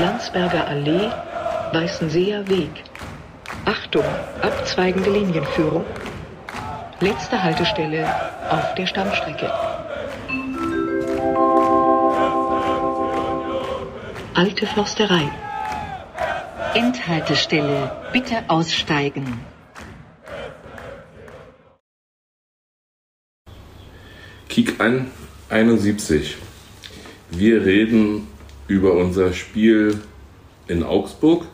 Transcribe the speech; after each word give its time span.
Landsberger 0.00 0.66
Allee, 0.66 1.10
Weißenseer 1.72 2.48
Weg. 2.48 2.70
Achtung, 3.66 4.04
abzweigende 4.40 5.10
Linienführung. 5.10 5.84
Letzte 7.00 7.42
Haltestelle 7.42 8.06
auf 8.48 8.74
der 8.76 8.86
Stammstrecke. 8.86 9.52
Alte 14.32 14.66
Forsterei. 14.66 15.30
Endhaltestelle. 16.72 17.92
Bitte 18.10 18.42
aussteigen. 18.48 19.40
Kick 24.48 24.80
an 24.80 25.10
71. 25.50 26.36
Wir 27.30 27.64
reden 27.66 28.28
über 28.70 28.92
unser 28.92 29.32
Spiel 29.32 29.98
in 30.68 30.84
Augsburg. 30.84 31.44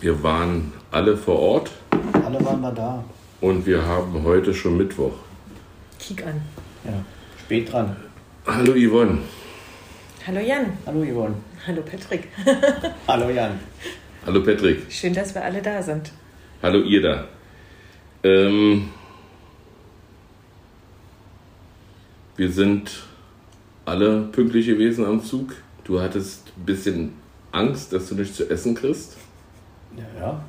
Wir 0.00 0.22
waren 0.22 0.72
alle 0.92 1.16
vor 1.16 1.40
Ort 1.40 1.70
Alle 2.12 2.42
waren 2.44 2.60
wir 2.60 2.70
da. 2.70 3.04
und 3.40 3.66
wir 3.66 3.84
haben 3.84 4.22
heute 4.22 4.54
schon 4.54 4.76
Mittwoch. 4.76 5.14
Kick 5.98 6.24
an. 6.24 6.40
Ja. 6.84 6.92
Spät 7.40 7.72
dran. 7.72 7.96
Hallo 8.46 8.74
Yvonne. 8.76 9.18
Hallo 10.24 10.38
Jan. 10.38 10.66
Hallo 10.86 11.02
Yvonne. 11.02 11.34
Hallo 11.66 11.82
Patrick. 11.82 12.28
Hallo 13.08 13.28
Jan. 13.28 13.58
Hallo 14.24 14.40
Patrick. 14.44 14.86
Schön, 14.88 15.14
dass 15.14 15.34
wir 15.34 15.42
alle 15.42 15.60
da 15.60 15.82
sind. 15.82 16.12
Hallo 16.62 16.80
ihr 16.82 17.02
da. 17.02 17.24
Ähm, 18.22 18.90
wir 22.36 22.52
sind 22.52 23.02
alle 23.84 24.20
pünktlich 24.30 24.66
gewesen 24.66 25.04
am 25.04 25.24
Zug. 25.24 25.52
Du 25.86 26.00
hattest 26.00 26.48
ein 26.56 26.64
bisschen 26.66 27.12
Angst, 27.52 27.92
dass 27.92 28.08
du 28.08 28.16
nichts 28.16 28.36
zu 28.36 28.50
essen 28.50 28.74
kriegst. 28.74 29.16
Ja, 29.96 30.02
ja. 30.20 30.40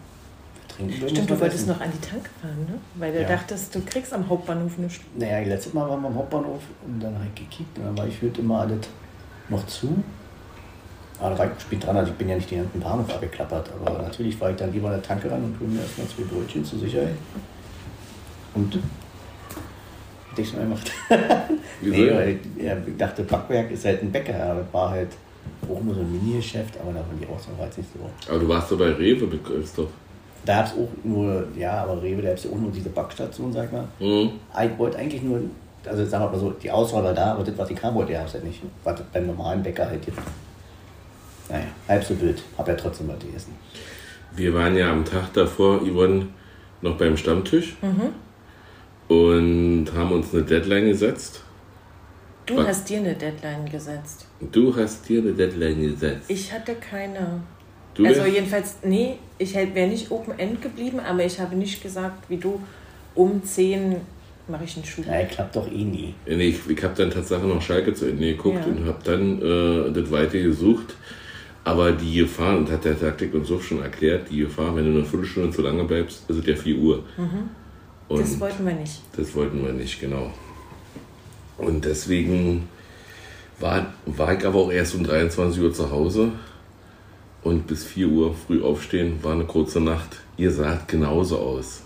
Trinken 0.68 1.10
Stimmt, 1.10 1.30
du 1.30 1.40
wolltest 1.40 1.62
essen. 1.64 1.70
noch 1.70 1.80
an 1.80 1.92
die 1.94 2.08
Tanke 2.08 2.30
fahren, 2.42 2.66
ne? 2.68 2.80
Weil 2.96 3.14
du 3.14 3.22
Ja. 3.22 3.28
dachtest, 3.28 3.74
du 3.76 3.82
kriegst 3.82 4.12
am 4.14 4.28
Hauptbahnhof 4.28 4.80
nichts. 4.80 5.00
Naja, 5.16 5.40
letztes 5.48 5.74
Mal 5.76 5.88
waren 5.88 6.02
wir 6.02 6.08
am 6.08 6.16
Hauptbahnhof 6.16 6.62
und 6.88 7.00
dann 7.00 7.14
habe 7.14 7.26
ich 7.36 7.36
gekickt 7.44 7.78
und 7.78 7.86
dann 7.86 7.98
war 7.98 8.08
ich 8.08 8.20
heute 8.22 8.42
immer 8.42 8.62
alles 8.62 8.88
noch 9.50 9.66
zu. 9.68 10.04
Aber 11.20 11.32
da 11.32 11.38
war 11.40 11.52
ich 11.56 11.62
spät 11.62 11.86
dran, 11.86 11.98
also 11.98 12.12
ich 12.12 12.18
bin 12.18 12.30
ja 12.30 12.36
nicht 12.36 12.50
den 12.50 12.64
ganzen 12.64 12.80
Bahnhof 12.80 13.10
abgeklappert, 13.12 13.70
aber 13.84 14.02
natürlich 14.02 14.40
war 14.42 14.50
ich 14.52 14.56
dann 14.58 14.72
lieber 14.74 14.88
an 14.88 14.94
der 14.96 15.04
Tanke 15.04 15.30
ran 15.32 15.44
und 15.44 15.60
hol 15.60 15.68
mir 15.68 15.82
erstmal 15.82 16.08
zwei 16.08 16.24
Brötchen 16.24 16.66
zur 16.66 16.80
Sicherheit. 16.80 17.16
Und 18.56 18.76
hätte 20.32 20.42
ich 20.42 20.50
schon 20.50 20.60
gemacht. 20.62 20.92
Wieso? 21.82 21.96
Nee, 21.96 22.12
weil 22.14 22.30
ich, 22.30 22.64
ja, 22.64 22.76
ich 22.86 22.98
dachte, 22.98 23.24
Backwerk 23.24 23.72
ist 23.72 23.86
halt 23.86 24.02
ein 24.02 24.12
Bäcker, 24.12 24.36
aber 24.44 24.62
das 24.62 24.74
war 24.74 24.90
halt 24.92 25.10
auch 25.64 25.82
nur 25.82 25.96
so 25.96 26.02
ein 26.02 26.12
Mini-Geschäft, 26.12 26.80
aber 26.80 26.92
da 26.92 27.00
waren 27.00 27.20
die 27.20 27.28
auch 27.28 27.40
so, 27.40 27.58
war 27.58 27.66
jetzt 27.66 27.78
nicht 27.78 27.90
so. 27.94 28.30
Aber 28.30 28.40
du 28.40 28.48
warst 28.48 28.72
doch 28.72 28.78
bei 28.78 28.92
Rewe 28.92 29.26
mit 29.28 29.44
Christoph. 29.44 29.90
Da 30.46 30.58
gab 30.58 30.68
es 30.68 30.74
auch 30.74 30.90
nur, 31.04 31.48
ja, 31.58 31.84
aber 31.84 32.02
Rewe, 32.02 32.22
da 32.22 32.30
gab 32.30 32.38
es 32.38 32.44
ja 32.46 32.52
auch 32.52 32.60
nur 32.60 32.72
diese 32.72 32.90
Backstation, 32.90 33.52
sag 33.52 33.66
ich 33.66 33.72
mal. 33.72 33.88
Mhm. 34.00 34.32
Ich 34.64 34.78
wollte 34.78 34.98
eigentlich 34.98 35.22
nur, 35.22 35.42
also 35.86 36.06
sagen 36.06 36.24
wir 36.26 36.32
mal 36.32 36.40
so, 36.40 36.52
die 36.52 36.72
Auswahl 36.72 37.04
war 37.04 37.14
da, 37.14 37.34
aber 37.34 37.44
das, 37.44 37.58
was 37.58 37.70
ich 37.70 37.82
haben 37.84 37.96
wollte, 37.96 38.14
ja, 38.14 38.24
ist 38.24 38.34
halt 38.34 38.46
nicht. 38.46 38.62
Was 38.84 39.02
beim 39.12 39.28
normalen 39.28 39.62
Bäcker 39.64 39.88
halt 39.88 40.04
gibt. 40.04 40.18
Naja, 41.50 41.66
halb 41.88 42.04
so 42.04 42.20
wild. 42.22 42.42
Hab 42.58 42.68
ja 42.68 42.76
trotzdem 42.76 43.08
was 43.08 43.20
gegessen. 43.20 43.56
Wir 44.36 44.54
waren 44.54 44.76
ja 44.78 44.92
am 44.92 45.04
Tag 45.04 45.34
davor, 45.34 45.82
Yvonne, 45.82 46.28
noch 46.82 46.98
beim 46.98 47.18
Stammtisch 47.18 47.76
und 49.08 49.88
haben 49.96 50.12
uns 50.12 50.34
eine 50.34 50.44
Deadline 50.44 50.90
gesetzt. 50.90 51.42
Du 52.46 52.58
Was? 52.58 52.68
hast 52.68 52.90
dir 52.90 53.00
eine 53.00 53.16
Deadline 53.16 53.68
gesetzt. 53.70 54.27
Du 54.40 54.76
hast 54.76 55.08
dir 55.10 55.22
eine 55.22 55.34
Deadline 55.34 55.82
gesetzt. 55.82 56.26
Ich 56.30 56.52
hatte 56.52 56.76
keine. 56.76 57.42
du 57.96 58.06
also 58.06 58.26
jedenfalls, 58.26 58.76
nee, 58.84 59.16
ich 59.40 59.56
wäre 59.56 59.88
nicht 59.88 60.12
Open 60.12 60.38
End 60.38 60.62
geblieben, 60.62 61.00
aber 61.00 61.26
ich 61.26 61.40
habe 61.40 61.56
nicht 61.56 61.82
gesagt, 61.82 62.30
wie 62.30 62.38
du, 62.38 62.62
um 63.16 63.44
10 63.44 63.96
mache 64.48 64.64
ich 64.66 64.76
einen 64.76 64.86
Schuh. 64.86 65.02
Naja, 65.06 65.26
klappt 65.26 65.56
doch 65.56 65.68
eh 65.72 65.84
nie. 65.84 66.14
Nee, 66.28 66.50
ich, 66.50 66.60
ich 66.70 66.84
habe 66.84 66.94
dann 66.96 67.10
tatsächlich 67.10 67.52
noch 67.52 67.62
Schalke 67.62 67.94
zu 67.94 68.06
Ende 68.06 68.28
geguckt 68.34 68.60
Ja. 68.66 68.72
und 68.72 68.86
habe 68.86 69.00
dann 69.04 69.42
äh, 69.42 69.92
das 69.92 70.12
weiter 70.12 70.40
gesucht. 70.40 70.96
Aber 71.64 71.92
die 71.92 72.20
Gefahr, 72.20 72.58
und 72.58 72.72
hat 72.72 72.86
der 72.86 72.98
Taktik 72.98 73.34
und 73.34 73.44
so 73.46 73.60
schon 73.60 73.82
erklärt, 73.82 74.30
die 74.32 74.38
Gefahr, 74.40 74.74
wenn 74.76 74.86
du 74.86 74.92
eine 75.00 75.04
Viertelstunde 75.06 75.52
zu 75.52 75.62
lange 75.64 75.84
bleibst, 75.84 76.30
ist 76.30 76.38
es 76.38 76.46
ja 76.46 76.56
4 76.56 76.78
Uhr. 76.78 77.04
Und 78.08 78.22
Das 78.22 78.40
wollten 78.40 78.66
wir 78.66 78.74
nicht. 78.74 79.02
das 79.18 79.36
wollten 79.36 79.66
wir 79.66 79.74
nicht, 79.74 80.00
genau. 80.00 80.32
Und 81.58 81.84
deswegen 81.84 82.70
war, 83.60 83.94
war 84.06 84.38
ich 84.38 84.46
aber 84.46 84.60
auch 84.60 84.72
erst 84.72 84.96
um 84.96 85.04
23 85.04 85.62
Uhr 85.62 85.74
zu 85.74 85.92
Hause 85.92 86.32
und 87.44 87.68
bis 87.68 87.84
4 87.86 88.08
Uhr 88.08 88.36
früh 88.36 88.64
aufstehen 88.64 89.24
war 89.24 89.34
eine 89.34 89.46
kurze 89.46 89.80
Nacht. 89.80 90.18
Ihr 90.38 90.52
saht 90.52 90.88
genauso 90.88 91.40
aus. 91.40 91.82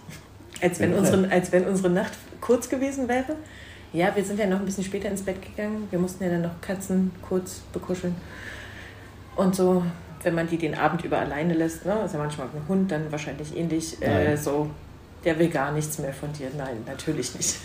Als 0.62 0.80
wenn, 0.80 0.94
unsere, 0.94 1.30
als 1.32 1.52
wenn 1.52 1.66
unsere 1.66 1.90
Nacht 1.90 2.14
kurz 2.40 2.70
gewesen 2.70 3.08
wäre. 3.08 3.36
Ja, 3.94 4.16
wir 4.16 4.24
sind 4.24 4.40
ja 4.40 4.48
noch 4.48 4.60
ein 4.60 4.66
bisschen 4.66 4.84
später 4.84 5.10
ins 5.10 5.24
Bett 5.24 5.42
gegangen. 5.42 5.88
Wir 5.90 6.00
mussten 6.00 6.24
ja 6.24 6.30
dann 6.30 6.44
noch 6.44 6.62
Katzen 6.62 7.12
kurz 7.28 7.62
bekuscheln. 7.74 8.16
Und 9.36 9.56
so, 9.56 9.84
wenn 10.24 10.36
man 10.36 10.48
die 10.48 10.58
den 10.58 10.76
Abend 10.76 11.04
über 11.04 11.20
alleine 11.20 11.54
lässt, 11.54 11.86
ne, 11.86 12.02
ist 12.06 12.14
ja 12.14 12.20
manchmal 12.20 12.48
ein 12.48 12.68
Hund 12.68 12.92
dann 12.92 13.12
wahrscheinlich 13.12 13.56
ähnlich, 13.56 14.02
äh, 14.02 14.36
so, 14.38 14.70
der 15.26 15.38
will 15.40 15.50
gar 15.50 15.72
nichts 15.72 16.00
mehr 16.00 16.14
von 16.14 16.32
dir. 16.34 16.48
Nein, 16.58 16.78
natürlich 16.86 17.36
nicht. 17.36 17.60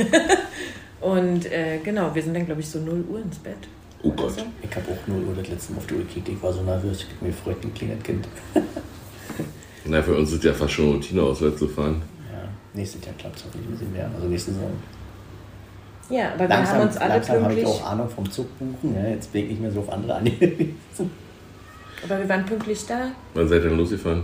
Und 1.00 1.50
äh, 1.52 1.78
genau, 1.84 2.14
wir 2.14 2.22
sind 2.22 2.34
dann, 2.34 2.46
glaube 2.46 2.60
ich, 2.60 2.68
so 2.68 2.78
0 2.80 3.04
Uhr 3.08 3.20
ins 3.20 3.38
Bett. 3.38 3.68
Oh 4.02 4.10
Gott. 4.12 4.32
So. 4.32 4.42
Ich 4.62 4.76
habe 4.76 4.86
auch 4.92 5.06
nur 5.06 5.28
Uhr 5.28 5.34
das 5.36 5.48
letzte 5.48 5.72
Mal 5.72 5.78
auf 5.78 5.86
die 5.86 5.94
Uhr 5.94 6.00
gekickt. 6.00 6.28
Ich 6.28 6.42
war 6.42 6.52
so 6.52 6.62
nervös. 6.62 7.02
Ich 7.08 7.22
mir 7.22 7.28
gefreut, 7.28 7.56
ein 7.62 7.74
kleines 7.74 8.02
Kind. 8.02 8.28
Na, 9.84 10.02
für 10.02 10.14
uns 10.16 10.32
ist 10.32 10.42
ja 10.44 10.52
fast 10.52 10.72
schon 10.72 10.92
Routine, 10.94 11.22
auswärts 11.22 11.58
zu 11.58 11.68
fahren. 11.68 12.02
Ja, 12.32 12.48
nächstes 12.74 13.04
Jahr 13.04 13.14
klappt 13.16 13.36
es 13.36 13.44
hoffentlich 13.44 13.68
ein 13.68 13.72
bisschen 13.72 13.92
mehr. 13.92 14.10
Also 14.14 14.26
nächste 14.28 14.52
Saison. 14.52 14.70
Ja, 16.08 16.30
aber 16.30 16.40
wir 16.40 16.48
Langsam, 16.48 16.74
haben 16.78 16.86
uns 16.88 16.96
alle 16.98 17.14
langsam 17.14 17.42
habe 17.42 17.54
ich 17.54 17.62
pünktlich. 17.64 17.82
auch 17.82 17.90
Ahnung 17.90 18.08
vom 18.08 18.30
Zug 18.30 18.46
buchen. 18.58 18.94
Ja, 18.94 19.08
jetzt 19.10 19.32
bin 19.32 19.44
ich 19.44 19.50
nicht 19.50 19.60
mehr 19.62 19.72
so 19.72 19.80
auf 19.80 19.90
andere 19.90 20.14
angewiesen. 20.14 20.76
Aber 22.04 22.18
wir 22.18 22.28
waren 22.28 22.44
pünktlich 22.46 22.86
da. 22.86 23.08
Wann 23.34 23.48
seid 23.48 23.62
ihr 23.64 23.70
denn 23.70 23.78
losgefahren? 23.78 24.22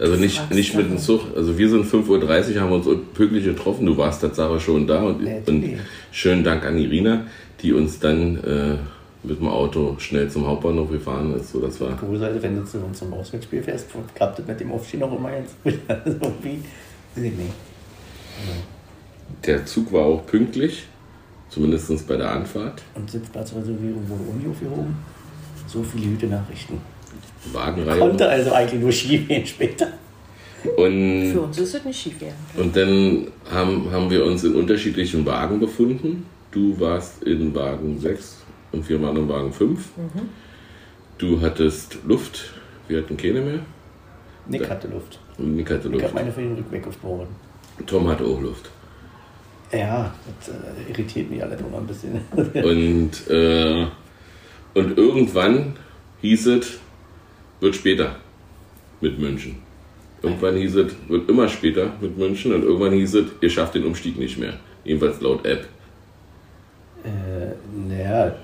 Also 0.00 0.16
nicht, 0.16 0.50
nicht 0.50 0.74
mit 0.74 0.90
dem 0.90 0.96
Zug. 0.96 1.36
Also 1.36 1.58
wir 1.58 1.68
sind 1.68 1.84
5.30 1.84 2.54
Uhr, 2.54 2.60
haben 2.62 2.72
uns 2.72 2.86
pünktlich 3.12 3.44
getroffen. 3.44 3.84
Du 3.84 3.98
warst 3.98 4.22
tatsächlich 4.22 4.62
schon 4.62 4.86
da. 4.86 5.02
Und, 5.02 5.46
und 5.46 5.64
schönen 6.10 6.42
Dank 6.42 6.64
an 6.64 6.78
Irina, 6.78 7.26
die 7.60 7.74
uns 7.74 7.98
dann 7.98 8.42
äh, 8.42 8.76
mit 9.22 9.38
dem 9.38 9.48
Auto 9.48 9.96
schnell 9.98 10.30
zum 10.30 10.46
Hauptbahnhof 10.46 10.90
gefahren 10.90 11.34
ist. 11.34 11.52
So, 11.52 11.60
das 11.60 11.78
war 11.82 11.98
Cool 12.02 12.18
Seite, 12.18 12.42
wenn 12.42 12.56
du 12.56 12.64
zu 12.64 12.78
uns 12.78 12.98
zum 12.98 13.12
Auswärtsspiel 13.12 13.62
fährst, 13.62 13.88
klappt 14.14 14.38
das 14.38 14.46
mit 14.46 14.58
dem 14.60 14.72
Aufstehen 14.72 15.02
auch 15.02 15.14
immer 15.14 15.30
ganz 15.30 15.50
gut. 15.62 15.74
Also 15.88 16.10
irgendwie, 16.12 16.62
nicht. 17.14 17.52
Der 19.44 19.66
Zug 19.66 19.92
war 19.92 20.06
auch 20.06 20.24
pünktlich, 20.24 20.86
zumindest 21.50 22.08
bei 22.08 22.16
der 22.16 22.30
Anfahrt. 22.30 22.80
Und 22.94 23.10
Sitzplatzreservierung 23.10 24.08
wurde 24.08 24.22
auch 24.30 24.34
nicht 24.34 24.48
aufgehoben. 24.48 24.96
So 25.66 25.82
viele 25.82 26.06
gute 26.06 26.26
Nachrichten. 26.26 26.78
Wagenreihe. 27.52 27.98
Konnte 27.98 28.28
also 28.28 28.52
eigentlich 28.52 28.80
nur 28.80 28.92
schief 28.92 29.26
gehen 29.28 29.46
später. 29.46 29.88
Und, 30.76 31.30
Für 31.32 31.40
uns 31.40 31.58
ist 31.58 31.74
es 31.74 31.84
nicht 31.84 31.98
schief 32.00 32.18
gegangen. 32.18 32.36
und 32.56 32.76
dann 32.76 33.28
haben, 33.50 33.90
haben 33.90 34.10
wir 34.10 34.24
uns 34.26 34.44
in 34.44 34.54
unterschiedlichen 34.54 35.24
Wagen 35.24 35.58
befunden. 35.58 36.26
Du 36.50 36.78
warst 36.78 37.22
in 37.22 37.54
Wagen 37.54 37.98
6 37.98 38.42
und 38.72 38.86
wir 38.88 39.00
waren 39.00 39.16
in 39.16 39.28
Wagen 39.28 39.52
5. 39.52 39.88
Du 41.16 41.40
hattest 41.40 41.98
Luft, 42.06 42.52
wir 42.88 42.98
hatten 42.98 43.16
keine 43.16 43.40
mehr. 43.40 43.60
Nick 44.48 44.68
hatte 44.68 44.88
Luft. 44.88 45.18
Und 45.38 45.56
Nick 45.56 45.70
hatte 45.70 45.88
Ich 45.88 45.92
Luft. 45.94 46.04
habe 46.04 46.14
meine 46.14 46.32
für 46.32 46.40
den 46.42 46.54
Rückweg 46.56 46.86
aufgebaut. 46.86 47.28
Tom 47.86 48.08
hatte 48.08 48.24
auch 48.24 48.40
Luft. 48.40 48.68
Ja, 49.72 50.12
das 50.40 50.48
äh, 50.48 50.90
irritiert 50.90 51.30
mich 51.30 51.42
alle 51.42 51.56
immer 51.56 51.78
ein 51.78 51.86
bisschen. 51.86 52.20
Und, 52.36 53.30
äh, 53.30 53.86
und 54.74 54.98
irgendwann 54.98 55.74
hieß 56.20 56.46
es, 56.48 56.78
wird 57.60 57.74
später 57.74 58.16
mit 59.00 59.18
München. 59.18 59.56
Irgendwann 60.22 60.56
hieß 60.56 60.76
es, 60.76 60.92
wird 61.08 61.28
immer 61.30 61.48
später 61.48 61.92
mit 62.00 62.18
München 62.18 62.52
und 62.52 62.62
irgendwann 62.62 62.92
hieß 62.92 63.14
es, 63.14 63.26
ihr 63.40 63.50
schafft 63.50 63.74
den 63.74 63.84
Umstieg 63.84 64.18
nicht 64.18 64.38
mehr. 64.38 64.54
Jedenfalls 64.84 65.20
laut 65.20 65.44
App. 65.46 65.66
äh, 67.04 67.88
naja, 67.88 68.34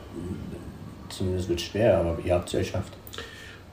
zumindest 1.08 1.48
wird 1.48 1.60
schwer, 1.60 1.98
aber 1.98 2.18
ihr 2.24 2.34
habt 2.34 2.48
es 2.48 2.52
ja 2.54 2.58
geschafft. 2.60 2.92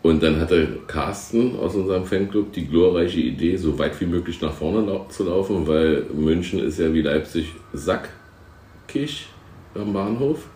Und 0.01 0.21
dann 0.21 0.37
hatte 0.41 0.79
Carsten 0.85 1.57
aus 1.57 1.75
unserem 1.75 2.05
Fanclub 2.05 2.51
die 2.51 2.67
glorreiche 2.67 3.21
Idee, 3.21 3.55
so 3.55 3.79
weit 3.79 3.99
wie 4.01 4.05
möglich 4.05 4.41
nach 4.41 4.51
vorne 4.51 4.85
zu 5.07 5.23
laufen, 5.23 5.65
weil 5.65 6.03
München 6.13 6.59
ist 6.59 6.77
ja 6.77 6.93
wie 6.93 7.01
Leipzig 7.01 7.53
sackig 7.71 9.27
am 9.75 9.93
Bahnhof. 9.93 10.49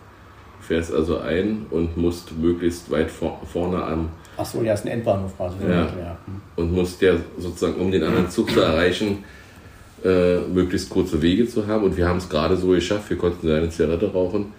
Fährst 0.60 0.92
also 0.92 1.18
ein 1.18 1.64
und 1.70 1.96
musst 1.96 2.36
möglichst 2.36 2.90
weit 2.90 3.10
vor 3.10 3.40
vorne 3.50 3.82
am 3.82 4.10
Achso, 4.38 4.62
ja, 4.62 4.72
ist 4.72 4.84
ein 4.84 4.92
Endbahnhof 4.92 5.36
quasi. 5.36 5.56
Ja. 5.68 5.88
Hm. 6.24 6.40
und 6.56 6.72
musst 6.72 7.02
ja 7.02 7.14
sozusagen, 7.36 7.80
um 7.80 7.90
den 7.90 8.04
anderen 8.04 8.30
Zug 8.30 8.50
zu 8.50 8.60
erreichen, 8.60 9.24
äh, 10.04 10.38
möglichst 10.38 10.88
kurze 10.90 11.20
Wege 11.20 11.48
zu 11.48 11.66
haben. 11.66 11.84
Und 11.84 11.96
wir 11.96 12.08
haben 12.08 12.18
es 12.18 12.28
gerade 12.28 12.56
so 12.56 12.68
geschafft, 12.68 13.10
wir 13.10 13.18
konnten 13.18 13.50
eine 13.50 13.68
Zigarette 13.68 14.12
rauchen. 14.12 14.52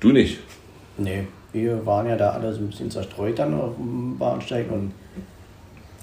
Du 0.00 0.10
nicht. 0.10 0.40
Nee, 0.98 1.28
wir 1.52 1.86
waren 1.86 2.08
ja 2.08 2.16
da 2.16 2.30
alle 2.30 2.52
so 2.52 2.60
ein 2.60 2.68
bisschen 2.68 2.90
zerstreut 2.90 3.38
dann 3.38 3.54
auf 3.54 3.76
dem 3.76 4.18
Bahnsteig 4.18 4.70
und 4.70 4.92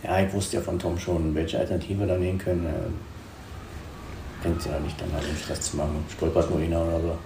ja, 0.03 0.19
ich 0.21 0.33
wusste 0.33 0.57
ja 0.57 0.61
von 0.61 0.79
Tom 0.79 0.97
schon, 0.97 1.35
welche 1.35 1.59
Alternative 1.59 1.99
wir 1.99 2.07
da 2.07 2.17
nehmen 2.17 2.37
können. 2.37 2.65
Äh, 2.65 4.41
Bringt 4.41 4.63
ja 4.65 4.79
nicht, 4.79 5.01
dann 5.01 5.11
halt 5.13 5.25
einen 5.25 5.35
Stress 5.35 5.61
zu 5.61 5.77
machen. 5.77 6.05
Stolpert 6.15 6.49
nur 6.49 6.59
einer 6.59 6.81
oder 6.81 7.01
so. 7.01 7.17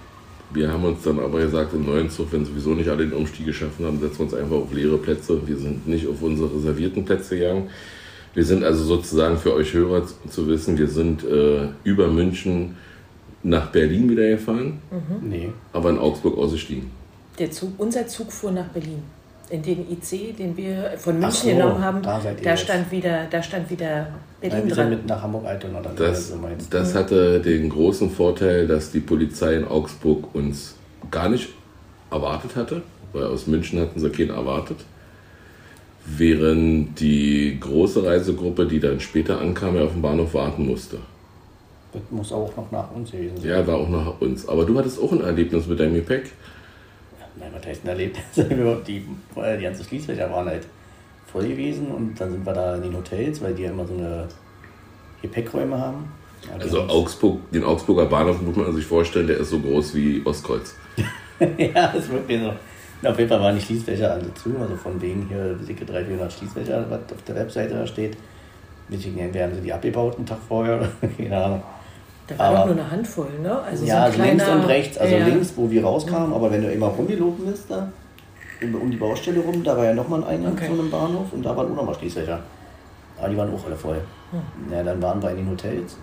Wir 0.54 0.70
haben 0.72 0.84
uns 0.84 1.02
dann 1.02 1.18
aber 1.18 1.40
gesagt, 1.40 1.72
im 1.74 1.86
neuen 1.86 2.10
Zug, 2.10 2.32
wenn 2.32 2.44
sowieso 2.44 2.70
nicht 2.70 2.88
alle 2.88 3.04
den 3.06 3.12
Umstieg 3.14 3.46
geschaffen 3.46 3.86
haben, 3.86 4.00
setzen 4.00 4.18
wir 4.18 4.24
uns 4.24 4.34
einfach 4.34 4.56
auf 4.56 4.72
leere 4.72 4.98
Plätze. 4.98 5.40
Wir 5.46 5.56
sind 5.56 5.86
nicht 5.86 6.06
auf 6.06 6.20
unsere 6.20 6.54
reservierten 6.54 7.04
Plätze 7.04 7.38
gegangen. 7.38 7.70
Wir 8.34 8.44
sind 8.44 8.64
also 8.64 8.84
sozusagen 8.84 9.36
für 9.38 9.54
euch 9.54 9.72
Hörer 9.74 10.06
zu 10.28 10.46
wissen, 10.48 10.78
wir 10.78 10.88
sind 10.88 11.22
äh, 11.24 11.68
über 11.84 12.08
München 12.08 12.76
nach 13.42 13.70
Berlin 13.72 14.08
wieder 14.08 14.28
gefahren, 14.28 14.78
Mhm. 14.90 15.28
Nee. 15.28 15.48
aber 15.72 15.90
in 15.90 15.98
Augsburg 15.98 16.38
ausgestiegen. 16.38 16.90
Der 17.38 17.50
Zug, 17.50 17.72
unser 17.78 18.06
Zug 18.06 18.32
fuhr 18.32 18.52
nach 18.52 18.68
Berlin. 18.68 19.02
In 19.52 19.62
den 19.62 19.86
IC, 19.90 20.36
den 20.38 20.56
wir 20.56 20.94
von 20.96 21.20
München 21.20 21.50
so, 21.50 21.56
genommen 21.56 21.84
haben, 21.84 22.00
da 22.02 22.18
da 22.18 22.30
jetzt. 22.30 22.62
stand 22.62 22.90
wieder, 22.90 23.26
da 23.30 23.42
stand 23.42 23.68
wieder 23.70 24.06
Nein, 24.40 24.50
Berlin 24.50 24.68
wir 24.68 24.74
sind 24.74 24.84
dran. 24.84 24.90
mit 24.90 25.06
nach 25.06 25.22
Hamburg-Altona 25.22 25.80
dann. 25.82 25.96
Das, 25.96 26.32
das 26.70 26.94
hatte 26.94 27.38
den 27.40 27.68
großen 27.68 28.10
Vorteil, 28.10 28.66
dass 28.66 28.90
die 28.90 29.00
Polizei 29.00 29.56
in 29.56 29.66
Augsburg 29.66 30.34
uns 30.34 30.76
gar 31.10 31.28
nicht 31.28 31.50
erwartet 32.10 32.56
hatte, 32.56 32.82
weil 33.12 33.24
aus 33.24 33.46
München 33.46 33.78
hatten 33.78 34.00
sie 34.00 34.08
keinen 34.08 34.30
erwartet. 34.30 34.78
Während 36.06 36.98
die 36.98 37.58
große 37.60 38.04
Reisegruppe, 38.04 38.66
die 38.66 38.80
dann 38.80 39.00
später 39.00 39.38
ankam, 39.38 39.76
ja 39.76 39.82
auf 39.84 39.92
dem 39.92 40.00
Bahnhof 40.02 40.32
warten 40.32 40.66
musste. 40.66 40.96
Das 41.92 42.02
muss 42.10 42.32
auch 42.32 42.56
noch 42.56 42.72
nach 42.72 42.90
uns 42.92 43.10
gewesen 43.10 43.36
sein. 43.36 43.50
Ja, 43.50 43.66
war 43.66 43.76
auch 43.76 43.88
nach 43.90 44.18
uns. 44.20 44.48
Aber 44.48 44.64
du 44.64 44.78
hattest 44.78 44.98
auch 44.98 45.12
ein 45.12 45.20
Erlebnis 45.20 45.66
mit 45.66 45.78
deinem 45.78 45.94
Gepäck. 45.94 46.30
Nein, 47.36 47.50
was 47.54 47.66
heißt 47.66 47.82
denn 47.82 47.90
erlebt? 47.90 48.18
die, 48.86 49.06
weil 49.34 49.58
die 49.58 49.64
ganzen 49.64 49.84
Schließfächer 49.84 50.30
waren 50.30 50.46
halt 50.46 50.66
voll 51.30 51.48
gewesen 51.48 51.88
und 51.88 52.20
dann 52.20 52.30
sind 52.30 52.44
wir 52.44 52.52
da 52.52 52.76
in 52.76 52.82
den 52.82 52.96
Hotels, 52.96 53.40
weil 53.40 53.54
die 53.54 53.62
ja 53.62 53.70
immer 53.70 53.86
so 53.86 53.94
eine 53.94 54.28
Gepäckräume 55.22 55.78
haben. 55.78 56.12
Ja, 56.46 56.58
die 56.58 56.62
Also 56.64 56.82
Augsburg, 56.82 57.50
den 57.50 57.64
Augsburger 57.64 58.06
Bahnhof 58.06 58.40
muss 58.42 58.56
man 58.56 58.74
sich 58.74 58.84
vorstellen, 58.84 59.26
der 59.26 59.38
ist 59.38 59.50
so 59.50 59.60
groß 59.60 59.94
wie 59.94 60.22
Ostkreuz. 60.24 60.74
ja, 61.58 61.92
das 61.92 62.08
wird 62.10 62.28
mir 62.28 62.40
so. 62.40 62.52
Na, 63.00 63.10
auf 63.10 63.18
jeden 63.18 63.30
Fall 63.30 63.40
waren 63.40 63.56
die 63.56 63.62
Schließfächer 63.62 64.12
alle 64.12 64.32
zu, 64.34 64.56
also 64.60 64.76
von 64.76 65.00
wegen 65.00 65.26
hier 65.28 65.54
dicke 65.54 65.84
300, 65.84 66.06
400 66.06 66.32
Schließfächer, 66.32 66.86
was 66.88 67.00
auf 67.12 67.22
der 67.26 67.34
Webseite 67.34 67.74
da 67.74 67.86
steht. 67.86 68.16
Nicht 68.88 69.06
irgendwie 69.06 69.40
haben 69.40 69.54
sie 69.54 69.60
die 69.60 69.72
abgebaut 69.72 70.16
einen 70.16 70.26
Tag 70.26 70.38
vorher 70.46 70.88
keine 71.16 71.44
Ahnung. 71.44 71.62
Da 72.26 72.38
war 72.38 72.46
Aber- 72.46 72.58
doch 72.58 72.66
nur 72.66 72.74
eine 72.76 72.90
Handvoll, 72.90 73.38
ne? 73.42 73.60
Also 73.60 73.84
ja, 73.84 73.96
so 73.96 74.02
also 74.02 74.22
links 74.22 74.44
kleiner, 74.44 74.60
und 74.60 74.68
rechts, 74.68 74.98
also 74.98 75.16
ja. 75.16 75.26
links, 75.26 75.52
wo 75.56 75.70
wir 75.70 75.84
rauskamen, 75.84 76.32
aber 76.32 76.50
wenn 76.50 76.62
du 76.62 76.72
immer 76.72 76.86
rumgelaufen 76.86 77.46
bist, 77.46 77.70
da 77.70 77.88
um, 78.62 78.90
die 78.90 78.96
Baustelle 78.96 79.40
rum, 79.40 79.64
da 79.64 79.76
war 79.76 79.84
ja 79.86 79.94
nochmal 79.94 80.22
ein 80.22 80.28
Eingang 80.36 80.52
Okay. 80.52 80.66
zu 80.66 80.72
einem 80.72 80.90
Bahnhof 80.90 81.32
und 81.32 81.42
da 81.44 81.56
waren 81.56 81.72
auch 81.72 81.76
nochmal 81.76 81.94
Schließfächer. 81.96 82.38
Aber 83.18 83.28
die 83.28 83.36
waren 83.36 83.52
auch 83.52 83.66
alle 83.66 83.74
voll. 83.76 84.00
Ja, 84.70 84.82
dann 84.82 85.02
waren 85.02 85.20
wir 85.20 85.30
in 85.30 85.36
den 85.38 85.50
Hotels. 85.50 85.96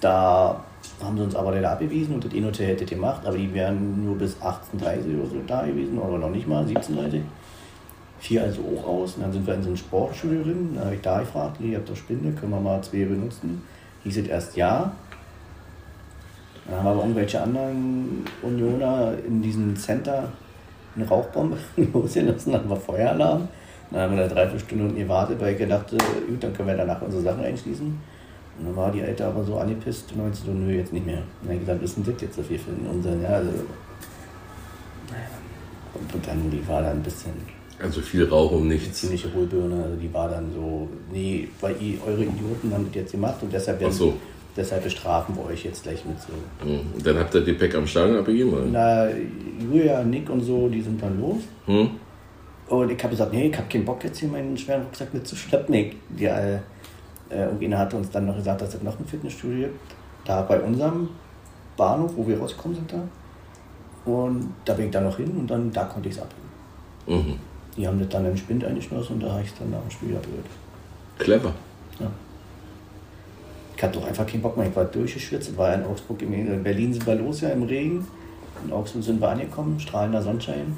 Da 0.00 0.60
haben 1.02 1.16
sie 1.16 1.22
uns 1.22 1.34
aber 1.34 1.52
leider 1.52 1.70
abgewiesen 1.70 2.14
und 2.14 2.24
das 2.24 2.32
eine 2.32 2.46
Hotel 2.46 2.66
hätte 2.68 2.84
gemacht, 2.84 3.22
aber 3.24 3.36
die 3.36 3.52
wären 3.54 4.04
nur 4.04 4.16
bis 4.18 4.36
18.30 4.36 5.18
oder 5.18 5.28
so 5.28 5.36
da 5.46 5.64
gewesen, 5.64 5.98
oder 5.98 6.18
noch 6.18 6.30
nicht 6.30 6.46
mal, 6.46 6.64
17.30 6.64 7.20
Vier 8.18 8.42
also 8.42 8.62
auch 8.62 8.86
aus. 8.88 9.14
Und 9.16 9.22
dann 9.22 9.32
sind 9.32 9.46
wir 9.46 9.54
in 9.54 9.62
so 9.62 9.70
ein 9.70 9.76
Sportstudio 9.76 10.42
drin. 10.42 10.72
Da 10.74 10.86
habe 10.86 10.94
ich 10.94 11.00
da 11.02 11.20
gefragt, 11.20 11.60
ihr 11.60 11.76
habt 11.76 11.88
doch 11.88 11.96
Spinde, 11.96 12.32
können 12.32 12.50
wir 12.52 12.60
mal 12.60 12.80
zwei 12.82 13.04
benutzen? 13.04 13.62
Hieß 14.06 14.18
es 14.18 14.28
erst 14.28 14.56
ja. 14.56 14.92
Dann 16.64 16.78
haben 16.78 16.86
aber 16.86 17.00
irgendwelche 17.00 17.40
anderen 17.40 18.24
Unioner 18.40 19.14
in 19.26 19.42
diesem 19.42 19.74
Center 19.74 20.28
eine 20.94 21.08
Rauchbombe 21.08 21.58
losgelassen, 21.92 22.52
dann 22.52 22.70
wir 22.70 22.76
Feueralarm. 22.76 23.48
Dann 23.90 24.00
haben 24.00 24.16
wir 24.16 24.28
da 24.28 24.32
drei, 24.32 24.48
vier 24.48 24.60
Stunden 24.60 24.94
gewartet, 24.94 25.40
weil 25.40 25.54
ich 25.54 25.58
gedacht, 25.58 25.92
äh, 25.92 25.98
gut, 26.28 26.42
dann 26.42 26.52
können 26.54 26.68
wir 26.68 26.76
danach 26.76 27.02
unsere 27.02 27.22
Sachen 27.22 27.44
einschließen. 27.44 27.86
Und 28.58 28.64
dann 28.64 28.76
war 28.76 28.92
die 28.92 29.02
Alte 29.02 29.26
aber 29.26 29.42
so 29.42 29.58
angepisst 29.58 30.12
und 30.12 30.22
meinte 30.22 30.38
so, 30.38 30.52
nö, 30.52 30.72
jetzt 30.72 30.92
nicht 30.92 31.04
mehr. 31.04 31.22
Und 31.42 31.50
dann 31.50 31.58
gesagt, 31.58 31.82
ist 31.82 31.96
denn 31.96 32.04
das 32.04 32.22
jetzt 32.22 32.36
so 32.36 32.42
viel 32.44 32.60
für 32.60 32.70
unseren, 32.88 33.22
ja, 33.22 33.30
also. 33.30 33.50
Und, 36.14 36.26
dann, 36.26 36.48
die 36.50 36.66
war 36.68 36.82
dann 36.82 36.98
ein 36.98 37.02
bisschen 37.02 37.32
Also 37.82 38.00
viel 38.00 38.24
Rauch 38.28 38.52
um 38.52 38.62
eine 38.62 38.74
nichts. 38.74 39.00
ziemliche 39.00 39.32
Hohlbirne, 39.34 39.84
also 39.84 39.96
die 39.96 40.12
war 40.12 40.28
dann 40.28 40.46
so, 40.54 40.88
nee, 41.12 41.48
weil 41.60 41.74
ihr, 41.80 41.98
eure 42.06 42.22
Idioten 42.22 42.72
haben 42.72 42.86
das 42.86 42.94
jetzt 42.94 43.12
gemacht 43.12 43.36
und 43.42 43.52
deshalb, 43.52 43.80
werden, 43.80 43.92
Ach 43.92 43.98
so. 43.98 44.14
deshalb 44.56 44.84
bestrafen 44.84 45.36
wir 45.36 45.44
euch 45.44 45.64
jetzt 45.64 45.82
gleich 45.82 46.02
mit 46.04 46.16
so. 46.20 46.32
Hm. 46.66 46.80
Und 46.94 47.06
dann 47.06 47.18
habt 47.18 47.34
ihr 47.34 47.42
Gepäck 47.42 47.74
am 47.74 47.86
Stadion 47.86 48.18
abgegeben, 48.18 48.52
oder? 48.52 48.64
Na, 48.64 49.08
Julia, 49.60 50.02
Nick 50.04 50.30
und 50.30 50.40
so, 50.40 50.68
die 50.68 50.80
sind 50.80 51.02
dann 51.02 51.20
los. 51.20 51.42
Hm? 51.66 51.90
Und 52.68 52.90
ich 52.90 52.98
habe 52.98 53.10
gesagt, 53.10 53.32
nee, 53.32 53.48
ich 53.48 53.56
habe 53.56 53.68
keinen 53.68 53.84
Bock 53.84 54.02
jetzt 54.04 54.18
hier 54.18 54.28
meinen 54.28 54.56
schweren 54.56 54.82
Rucksack 54.82 55.12
mitzuschleppen. 55.12 55.72
Nee, 55.72 55.96
die, 56.08 56.24
äh, 56.24 56.54
äh, 57.30 57.44
irgendjemand 57.44 57.80
hat 57.82 57.94
uns 57.94 58.10
dann 58.10 58.26
noch 58.26 58.36
gesagt, 58.36 58.62
dass 58.62 58.74
es 58.74 58.82
noch 58.82 58.98
ein 58.98 59.04
Fitnessstudio 59.04 59.68
gibt. 59.68 59.78
Da 60.24 60.42
bei 60.42 60.58
unserem 60.60 61.10
Bahnhof, 61.76 62.12
wo 62.16 62.26
wir 62.26 62.38
rausgekommen 62.38 62.76
sind 62.76 62.92
da. 62.92 64.10
Und 64.10 64.54
da 64.64 64.74
bin 64.74 64.86
ich 64.86 64.90
dann 64.92 65.04
noch 65.04 65.16
hin 65.16 65.30
und 65.38 65.48
dann 65.48 65.70
da 65.72 65.84
konnte 65.84 66.08
ich 66.08 66.14
es 66.16 66.22
abholen. 66.22 67.26
Mhm. 67.26 67.34
Die 67.76 67.86
haben 67.86 67.98
das 67.98 68.08
dann 68.08 68.26
im 68.26 68.36
Spind 68.36 68.64
eingeschlossen 68.64 69.14
und 69.14 69.22
da 69.22 69.32
habe 69.32 69.42
ich 69.42 69.48
es 69.48 69.58
dann 69.58 69.70
nach 69.70 69.80
dem 69.80 69.90
Spiel 69.90 70.16
abgeholt. 70.16 70.46
Clever. 71.18 71.54
Ja. 72.00 72.10
Ich 73.76 73.82
hatte 73.82 73.98
doch 73.98 74.06
einfach 74.06 74.26
keinen 74.26 74.42
Bock 74.42 74.56
mehr. 74.56 74.66
Ich 74.66 74.76
war 74.76 74.86
durchgeschwitzt. 74.86 75.50
Ich 75.50 75.58
war 75.58 75.74
in 75.74 75.84
Augsburg, 75.84 76.22
im, 76.22 76.32
in 76.32 76.62
Berlin 76.62 76.92
sind 76.92 77.06
wir 77.06 77.14
los 77.14 77.42
ja 77.42 77.50
im 77.50 77.64
Regen. 77.64 78.06
In 78.64 78.72
Augsburg 78.72 79.04
sind 79.04 79.20
wir 79.20 79.28
angekommen, 79.28 79.78
strahlender 79.78 80.22
Sonnenschein. 80.22 80.74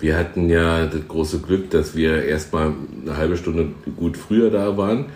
Wir 0.00 0.16
hatten 0.16 0.48
ja 0.48 0.86
das 0.86 1.08
große 1.08 1.40
Glück, 1.40 1.70
dass 1.70 1.96
wir 1.96 2.24
erstmal 2.24 2.72
eine 3.02 3.16
halbe 3.16 3.36
Stunde 3.36 3.70
gut 3.96 4.16
früher 4.16 4.48
da 4.48 4.76
waren 4.76 5.06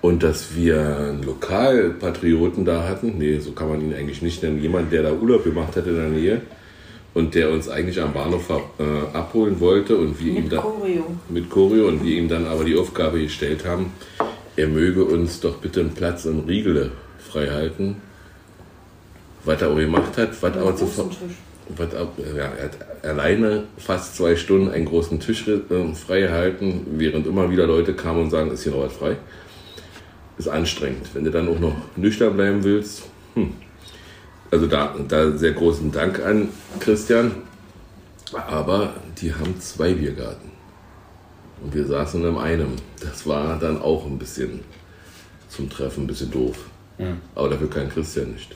und 0.00 0.22
dass 0.22 0.56
wir 0.56 0.80
einen 0.80 1.22
Lokalpatrioten 1.22 2.64
da 2.64 2.88
hatten. 2.88 3.18
Nee, 3.18 3.38
so 3.38 3.52
kann 3.52 3.68
man 3.68 3.82
ihn 3.82 3.94
eigentlich 3.94 4.22
nicht 4.22 4.42
nennen. 4.42 4.58
Jemand, 4.58 4.90
der 4.90 5.02
da 5.02 5.12
Urlaub 5.12 5.44
gemacht 5.44 5.76
hat 5.76 5.86
in 5.86 5.96
der 5.96 6.08
Nähe 6.08 6.40
und 7.14 7.34
der 7.34 7.50
uns 7.50 7.68
eigentlich 7.68 8.00
am 8.00 8.12
Bahnhof 8.12 8.48
äh, 8.50 9.16
abholen 9.16 9.60
wollte 9.60 9.96
und 9.96 10.18
wir 10.18 10.32
ihm 10.32 10.44
Mit 10.44 10.52
da 10.52 10.58
Choreo. 10.58 11.04
mit 11.28 11.50
Choreo 11.50 11.88
und 11.88 12.04
wir 12.04 12.16
ihm 12.16 12.28
dann 12.28 12.46
aber 12.46 12.64
die 12.64 12.76
Aufgabe 12.76 13.20
gestellt 13.20 13.64
haben, 13.66 13.92
er 14.56 14.68
möge 14.68 15.04
uns 15.04 15.40
doch 15.40 15.56
bitte 15.56 15.80
einen 15.80 15.94
Platz 15.94 16.24
im 16.24 16.40
Riegele 16.40 16.92
frei 17.18 17.48
halten. 17.48 17.96
Was 19.44 19.60
er 19.60 19.70
auch 19.70 19.76
gemacht 19.76 20.16
hat, 20.16 20.40
was. 20.42 20.52
Großen 20.52 21.10
Tisch. 21.10 21.36
Was 21.76 21.94
ab, 21.94 22.12
ja, 22.18 22.44
er 22.44 22.64
hat 22.64 23.04
alleine 23.04 23.64
fast 23.78 24.16
zwei 24.16 24.36
Stunden 24.36 24.70
einen 24.70 24.84
großen 24.84 25.20
Tisch 25.20 25.46
äh, 25.48 25.94
frei 25.94 26.22
gehalten, 26.22 26.86
während 26.96 27.26
immer 27.26 27.50
wieder 27.50 27.66
Leute 27.66 27.94
kamen 27.94 28.22
und 28.22 28.30
sagen, 28.30 28.50
ist 28.50 28.64
hier 28.64 28.72
noch 28.72 28.82
was 28.82 28.92
frei. 28.92 29.16
Ist 30.38 30.48
anstrengend. 30.48 31.08
Wenn 31.14 31.24
du 31.24 31.30
dann 31.30 31.48
auch 31.48 31.58
noch 31.58 31.76
nüchtern 31.96 32.34
bleiben 32.34 32.62
willst, 32.62 33.04
hm. 33.34 33.52
Also 34.52 34.66
da, 34.68 34.94
da 35.08 35.32
sehr 35.32 35.52
großen 35.52 35.90
Dank 35.90 36.24
an 36.24 36.48
Christian. 36.78 37.32
Aber 38.32 38.94
die 39.20 39.34
haben 39.34 39.58
zwei 39.60 39.92
Biergarten. 39.94 40.52
Und 41.62 41.74
wir 41.74 41.84
saßen 41.86 42.24
in 42.24 42.36
einem. 42.38 42.76
Das 43.00 43.26
war 43.26 43.58
dann 43.58 43.80
auch 43.82 44.06
ein 44.06 44.18
bisschen 44.18 44.60
zum 45.48 45.68
Treffen 45.68 46.04
ein 46.04 46.06
bisschen 46.06 46.30
doof. 46.30 46.56
Aber 47.34 47.48
dafür 47.48 47.68
kann 47.68 47.88
Christian 47.88 48.30
nicht. 48.32 48.54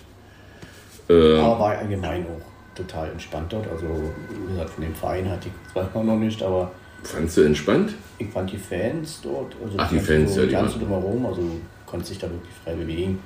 Äh, 1.08 1.38
Aber 1.40 1.58
war 1.58 1.78
allgemein 1.78 2.24
auch 2.24 2.76
total 2.76 3.10
entspannt 3.10 3.52
dort. 3.52 3.66
Also, 3.68 3.86
wie 3.88 4.52
gesagt, 4.52 4.70
von 4.70 4.84
dem 4.84 4.94
Verein 4.94 5.28
hatte 5.28 5.48
ich 5.48 5.72
zwar 5.72 5.88
auch 5.94 6.04
noch 6.04 6.16
nicht, 6.16 6.40
aber 6.42 6.70
fandst 7.02 7.36
du 7.36 7.42
entspannt? 7.42 7.94
ich 8.18 8.28
fand 8.28 8.50
die 8.52 8.56
Fans 8.58 9.20
dort. 9.22 9.54
Also 9.62 9.74
Ach, 9.78 9.88
die 9.90 9.98
Fans, 9.98 10.32
so, 10.34 10.40
ja, 10.40 10.42
die 10.44 10.48
die 10.50 10.54
ganze 10.54 10.74
waren- 10.74 10.80
drumherum, 10.88 11.26
also 11.26 11.42
konnte 11.86 12.06
sich 12.06 12.18
da 12.18 12.28
wirklich 12.30 12.52
frei 12.64 12.74
bewegen. 12.74 13.18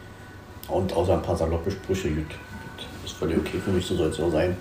Und 0.68 0.92
außer 0.92 1.14
ein 1.14 1.22
paar 1.22 1.36
saloppe 1.36 1.70
Sprüche, 1.70 2.10
gut, 2.10 2.26
ist 3.04 3.14
völlig 3.14 3.38
okay 3.38 3.58
für 3.58 3.70
mich, 3.70 3.84
so 3.84 3.96
soll 3.96 4.08
es 4.08 4.20
auch 4.20 4.30
sein. 4.30 4.56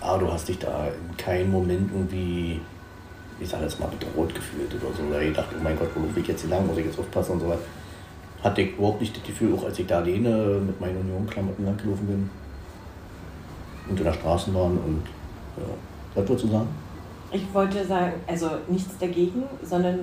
Aber 0.00 0.18
du 0.18 0.32
hast 0.32 0.48
dich 0.48 0.58
da 0.58 0.86
in 0.86 1.16
keinem 1.16 1.50
Moment 1.50 1.90
irgendwie, 1.92 2.60
ich 3.40 3.48
sag 3.48 3.62
jetzt 3.62 3.80
mal, 3.80 3.88
bedroht 3.88 4.34
gefühlt 4.34 4.74
oder 4.74 4.94
so. 4.94 5.02
Oder 5.02 5.20
gedacht, 5.20 5.48
oh 5.58 5.62
mein 5.62 5.78
Gott, 5.78 5.88
wo 5.94 6.00
laufe 6.00 6.20
ich 6.20 6.28
jetzt 6.28 6.42
hier 6.42 6.50
lang, 6.50 6.66
muss 6.66 6.78
ich 6.78 6.86
jetzt 6.86 6.98
aufpassen 6.98 7.32
und 7.32 7.40
so 7.40 7.48
was. 7.48 7.58
Hatte 8.42 8.62
ich 8.62 8.76
überhaupt 8.76 9.00
nicht 9.00 9.16
das 9.16 9.24
Gefühl, 9.24 9.54
auch 9.54 9.64
als 9.64 9.78
ich 9.78 9.86
da 9.86 9.98
alleine 9.98 10.60
mit 10.64 10.78
meinen 10.80 10.98
Union-Klamotten 10.98 11.64
lang 11.64 11.76
gelaufen 11.78 12.06
bin 12.06 12.30
und 13.88 13.98
in 13.98 14.04
der 14.04 14.12
Straßenbahn 14.12 14.78
und 14.78 15.02
ja. 15.56 15.64
Was 16.14 16.28
wolltest 16.28 16.44
du 16.44 16.52
sagen? 16.52 16.68
Ich 17.32 17.42
wollte 17.52 17.84
sagen, 17.84 18.12
also 18.26 18.50
nichts 18.68 18.96
dagegen, 18.98 19.42
sondern 19.62 19.98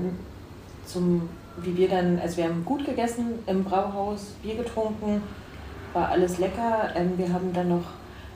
zum, 0.85 1.29
wie 1.57 1.75
wir 1.77 1.87
dann, 1.89 2.19
also 2.19 2.37
wir 2.37 2.45
haben 2.45 2.63
gut 2.65 2.85
gegessen 2.85 3.39
im 3.45 3.63
Brauhaus, 3.63 4.35
Bier 4.41 4.55
getrunken, 4.55 5.21
war 5.93 6.09
alles 6.09 6.39
lecker. 6.39 6.89
Ähm, 6.95 7.13
wir 7.17 7.31
haben 7.31 7.53
dann 7.53 7.69
noch 7.69 7.85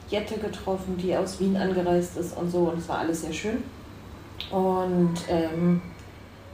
Jette 0.10 0.38
getroffen, 0.38 0.98
die 0.98 1.16
aus 1.16 1.40
Wien 1.40 1.58
angereist 1.58 2.18
ist 2.18 2.38
und 2.38 2.50
so 2.52 2.60
und 2.60 2.78
es 2.80 2.88
war 2.88 3.00
alles 3.00 3.22
sehr 3.22 3.34
schön. 3.34 3.64
Und 4.52 5.16
ähm, 5.30 5.82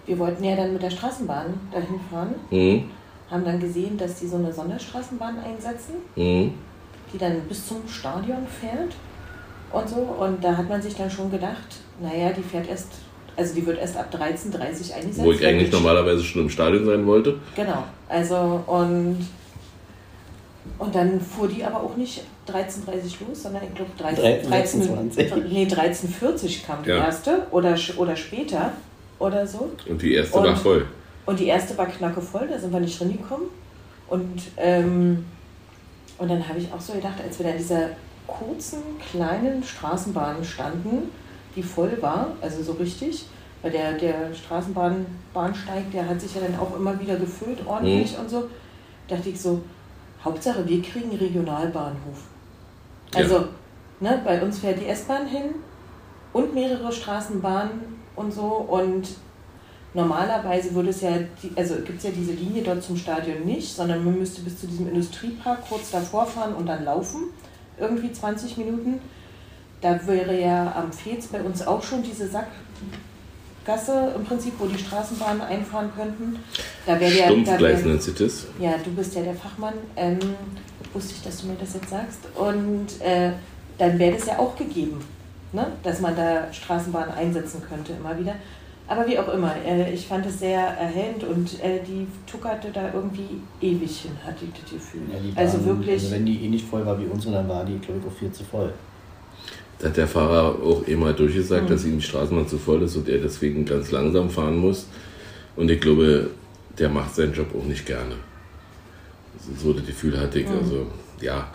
wir 0.06 0.18
wollten 0.20 0.44
ja 0.44 0.56
dann 0.56 0.74
mit 0.74 0.82
der 0.82 0.90
Straßenbahn 0.90 1.54
dahin 1.72 2.00
fahren, 2.10 2.36
Mhm. 2.50 2.90
haben 3.30 3.46
dann 3.46 3.60
gesehen, 3.60 3.98
dass 3.98 4.16
die 4.20 4.28
so 4.28 4.38
eine 4.38 4.52
Sonderstraßenbahn 4.52 5.40
einsetzen 5.40 5.96
Mhm. 6.16 6.54
die 7.12 7.18
dann 7.18 7.42
bis 7.42 7.68
zum 7.68 7.88
Stadion 7.88 8.48
fährt. 8.48 8.96
und 9.72 9.90
so. 9.90 9.96
Und 9.96 10.44
da 10.44 10.56
hat 10.56 10.70
man 10.70 10.80
sich 10.82 10.94
dann 10.96 11.10
schon 11.10 11.32
gedacht, 11.32 11.78
naja, 12.00 12.30
die 12.32 12.44
fährt 12.44 12.68
erst, 12.70 12.90
also 13.36 13.56
die 13.56 13.66
wird 13.66 13.80
erst 13.80 13.98
ab 13.98 14.14
13.30 14.14 14.94
eingesetzt. 14.94 15.18
Wo 15.18 15.32
ich 15.32 15.46
eigentlich 15.46 15.72
normalerweise 15.72 16.24
schon 16.24 16.44
im 16.44 16.50
Stadion 16.50 16.86
sein 16.86 17.06
wollte. 17.06 17.40
Genau, 17.56 17.84
also 18.10 18.64
und, 18.68 19.26
und 20.78 20.96
dann 20.96 21.20
fuhr 21.20 21.48
die 21.48 21.64
aber 21.64 21.82
auch 21.82 21.96
nicht 21.96 22.24
13.30 22.48 23.28
los, 23.28 23.44
sondern 23.44 23.64
ich 23.64 23.74
glaube 23.74 23.92
13, 23.98 24.50
13, 24.50 25.06
13, 25.06 25.50
nee, 25.50 25.66
13.40 25.66 26.66
kam 26.66 26.84
die 26.84 26.90
ja. 26.90 26.98
erste 26.98 27.48
oder, 27.52 27.76
oder 27.98 28.16
später 28.16 28.72
oder 29.20 29.48
so. 29.48 29.72
Und 29.88 30.02
die 30.02 30.14
erste 30.14 30.38
und, 30.38 30.46
war 30.46 30.56
voll. 30.56 30.86
Und 31.26 31.40
die 31.40 31.48
erste 31.48 31.78
war 31.78 31.88
knackevoll, 31.88 32.48
da 32.50 32.60
sind 32.60 32.74
wir 32.74 32.80
nicht 32.80 33.00
reingekommen. 33.00 33.48
Und, 34.08 34.42
ähm, 34.58 35.26
und 36.18 36.30
dann 36.30 36.48
habe 36.48 36.60
ich 36.60 36.72
auch 36.72 36.82
so 36.82 36.94
gedacht, 36.94 37.16
als 37.24 37.40
wir 37.40 37.46
da 37.46 37.52
in 37.54 37.58
dieser 37.58 37.90
kurzen, 38.28 38.80
kleinen 39.12 39.64
Straßenbahn 39.64 40.44
standen, 40.44 41.10
die 41.56 41.64
voll 41.64 41.98
war, 42.02 42.28
also 42.42 42.62
so 42.64 42.74
richtig, 42.74 43.26
weil 43.62 43.72
der, 43.72 43.94
der 43.94 44.34
Straßenbahnsteig, 44.34 45.92
der 45.92 46.08
hat 46.08 46.20
sich 46.20 46.36
ja 46.36 46.42
dann 46.42 46.60
auch 46.60 46.76
immer 46.76 47.00
wieder 47.00 47.16
gefüllt, 47.16 47.66
ordentlich 47.66 48.14
mhm. 48.14 48.20
und 48.20 48.30
so, 48.30 48.50
dachte 49.08 49.30
ich 49.30 49.40
so, 49.40 49.62
Hauptsache 50.24 50.68
wir 50.68 50.82
kriegen 50.82 51.10
einen 51.10 51.20
Regionalbahnhof. 51.20 52.24
Also, 53.14 53.36
ja. 53.36 53.48
ne, 54.00 54.22
bei 54.24 54.42
uns 54.42 54.60
fährt 54.60 54.80
die 54.80 54.88
S-Bahn 54.88 55.28
hin 55.28 55.56
und 56.32 56.54
mehrere 56.54 56.92
Straßenbahnen 56.92 58.02
und 58.16 58.34
so 58.34 58.44
und 58.44 59.08
normalerweise 59.94 60.74
würde 60.74 60.90
es 60.90 61.02
ja, 61.02 61.12
also 61.56 61.76
gibt 61.76 62.00
es 62.00 62.04
ja 62.04 62.10
diese 62.12 62.34
Linie 62.34 62.64
dort 62.64 62.84
zum 62.84 62.98
Stadion 62.98 63.46
nicht, 63.46 63.76
sondern 63.76 64.04
man 64.04 64.18
müsste 64.18 64.42
bis 64.42 64.60
zu 64.60 64.68
diesem 64.68 64.88
Industriepark 64.90 65.68
kurz 65.68 65.92
davor 65.92 66.26
fahren 66.26 66.56
und 66.56 66.66
dann 66.66 66.84
laufen, 66.84 67.26
irgendwie 67.80 68.12
20 68.12 68.58
Minuten. 68.58 69.00
Da 69.84 70.00
wäre 70.08 70.40
ja 70.40 70.74
am 70.76 70.92
Fez 70.92 71.28
bei 71.28 71.42
uns 71.42 71.68
auch 71.68 71.84
schon 71.84 72.02
diese 72.02 72.28
Sackgasse 72.28 74.14
im 74.16 74.24
Prinzip, 74.24 74.54
wo 74.58 74.66
die 74.66 74.80
Straßenbahnen 74.80 75.42
einfahren 75.42 75.92
könnten. 75.96 76.40
Da 76.86 77.00
wäre 77.00 77.14
ja, 77.14 77.28
da 77.28 77.60
wär, 77.60 77.78
Ja, 78.60 78.76
du 78.84 78.92
bist 78.92 79.14
ja 79.14 79.22
der 79.22 79.36
Fachmann. 79.36 79.74
Ähm, 79.98 80.20
wusste 80.94 81.14
ich, 81.16 81.22
dass 81.24 81.42
du 81.42 81.48
mir 81.48 81.56
das 81.60 81.74
jetzt 81.74 81.90
sagst. 81.90 82.20
Und 82.36 83.02
äh, 83.02 83.32
dann 83.78 84.00
wäre 84.00 84.16
das 84.16 84.26
ja 84.26 84.40
auch 84.40 84.56
gegeben, 84.56 85.04
ne? 85.52 85.68
dass 85.84 86.00
man 86.00 86.16
da 86.16 86.52
Straßenbahnen 86.52 87.14
einsetzen 87.14 87.62
könnte 87.68 87.94
immer 87.94 88.18
wieder. 88.18 88.36
Aber 88.88 89.08
wie 89.08 89.18
auch 89.18 89.34
immer, 89.34 89.56
äh, 89.66 89.94
ich 89.94 90.08
fand 90.08 90.26
es 90.26 90.40
sehr 90.40 90.60
erhellend 90.60 91.24
und 91.24 91.62
äh, 91.64 91.80
die 91.88 92.06
tuckerte 92.30 92.70
da 92.72 92.94
irgendwie 92.94 93.42
ewig 93.62 94.02
hin, 94.02 94.12
hatte 94.26 94.46
ich 94.46 94.62
das 94.62 94.72
Gefühl. 94.72 95.02
Ja, 95.10 95.42
also 95.42 95.66
wirklich. 95.66 96.04
Also 96.04 96.12
wenn 96.12 96.26
die 96.26 96.46
eh 96.46 96.50
nicht 96.50 96.68
voll 96.68 96.86
war 96.86 97.00
wie 97.00 97.06
unsere, 97.06 97.36
dann 97.36 97.48
war 97.48 97.64
die, 97.64 97.80
glaube 97.80 98.02
ich, 98.02 98.08
auch 98.08 98.18
viel 98.18 98.32
zu 98.32 98.44
voll. 98.44 98.74
Da 99.80 99.90
hat 99.90 99.98
der 99.98 100.08
Fahrer 100.08 100.60
auch 100.64 100.88
immer 100.88 101.14
durchgesagt, 101.14 101.66
mhm. 101.66 101.74
dass 101.74 101.86
ihm 101.86 101.98
die 101.98 102.04
Straßenbahn 102.04 102.48
zu 102.48 102.58
voll 102.58 102.82
ist 102.84 102.96
und 102.96 103.10
er 103.10 103.20
deswegen 103.20 103.66
ganz 103.66 103.92
langsam 103.92 104.30
fahren 104.30 104.58
muss. 104.58 104.88
Und 105.56 105.70
ich 105.70 105.80
glaube, 105.82 106.30
der 106.80 106.90
macht 106.90 107.16
seinen 107.16 107.34
Job 107.34 107.48
auch 107.56 107.66
nicht 107.66 107.86
gerne. 107.86 108.16
So 109.62 109.74
das 109.74 109.86
Gefühl 109.86 110.20
hatte 110.20 110.40
ich. 110.40 110.48
Mhm. 110.48 110.58
Also, 110.58 110.88
ja. 111.22 111.52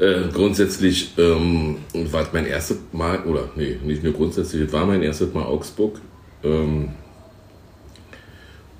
Äh, 0.00 0.28
grundsätzlich 0.32 1.14
ähm, 1.16 1.76
war 2.10 2.22
es 2.22 2.32
mein 2.32 2.46
erstes 2.46 2.78
Mal, 2.92 3.24
oder 3.24 3.48
nee, 3.56 3.78
nicht 3.82 4.02
nur 4.02 4.12
grundsätzlich, 4.12 4.62
es 4.62 4.72
war 4.72 4.84
mein 4.84 5.02
erstes 5.02 5.32
Mal 5.32 5.44
Augsburg. 5.44 6.00
Ähm, 6.42 6.90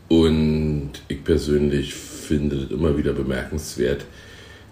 und 0.08 0.90
ich 1.08 1.24
persönlich 1.24 1.94
finde 1.94 2.56
es 2.56 2.70
immer 2.70 2.96
wieder 2.96 3.12
bemerkenswert, 3.12 4.04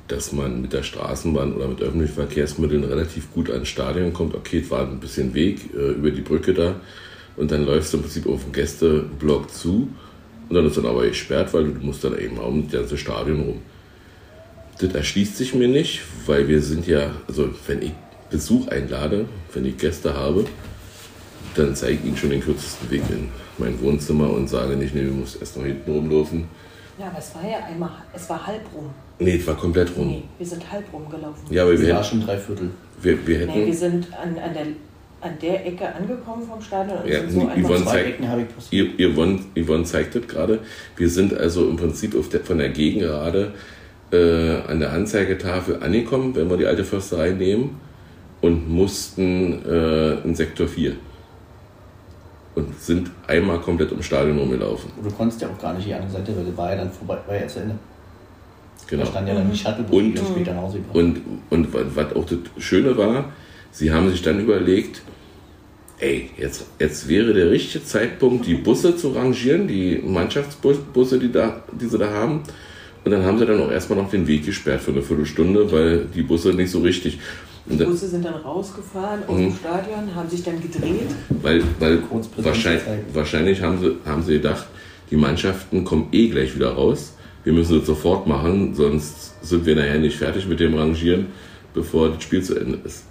dass 0.08 0.32
man 0.32 0.60
mit 0.62 0.72
der 0.72 0.82
Straßenbahn 0.82 1.54
oder 1.54 1.68
mit 1.68 1.80
öffentlichen 1.80 2.14
Verkehrsmitteln 2.14 2.84
relativ 2.84 3.32
gut 3.32 3.50
ans 3.50 3.68
Stadion 3.68 4.12
kommt. 4.12 4.34
Okay, 4.34 4.60
es 4.60 4.70
war 4.70 4.82
ein 4.82 5.00
bisschen 5.00 5.34
Weg 5.34 5.70
äh, 5.74 5.92
über 5.92 6.10
die 6.10 6.20
Brücke 6.20 6.52
da 6.52 6.76
und 7.36 7.50
dann 7.50 7.64
läufst 7.64 7.92
du 7.92 7.98
im 7.98 8.02
Prinzip 8.02 8.26
auf 8.26 8.44
den 8.44 8.52
Gästeblock 8.52 9.50
zu 9.50 9.88
und 10.48 10.54
dann 10.54 10.66
ist 10.66 10.76
dann 10.76 10.86
aber 10.86 11.06
gesperrt, 11.06 11.54
weil 11.54 11.64
du 11.64 11.86
musst 11.86 12.04
dann 12.04 12.18
eben 12.18 12.38
um 12.38 12.64
das 12.64 12.80
ganze 12.80 12.98
Stadion 12.98 13.40
rum. 13.40 13.62
Das 14.78 14.92
erschließt 14.92 15.36
sich 15.36 15.54
mir 15.54 15.68
nicht, 15.68 16.02
weil 16.26 16.48
wir 16.48 16.60
sind 16.60 16.86
ja, 16.86 17.12
also 17.26 17.48
wenn 17.66 17.80
ich 17.80 17.92
Besuch 18.30 18.68
einlade, 18.68 19.26
wenn 19.52 19.64
ich 19.64 19.78
Gäste 19.78 20.14
habe, 20.14 20.44
dann 21.54 21.76
zeige 21.76 22.00
ich 22.00 22.04
ihnen 22.04 22.16
schon 22.16 22.30
den 22.30 22.40
kürzesten 22.40 22.90
Weg 22.90 23.02
in 23.10 23.28
mein 23.58 23.80
Wohnzimmer 23.80 24.30
und 24.30 24.48
sage 24.48 24.76
nicht, 24.76 24.94
nee, 24.94 25.04
du 25.04 25.12
musst 25.12 25.40
erst 25.40 25.56
noch 25.56 25.64
hinten 25.64 25.90
rumlaufen. 25.90 26.44
Ja, 26.98 27.06
aber 27.06 27.18
es 27.18 27.34
war 27.34 27.42
ja 27.42 27.64
einmal, 27.64 27.90
es 28.14 28.28
war 28.30 28.46
halb 28.46 28.62
rum. 28.74 28.90
Nee, 29.18 29.36
es 29.36 29.46
war 29.46 29.56
komplett 29.56 29.96
rum. 29.96 30.08
Nee, 30.08 30.22
wir 30.38 30.46
sind 30.46 30.70
halb 30.70 30.92
rumgelaufen. 30.92 31.42
Ja, 31.50 31.62
aber 31.62 31.78
wir 31.78 31.94
hätten, 31.94 32.04
schon 32.04 32.20
drei 32.24 32.36
Viertel. 32.36 32.70
Wir, 33.00 33.26
wir 33.26 33.38
hätten, 33.38 33.52
nee, 33.52 33.66
wir 33.66 33.74
sind 33.74 34.06
an, 34.12 34.38
an, 34.38 34.54
der, 34.54 34.66
an 35.20 35.38
der 35.40 35.66
Ecke 35.66 35.92
angekommen 35.92 36.46
vom 36.48 36.60
Stadion. 36.60 36.98
Und 36.98 37.08
ja, 37.08 37.20
sind 37.20 37.32
so 37.32 37.40
Yvonne, 37.48 37.84
zeigt, 37.84 38.20
Yvonne, 38.72 39.40
Yvonne 39.56 39.84
zeigt 39.84 40.14
das 40.14 40.26
gerade. 40.28 40.60
Wir 40.96 41.08
sind 41.08 41.34
also 41.34 41.68
im 41.68 41.76
Prinzip 41.76 42.14
der, 42.30 42.40
von 42.40 42.58
der 42.58 42.68
Gegengrade 42.68 43.52
äh, 44.12 44.60
an 44.68 44.78
der 44.78 44.92
Anzeigetafel 44.92 45.82
angekommen, 45.82 46.34
wenn 46.36 46.48
wir 46.48 46.56
die 46.56 46.66
alte 46.66 46.84
Försterei 46.84 47.30
nehmen, 47.30 47.80
und 48.40 48.68
mussten 48.68 49.64
äh, 49.64 50.20
in 50.22 50.34
Sektor 50.34 50.68
4 50.68 50.92
und 52.54 52.78
sind 52.80 53.10
einmal 53.26 53.60
komplett 53.60 53.90
ums 53.90 54.06
Stadion 54.06 54.38
rumgelaufen. 54.38 54.90
Du 55.02 55.10
konntest 55.10 55.40
ja 55.42 55.48
auch 55.48 55.60
gar 55.60 55.74
nicht 55.74 55.86
die 55.86 55.94
andere 55.94 56.10
Seite, 56.10 56.36
weil 56.36 56.44
die 56.44 56.56
war 56.56 56.70
ja 56.70 56.76
dann 56.76 56.90
vorbei, 56.90 57.18
war 57.26 57.34
ja 57.34 57.46
zu 57.46 57.60
Ende. 57.60 57.74
Genau. 58.86 59.04
Da 59.04 59.10
stand 59.10 59.28
ja 59.28 59.34
dann 59.34 59.50
die 59.50 59.56
Shuttle, 59.56 59.84
und, 59.90 60.18
später 60.18 60.54
nach 60.54 60.62
Hause 60.62 60.78
und, 60.92 61.20
und 61.50 61.68
was 61.72 62.14
auch 62.14 62.26
das 62.26 62.38
Schöne 62.58 62.96
war, 62.96 63.32
sie 63.70 63.90
haben 63.90 64.10
sich 64.10 64.20
dann 64.22 64.40
überlegt, 64.40 65.00
ey, 65.98 66.30
jetzt, 66.36 66.66
jetzt 66.78 67.08
wäre 67.08 67.32
der 67.32 67.50
richtige 67.50 67.84
Zeitpunkt, 67.84 68.46
die 68.46 68.54
Busse 68.54 68.96
zu 68.96 69.10
rangieren, 69.10 69.66
die 69.68 70.02
Mannschaftsbusse, 70.04 71.18
die, 71.18 71.32
da, 71.32 71.62
die 71.72 71.86
sie 71.86 71.98
da 71.98 72.10
haben. 72.10 72.42
Und 73.04 73.10
dann 73.10 73.24
haben 73.24 73.38
sie 73.38 73.46
dann 73.46 73.60
auch 73.60 73.70
erstmal 73.70 73.98
noch 73.98 74.10
den 74.10 74.26
Weg 74.26 74.46
gesperrt 74.46 74.80
für 74.80 74.90
eine 74.90 75.02
Viertelstunde, 75.02 75.70
weil 75.70 76.06
die 76.14 76.22
Busse 76.22 76.52
nicht 76.54 76.70
so 76.70 76.80
richtig. 76.80 77.18
Die 77.66 77.82
Busse 77.82 78.08
sind 78.08 78.24
dann 78.24 78.34
rausgefahren 78.34 79.22
aus 79.26 79.36
dem 79.36 79.46
mhm. 79.46 79.54
Stadion, 79.56 80.14
haben 80.14 80.28
sich 80.28 80.42
dann 80.42 80.60
gedreht. 80.60 81.08
Weil, 81.30 81.62
weil 81.78 82.02
wahrscheinlich, 82.36 82.82
wahrscheinlich 83.12 83.62
haben, 83.62 83.78
sie, 83.80 83.96
haben 84.04 84.22
sie 84.22 84.34
gedacht, 84.34 84.66
die 85.10 85.16
Mannschaften 85.16 85.84
kommen 85.84 86.08
eh 86.12 86.28
gleich 86.28 86.54
wieder 86.54 86.70
raus. 86.70 87.14
Wir 87.42 87.52
müssen 87.52 87.78
das 87.78 87.86
sofort 87.86 88.26
machen, 88.26 88.74
sonst 88.74 89.34
sind 89.42 89.64
wir 89.64 89.76
nachher 89.76 89.98
nicht 89.98 90.16
fertig 90.16 90.46
mit 90.46 90.60
dem 90.60 90.74
Rangieren, 90.74 91.26
bevor 91.72 92.10
das 92.10 92.22
Spiel 92.22 92.42
zu 92.42 92.58
Ende 92.58 92.78
ist. 92.84 93.04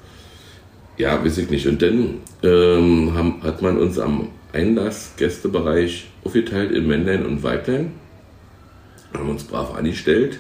Ja, 0.98 1.24
weiß 1.24 1.40
ich 1.40 1.50
nicht. 1.50 1.68
Und 1.68 1.82
dann 1.82 2.20
ähm, 2.44 3.14
haben, 3.16 3.44
hat 3.44 3.62
man 3.62 3.78
uns 3.78 3.98
am 3.98 4.30
Einlass-Gästebereich 4.54 6.08
aufgeteilt 6.24 6.72
in 6.72 6.88
Männlein 6.88 7.26
und 7.26 7.42
Weiblein. 7.42 7.94
Haben 9.14 9.30
uns 9.30 9.44
brav 9.44 9.74
angestellt. 9.76 10.40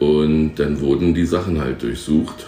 Und 0.00 0.54
dann 0.56 0.80
wurden 0.80 1.14
die 1.14 1.26
Sachen 1.26 1.60
halt 1.60 1.82
durchsucht, 1.82 2.46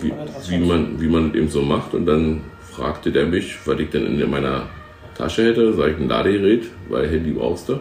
wie, 0.00 0.12
wie, 0.48 0.58
man, 0.58 1.00
wie 1.00 1.08
man 1.08 1.34
eben 1.34 1.48
so 1.48 1.60
macht. 1.60 1.92
Und 1.92 2.06
dann 2.06 2.42
fragte 2.70 3.10
der 3.10 3.26
mich, 3.26 3.58
was 3.66 3.78
ich 3.80 3.90
denn 3.90 4.18
in 4.18 4.30
meiner 4.30 4.68
Tasche 5.16 5.44
hätte. 5.44 5.74
Sag 5.74 5.90
ich 5.90 5.96
ein 5.98 6.08
Ladegerät, 6.08 6.64
weil 6.88 7.08
Handy 7.08 7.32
brauchst 7.32 7.68
du. 7.68 7.80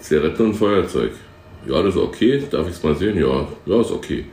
Zigaretten 0.00 0.46
und 0.46 0.54
Feuerzeug. 0.54 1.12
Ja, 1.66 1.80
das 1.82 1.94
ist 1.94 2.00
okay. 2.00 2.42
Darf 2.50 2.68
ich 2.68 2.74
es 2.74 2.82
mal 2.82 2.96
sehen? 2.96 3.16
Ja, 3.18 3.46
ja, 3.66 3.80
ist 3.80 3.92
okay. 3.92 4.24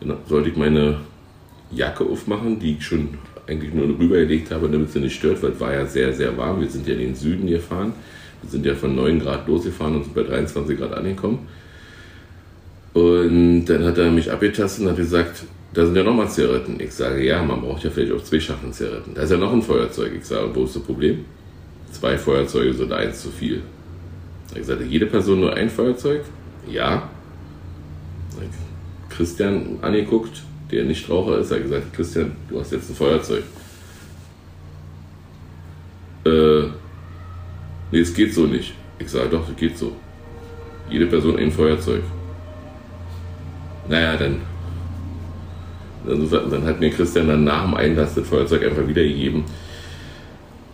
Dann 0.00 0.16
sollte 0.26 0.50
ich 0.50 0.56
meine 0.56 0.98
Jacke 1.70 2.04
aufmachen, 2.04 2.58
die 2.58 2.76
ich 2.76 2.84
schon 2.84 3.10
eigentlich 3.46 3.72
nur 3.72 3.86
rübergelegt 3.86 4.50
habe, 4.50 4.68
damit 4.68 4.90
sie 4.90 5.00
nicht 5.00 5.14
stört, 5.14 5.42
weil 5.42 5.52
es 5.52 5.60
war 5.60 5.72
ja 5.72 5.86
sehr, 5.86 6.12
sehr 6.12 6.36
warm. 6.36 6.60
Wir 6.60 6.68
sind 6.68 6.86
ja 6.86 6.94
in 6.94 7.00
den 7.00 7.14
Süden 7.14 7.46
gefahren. 7.46 7.92
Wir 8.42 8.50
sind 8.50 8.66
ja 8.66 8.74
von 8.74 8.94
9 8.94 9.20
Grad 9.20 9.46
losgefahren 9.46 9.96
und 9.96 10.04
sind 10.04 10.14
bei 10.14 10.22
23 10.22 10.78
Grad 10.78 10.94
angekommen. 10.94 11.46
Und 12.92 13.66
dann 13.66 13.84
hat 13.84 13.98
er 13.98 14.10
mich 14.10 14.30
abgetastet 14.30 14.84
und 14.84 14.90
hat 14.90 14.96
gesagt, 14.96 15.44
da 15.72 15.86
sind 15.86 15.96
ja 15.96 16.02
nochmal 16.02 16.28
Zigaretten. 16.28 16.80
Ich 16.80 16.92
sage, 16.92 17.24
ja, 17.24 17.42
man 17.42 17.60
braucht 17.60 17.84
ja 17.84 17.90
vielleicht 17.90 18.12
auch 18.12 18.22
zwei 18.22 18.40
Schachteln 18.40 18.72
Zigaretten. 18.72 19.14
Da 19.14 19.22
ist 19.22 19.30
ja 19.30 19.36
noch 19.36 19.52
ein 19.52 19.62
Feuerzeug. 19.62 20.12
Ich 20.16 20.24
sage, 20.24 20.50
wo 20.52 20.64
ist 20.64 20.74
das 20.74 20.82
Problem? 20.82 21.24
Zwei 21.92 22.18
Feuerzeuge 22.18 22.74
sind 22.74 22.92
eins 22.92 23.22
zu 23.22 23.30
viel. 23.30 23.62
Ich 24.54 24.66
sagte, 24.66 24.84
jede 24.84 25.06
Person 25.06 25.40
nur 25.40 25.54
ein 25.54 25.70
Feuerzeug? 25.70 26.22
Ja. 26.68 27.08
Christian 29.08 29.78
angeguckt, 29.82 30.42
der 30.70 30.84
nicht 30.84 31.08
Raucher 31.08 31.38
ist, 31.38 31.52
hat 31.52 31.62
gesagt, 31.62 31.92
Christian, 31.92 32.32
du 32.48 32.58
hast 32.58 32.72
jetzt 32.72 32.90
ein 32.90 32.96
Feuerzeug. 32.96 33.44
Äh, 36.24 36.62
nee, 37.92 38.00
es 38.00 38.14
geht 38.14 38.34
so 38.34 38.46
nicht. 38.46 38.74
Ich 38.98 39.08
sage, 39.08 39.28
doch, 39.30 39.48
es 39.48 39.56
geht 39.56 39.78
so. 39.78 39.92
Jede 40.88 41.06
Person 41.06 41.36
ein 41.38 41.52
Feuerzeug. 41.52 42.02
Naja, 43.90 44.16
dann, 44.16 44.40
dann, 46.06 46.50
dann 46.50 46.64
hat 46.64 46.78
mir 46.78 46.90
Christian 46.90 47.26
dann 47.26 47.42
nach 47.42 47.64
dem 47.64 47.74
Einlass 47.74 48.14
das 48.14 48.28
Feuerzeug 48.28 48.62
einfach 48.62 48.86
wiedergegeben. 48.86 49.44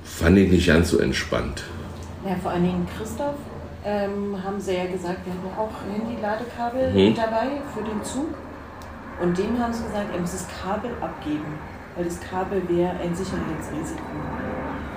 Fand 0.04 0.36
ich 0.36 0.50
nicht 0.50 0.66
ganz 0.66 0.90
so 0.90 0.98
entspannt. 0.98 1.64
Ja, 2.28 2.36
vor 2.42 2.50
allen 2.50 2.64
Dingen 2.64 2.86
Christoph 2.98 3.36
ähm, 3.86 4.36
haben 4.44 4.60
sie 4.60 4.74
ja 4.74 4.84
gesagt, 4.84 5.20
wir 5.24 5.32
hatten 5.32 5.58
auch 5.58 5.70
Handy-Ladekabel 5.90 6.92
mhm. 6.92 7.14
dabei 7.14 7.62
für 7.74 7.82
den 7.82 8.04
Zug. 8.04 8.34
Und 9.22 9.38
dem 9.38 9.58
haben 9.58 9.72
sie 9.72 9.84
gesagt, 9.84 10.12
er 10.12 10.20
muss 10.20 10.32
das 10.32 10.46
Kabel 10.62 10.90
abgeben, 11.00 11.58
weil 11.96 12.04
das 12.04 12.20
Kabel 12.20 12.68
wäre 12.68 12.90
ein 13.00 13.16
Sicherheitsrisiko. 13.16 14.02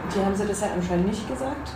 Und 0.04 0.14
hier 0.14 0.26
haben 0.26 0.36
sie 0.36 0.46
das 0.46 0.60
ja 0.60 0.68
anscheinend 0.76 1.08
nicht 1.08 1.26
gesagt. 1.30 1.72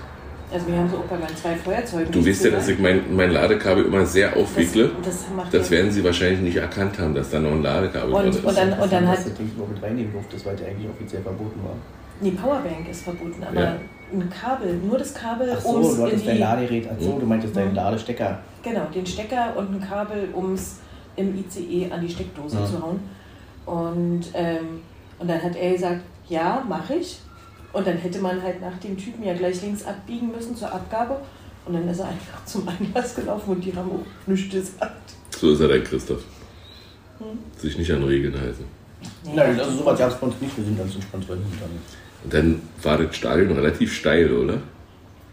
Also 0.53 0.67
wir 0.67 0.77
haben 0.77 0.89
so 0.89 0.98
auch 0.98 1.05
bei 1.05 1.17
meinen 1.17 1.36
zwei 1.36 1.55
Feuerzeugen. 1.55 2.12
Du 2.12 2.25
weißt 2.25 2.45
ja, 2.45 2.51
dass 2.51 2.67
ich 2.67 2.77
mein, 2.77 3.01
mein 3.15 3.31
Ladekabel 3.31 3.86
immer 3.86 4.05
sehr 4.05 4.36
aufwickle. 4.38 4.91
Das, 5.03 5.24
das, 5.24 5.25
macht 5.36 5.53
Das 5.53 5.72
werden 5.72 5.91
sie 5.91 6.03
wahrscheinlich 6.03 6.41
nicht 6.41 6.57
erkannt 6.57 7.00
haben, 7.00 7.15
dass 7.15 7.31
da 7.31 7.39
noch 7.39 7.51
ein 7.51 7.63
Ladekabel 7.63 8.13
Und- 8.13 8.22
drin 8.24 8.29
ist. 8.29 8.43
und 8.45 8.55
dann- 8.57 8.69
Das 8.69 8.79
hat- 8.91 9.17
dass 9.17 9.24
du 9.25 9.29
Ding 9.31 9.51
noch 9.57 9.67
mit 9.67 9.81
reinnehmen 9.81 10.13
durftest, 10.13 10.45
weil 10.45 10.55
der 10.55 10.67
eigentlich 10.67 10.89
offiziell 10.89 11.22
verboten 11.24 11.60
war. 11.63 11.75
Die 12.22 12.31
Powerbank 12.31 12.88
ist 12.89 13.01
verboten, 13.03 13.43
aber 13.43 13.60
Ja. 13.62 13.75
ein 14.12 14.29
Kabel, 14.29 14.75
nur 14.88 14.98
das 15.00 15.13
Kabel, 15.15 15.51
Ach 15.51 15.60
so, 15.60 15.69
ums 15.69 15.95
du 15.98 16.03
hattest 16.03 16.27
dein 16.27 16.39
Ladegerät. 16.39 16.88
Ach 16.91 17.01
so, 17.01 17.17
du 17.19 17.25
meintest 17.25 17.55
deinen 17.55 17.69
Mhm. 17.69 17.75
Ladestecker. 17.75 18.39
genau, 18.62 18.81
den 18.93 19.05
Stecker 19.05 19.53
und 19.57 19.74
ein 19.74 19.81
Kabel, 19.81 20.29
um 20.33 20.53
es 20.53 20.77
im 21.15 21.36
ICE 21.36 21.91
an 21.91 22.00
die 22.01 22.10
Steckdose 22.10 22.57
Ja. 22.60 22.65
zu 22.65 22.81
hauen. 22.81 23.00
Und, 23.65 24.25
ähm, 24.36 24.81
und 25.19 25.27
dann 25.29 25.41
hat 25.41 25.55
er 25.55 25.72
gesagt, 25.72 26.01
ja, 26.29 26.63
mache 26.69 26.95
ich. 26.95 27.19
Und 27.74 27.88
dann 27.88 27.98
hätte 27.98 28.20
man 28.20 28.42
halt 28.42 28.62
nach 28.62 28.77
dem 28.77 28.96
Typen 28.98 29.24
ja 29.24 29.34
gleich 29.34 29.62
links 29.62 29.84
abbiegen 29.84 30.32
müssen 30.32 30.56
zur 30.56 30.72
Abgabe. 30.72 31.20
Und 31.65 31.74
dann 31.74 31.88
ist 31.88 32.00
er 32.00 32.08
einfach 32.08 32.46
zum 32.46 32.68
Einlass 32.68 33.15
gelaufen 33.15 33.50
und 33.51 33.65
die 33.65 33.75
haben 33.75 33.89
auch 33.92 34.27
nichts 34.27 34.53
gesagt. 34.53 35.13
So 35.32 35.51
ist 35.51 35.60
er 35.60 35.68
der 35.68 35.84
Christoph. 35.84 36.24
Hm. 37.18 37.39
Sich 37.58 37.77
nicht 37.77 37.92
an 37.92 38.03
Regeln 38.03 38.39
halten. 38.39 38.65
Nein, 39.25 39.60
also 39.60 39.80
sowas 39.80 39.98
gab 40.00 40.12
es 40.12 40.18
bei 40.18 40.27
uns 40.27 40.39
nicht. 40.39 40.56
Wir 40.56 40.63
sind 40.63 40.77
ganz 40.77 40.94
entspannt 40.96 41.27
drin. 41.27 41.39
Und 41.39 41.62
dann, 41.62 41.70
Und 42.24 42.34
dann 42.34 42.62
war 42.84 42.98
das 42.98 43.15
Stadion 43.15 43.51
relativ 43.51 43.94
steil, 43.94 44.32
oder? 44.32 44.60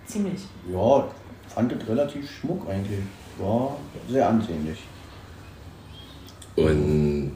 Ziemlich. 0.07 0.41
ja, 0.73 1.09
fand 1.49 1.73
das 1.73 1.89
relativ 1.89 2.29
schmuck 2.31 2.69
eigentlich. 2.69 2.99
War 3.39 3.77
sehr 4.09 4.29
ansehnlich. 4.29 4.79
Und 6.57 7.33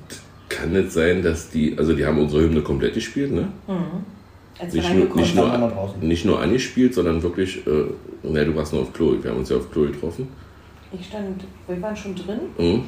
kann 0.49 0.75
es 0.75 0.95
sein, 0.95 1.23
dass 1.23 1.51
die, 1.51 1.77
also 1.79 1.95
die 1.95 2.05
haben 2.05 2.19
unsere 2.19 2.43
Hymne 2.43 2.63
komplett 2.63 2.95
gespielt, 2.95 3.33
ne? 3.33 3.49
Wir 3.67 3.75
Nicht 4.63 4.95
nur, 4.95 5.17
nicht, 5.17 5.35
nur, 5.35 5.95
nicht 6.01 6.25
nur 6.25 6.41
angespielt, 6.41 6.95
sondern 6.95 7.23
wirklich, 7.23 7.67
äh, 7.67 7.71
ne, 8.23 8.45
du 8.45 8.55
warst 8.55 8.73
nur 8.73 8.83
auf 8.83 8.93
Klo. 8.93 9.17
Wir 9.21 9.31
haben 9.31 9.39
uns 9.39 9.49
ja 9.51 9.57
auf 9.57 9.71
Klo 9.71 9.83
getroffen. 9.83 10.29
Ich 10.93 11.07
stand, 11.07 11.45
wir 11.67 11.83
waren 11.83 11.97
schon 11.97 12.15
drin 12.15 12.39
Mhm. 12.57 12.85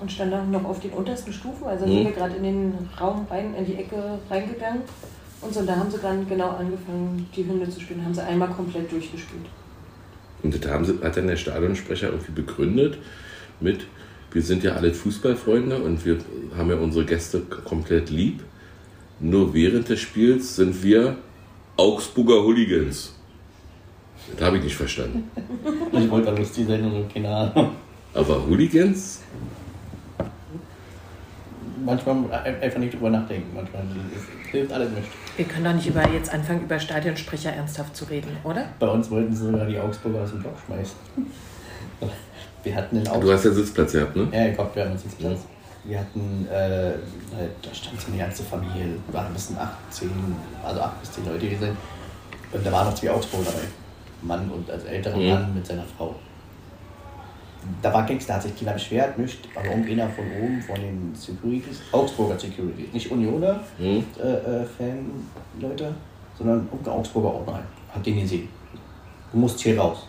und 0.00 0.12
stand 0.12 0.32
dann 0.32 0.50
noch 0.52 0.64
auf 0.64 0.78
den 0.80 0.92
untersten 0.92 1.32
Stufen. 1.32 1.64
Also 1.66 1.86
Mhm. 1.86 1.90
sind 1.90 2.04
wir 2.04 2.12
gerade 2.12 2.36
in 2.36 2.42
den 2.44 2.72
Raum 3.00 3.26
rein, 3.28 3.54
in 3.58 3.66
die 3.66 3.74
Ecke 3.74 4.18
reingegangen. 4.30 4.82
Und 5.42 5.52
so, 5.54 5.62
da 5.64 5.74
haben 5.74 5.90
sie 5.90 5.98
dann 5.98 6.28
genau 6.28 6.50
angefangen, 6.50 7.26
die 7.34 7.44
Hymne 7.44 7.68
zu 7.68 7.80
spielen. 7.80 8.04
Haben 8.04 8.14
sie 8.14 8.22
einmal 8.22 8.48
komplett 8.48 8.92
durchgespielt. 8.92 9.46
Und 10.42 10.54
das 10.64 10.70
haben 10.70 10.84
sie, 10.84 10.98
hat 11.02 11.16
dann 11.16 11.26
der 11.26 11.36
Stadionsprecher 11.36 12.08
irgendwie 12.10 12.32
begründet 12.32 12.98
mit, 13.60 13.86
wir 14.32 14.42
sind 14.42 14.62
ja 14.62 14.72
alle 14.74 14.92
Fußballfreunde 14.94 15.76
und 15.78 16.04
wir 16.06 16.18
haben 16.56 16.70
ja 16.70 16.76
unsere 16.76 17.04
Gäste 17.04 17.40
komplett 17.40 18.10
lieb. 18.10 18.40
Nur 19.20 19.52
während 19.54 19.88
des 19.88 20.00
Spiels 20.00 20.56
sind 20.56 20.82
wir 20.82 21.16
Augsburger 21.76 22.42
Hooligans. 22.42 23.14
Das 24.36 24.46
habe 24.46 24.58
ich 24.58 24.64
nicht 24.64 24.76
verstanden. 24.76 25.30
Ich 25.92 26.10
wollte 26.10 26.30
da 26.30 26.36
lustig 26.38 26.66
sein 26.66 26.84
oder 26.90 27.04
keine 27.12 27.28
Ahnung. 27.28 27.70
Aber 28.14 28.46
Hooligans? 28.46 29.20
Manchmal 31.84 32.16
ein- 32.44 32.60
einfach 32.60 32.78
nicht 32.78 32.94
drüber 32.94 33.10
nachdenken. 33.10 33.48
Manchmal 33.54 33.82
hilft 34.50 34.72
alles 34.72 34.90
nicht. 34.90 35.08
Wir 35.36 35.44
können 35.46 35.64
doch 35.64 35.72
nicht 35.72 35.86
über, 35.86 36.06
jetzt 36.10 36.32
anfangen, 36.32 36.62
über 36.62 36.78
Stadionsprecher 36.78 37.52
ernsthaft 37.52 37.96
zu 37.96 38.04
reden, 38.06 38.36
oder? 38.44 38.66
Bei 38.78 38.88
uns 38.88 39.10
wollten 39.10 39.34
sie 39.34 39.46
sogar 39.46 39.66
die 39.66 39.78
Augsburger 39.78 40.20
aus 40.20 40.30
dem 40.30 40.40
Block 40.40 40.54
schmeißen. 40.66 40.96
Wir 42.62 42.74
hatten 42.74 42.96
den 42.96 43.04
Du 43.04 43.10
Augsburg. 43.12 43.32
hast 43.34 43.44
ja 43.46 43.50
Sitzplatz 43.52 43.92
gehabt, 43.92 44.14
ne? 44.16 44.28
Ja, 44.32 44.46
ich 44.48 44.54
glaube, 44.54 44.70
wir 44.74 44.84
haben 44.84 44.92
uns 44.92 45.02
jetzt 45.04 45.18
Platz. 45.18 45.38
Wir 45.84 45.98
hatten, 46.00 46.46
äh, 46.50 46.92
halt, 47.36 47.50
da 47.62 47.72
stand 47.74 48.00
so 48.00 48.08
eine 48.08 48.18
ganze 48.18 48.42
Familie, 48.42 48.96
waren 49.12 49.32
bis 49.32 49.56
8, 49.56 49.68
10, 49.90 50.10
also 50.62 50.80
8 50.80 51.00
bis 51.00 51.12
10 51.12 51.24
Leute 51.26 51.48
gewesen. 51.48 51.76
Und 52.52 52.66
da 52.66 52.72
waren 52.72 52.86
noch 52.88 52.94
zwei 52.94 53.10
Augsburger 53.10 53.46
dabei. 53.46 53.64
Mann 54.22 54.50
und 54.50 54.70
als 54.70 54.84
älterer 54.84 55.16
Mhm. 55.16 55.28
Mann 55.30 55.54
mit 55.54 55.66
seiner 55.66 55.84
Frau. 55.96 56.14
Da 57.82 57.92
war 57.92 58.04
Gangster, 58.06 58.34
hat 58.34 58.42
sich 58.42 58.56
keiner 58.58 58.72
beschwert, 58.72 59.18
nicht, 59.18 59.38
aber 59.54 59.66
irgendeiner 59.66 60.08
von 60.10 60.24
oben, 60.42 60.62
von 60.62 60.74
den 60.76 61.14
Securities, 61.14 61.80
Augsburger 61.92 62.38
Securities, 62.38 62.92
nicht 62.92 63.10
Unioner 63.10 63.60
Mhm. 63.78 64.04
äh, 64.18 64.22
äh, 64.28 64.64
Fan-Leute, 64.64 65.94
sondern 66.38 66.66
irgendein 66.70 66.94
Augsburger 66.94 67.34
Ordner, 67.34 67.62
hat 67.94 68.04
den 68.04 68.20
gesehen. 68.20 68.48
Du 69.32 69.38
musst 69.38 69.60
hier 69.60 69.78
raus. 69.78 70.06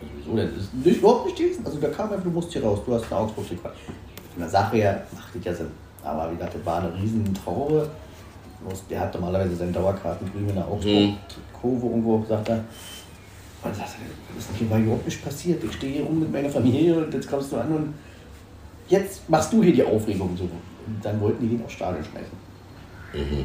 Also 0.00 0.12
wieso 0.16 0.36
denn? 0.36 0.50
Das 0.54 0.64
ist 0.64 0.74
nicht, 0.74 0.98
überhaupt 0.98 1.26
nicht 1.26 1.38
gewesen. 1.38 1.64
Also 1.64 1.78
da 1.78 1.88
kam 1.88 2.10
einfach, 2.10 2.24
du 2.24 2.30
musst 2.30 2.52
hier 2.52 2.62
raus, 2.64 2.80
du 2.84 2.94
hast 2.94 3.04
eine 3.10 3.20
Augsburg 3.20 3.48
gequatscht. 3.48 3.80
Von 4.32 4.40
der 4.40 4.48
Sache 4.48 4.76
her 4.76 5.02
macht 5.12 5.34
das 5.34 5.44
ja 5.44 5.54
Sinn. 5.54 5.70
Aber 6.04 6.30
wie 6.30 6.36
gesagt, 6.36 6.54
das 6.54 6.64
war 6.64 6.78
eine 6.82 6.94
riesen 6.94 7.34
Traube. 7.34 7.88
Der 8.90 9.00
hat 9.00 9.14
normalerweise 9.14 9.56
seine 9.56 9.72
Dauerkarten 9.72 10.30
drüben 10.30 10.48
in 10.50 10.54
der 10.54 10.64
Mhm. 10.66 10.72
Augsburg-Kurve 10.72 11.86
irgendwo, 11.86 12.24
sagt 12.28 12.48
er. 12.48 12.56
Und 13.62 13.74
sagt, 13.74 13.88
das 14.34 14.44
ist 14.44 14.56
hier 14.56 14.70
war 14.70 14.78
überhaupt 14.78 15.04
nicht 15.06 15.22
passiert. 15.24 15.62
Ich 15.64 15.72
stehe 15.74 15.92
hier 15.94 16.04
rum 16.04 16.20
mit 16.20 16.32
meiner 16.32 16.48
Familie 16.48 17.04
und 17.04 17.12
jetzt 17.12 17.28
kommst 17.28 17.52
du 17.52 17.56
an 17.58 17.72
und 17.72 17.94
jetzt 18.88 19.28
machst 19.28 19.52
du 19.52 19.62
hier 19.62 19.72
die 19.74 19.82
Aufregung 19.84 20.34
so. 20.36 20.44
Und 20.44 20.98
dann 21.02 21.20
wollten 21.20 21.42
die 21.48 21.56
den 21.56 21.64
aufs 21.64 21.74
Stadion 21.74 22.04
schmeißen. 22.04 22.36
Mhm. 23.14 23.44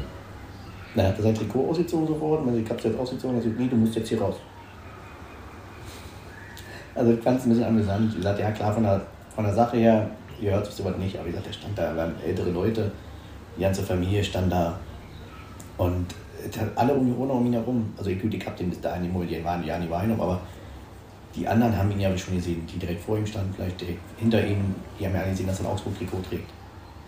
Dann 0.94 1.06
hat 1.08 1.16
er 1.18 1.22
sein 1.22 1.34
Trikot 1.34 1.68
ausgezogen 1.70 2.06
sofort 2.06 2.40
und 2.40 2.46
dann 2.46 2.56
die 2.56 2.64
Kapsel 2.64 2.96
ausgezogen 2.96 3.36
und 3.36 3.42
er 3.42 3.48
sagt, 3.48 3.60
nee, 3.60 3.68
du 3.68 3.76
musst 3.76 3.94
jetzt 3.96 4.08
hier 4.08 4.20
raus. 4.20 4.36
Also 6.94 7.12
ich 7.12 7.20
fand 7.20 7.38
es 7.38 7.44
ein 7.44 7.50
bisschen 7.50 7.64
amüsant. 7.64 8.12
Wie 8.12 8.16
gesagt, 8.16 8.38
ja 8.38 8.50
klar, 8.52 8.72
von 8.72 8.82
der, 8.82 9.02
von 9.34 9.44
der 9.44 9.54
Sache 9.54 9.76
her, 9.76 10.08
ihr 10.40 10.52
hört 10.52 10.66
sich 10.66 10.74
sowas 10.74 10.96
nicht, 10.98 11.16
aber 11.16 11.26
wie 11.26 11.30
gesagt, 11.30 11.48
der 11.48 11.52
stand 11.52 11.78
da, 11.78 11.96
waren 11.96 12.14
ältere 12.24 12.50
Leute, 12.50 12.90
die 13.56 13.62
ganze 13.62 13.82
Familie 13.82 14.22
stand 14.22 14.52
da 14.52 14.78
und 15.78 16.06
alle 16.74 16.94
Unioner 16.94 17.34
um 17.34 17.46
ihn 17.46 17.54
herum. 17.54 17.92
Also 17.96 18.10
gut, 18.10 18.32
ich 18.32 18.46
hab 18.46 18.56
den 18.56 18.70
bis 18.70 18.80
dahin 18.80 19.02
die 19.02 19.26
die 19.26 19.44
waren 19.44 19.64
ja 19.64 19.78
nicht 19.78 19.90
Meinung, 19.90 20.20
aber 20.20 20.40
die 21.34 21.46
anderen 21.46 21.76
haben 21.76 21.90
ihn 21.90 22.00
ja 22.00 22.16
schon 22.16 22.36
gesehen, 22.36 22.66
die 22.66 22.78
direkt 22.78 23.02
vor 23.02 23.18
ihm 23.18 23.26
standen, 23.26 23.52
vielleicht 23.54 23.80
direkt 23.80 24.00
hinter 24.16 24.46
ihm, 24.46 24.74
die 24.98 25.06
haben 25.06 25.14
ja 25.14 25.20
alle 25.20 25.30
gesehen, 25.30 25.46
dass 25.46 25.60
er 25.60 25.66
ein 25.66 25.72
Augsburg-Trikot 25.72 26.22
trägt. 26.28 26.50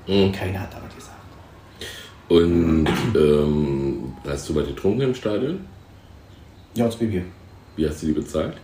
Mhm. 0.07 0.25
Und 0.25 0.33
keiner 0.33 0.61
hat 0.61 0.75
was 0.75 0.95
gesagt. 0.95 1.17
Und 2.29 2.87
ähm, 3.17 4.13
hast 4.27 4.49
du 4.49 4.55
was 4.55 4.67
getrunken 4.67 5.01
im 5.01 5.15
Stadion? 5.15 5.61
Ja, 6.75 6.91
zwei 6.91 7.07
Bier. 7.07 7.23
Wie 7.77 7.89
hast 7.89 8.03
du 8.03 8.07
die 8.07 8.13
bezahlt? 8.13 8.55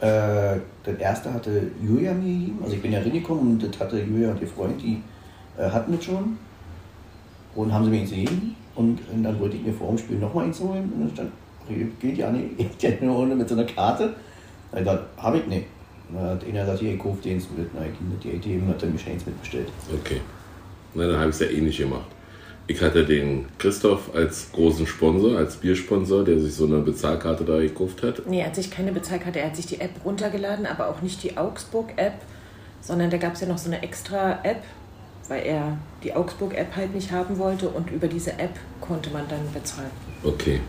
Äh, 0.00 0.58
das 0.82 0.96
erste 0.98 1.32
hatte 1.32 1.70
Julia 1.82 2.14
mir 2.14 2.38
gegeben. 2.38 2.58
Also 2.62 2.76
ich 2.76 2.82
bin 2.82 2.92
ja 2.92 3.00
reingekommen 3.00 3.52
und 3.52 3.62
das 3.62 3.78
hatte 3.78 4.00
Julia 4.00 4.30
und 4.30 4.40
ihr 4.40 4.48
Freund, 4.48 4.80
die 4.80 5.02
äh, 5.58 5.68
hatten 5.68 5.94
das 5.94 6.04
schon. 6.04 6.38
Und 7.54 7.72
haben 7.72 7.84
sie 7.84 7.90
mir 7.90 8.04
gegeben. 8.04 8.56
Und, 8.74 9.00
und 9.12 9.22
dann 9.22 9.38
wollte 9.38 9.56
ich 9.56 9.62
mir 9.62 9.72
vor 9.72 9.88
dem 9.88 9.98
Spiel 9.98 10.18
nochmal 10.18 10.46
eins 10.46 10.60
holen. 10.60 10.90
Und 10.94 11.00
dann 11.00 11.10
stand, 11.10 12.00
geht 12.00 12.16
ja 12.16 12.30
nicht, 12.30 12.56
geht 12.78 13.00
ja 13.00 13.06
nur 13.06 13.18
ohne 13.18 13.34
mit 13.34 13.48
so 13.48 13.54
einer 13.54 13.64
Karte. 13.64 14.14
Da 14.72 14.78
hab 14.78 14.78
ich 14.78 14.84
gesagt, 14.84 15.04
hab 15.18 15.34
ich 15.34 15.46
nicht. 15.46 15.66
Und 16.08 16.16
dann 16.16 16.30
hat 16.30 16.44
einer 16.44 16.60
gesagt, 16.60 16.78
hier, 16.80 16.94
ich 16.94 16.98
kaufe 16.98 17.22
den 17.22 17.36
mit. 17.36 17.74
Na, 17.74 17.80
ich 17.84 18.00
mit 18.00 18.24
die 18.24 18.36
ATM 18.36 18.64
und 18.64 18.68
hat 18.70 18.82
dann 18.82 18.92
mir 18.92 19.12
eins 19.12 19.26
mitbestellt. 19.26 19.68
Okay. 19.92 20.20
Na, 20.94 21.06
dann 21.06 21.18
habe 21.18 21.30
ich 21.30 21.36
es 21.36 21.40
ja 21.40 21.46
ähnlich 21.48 21.76
gemacht. 21.76 22.06
Ich 22.70 22.80
hatte 22.80 23.04
den 23.04 23.46
Christoph 23.58 24.14
als 24.14 24.52
großen 24.52 24.86
Sponsor, 24.86 25.36
als 25.36 25.56
Biersponsor, 25.56 26.22
der 26.22 26.38
sich 26.38 26.54
so 26.54 26.66
eine 26.66 26.78
Bezahlkarte 26.78 27.44
da 27.44 27.58
gekauft 27.58 28.00
hat. 28.04 28.24
Nee, 28.28 28.38
er 28.38 28.46
hat 28.46 28.54
sich 28.54 28.70
keine 28.70 28.92
Bezahlkarte, 28.92 29.40
er 29.40 29.46
hat 29.46 29.56
sich 29.56 29.66
die 29.66 29.80
App 29.80 29.90
runtergeladen, 30.04 30.66
aber 30.66 30.88
auch 30.88 31.02
nicht 31.02 31.20
die 31.24 31.36
Augsburg-App, 31.36 32.12
sondern 32.80 33.10
da 33.10 33.16
gab 33.16 33.34
es 33.34 33.40
ja 33.40 33.48
noch 33.48 33.58
so 33.58 33.68
eine 33.68 33.82
extra 33.82 34.38
App, 34.44 34.62
weil 35.26 35.44
er 35.46 35.78
die 36.04 36.14
Augsburg-App 36.14 36.76
halt 36.76 36.94
nicht 36.94 37.10
haben 37.10 37.38
wollte 37.38 37.68
und 37.68 37.90
über 37.90 38.06
diese 38.06 38.34
App 38.34 38.54
konnte 38.80 39.10
man 39.10 39.26
dann 39.28 39.52
bezahlen. 39.52 39.90
Okay. 40.22 40.60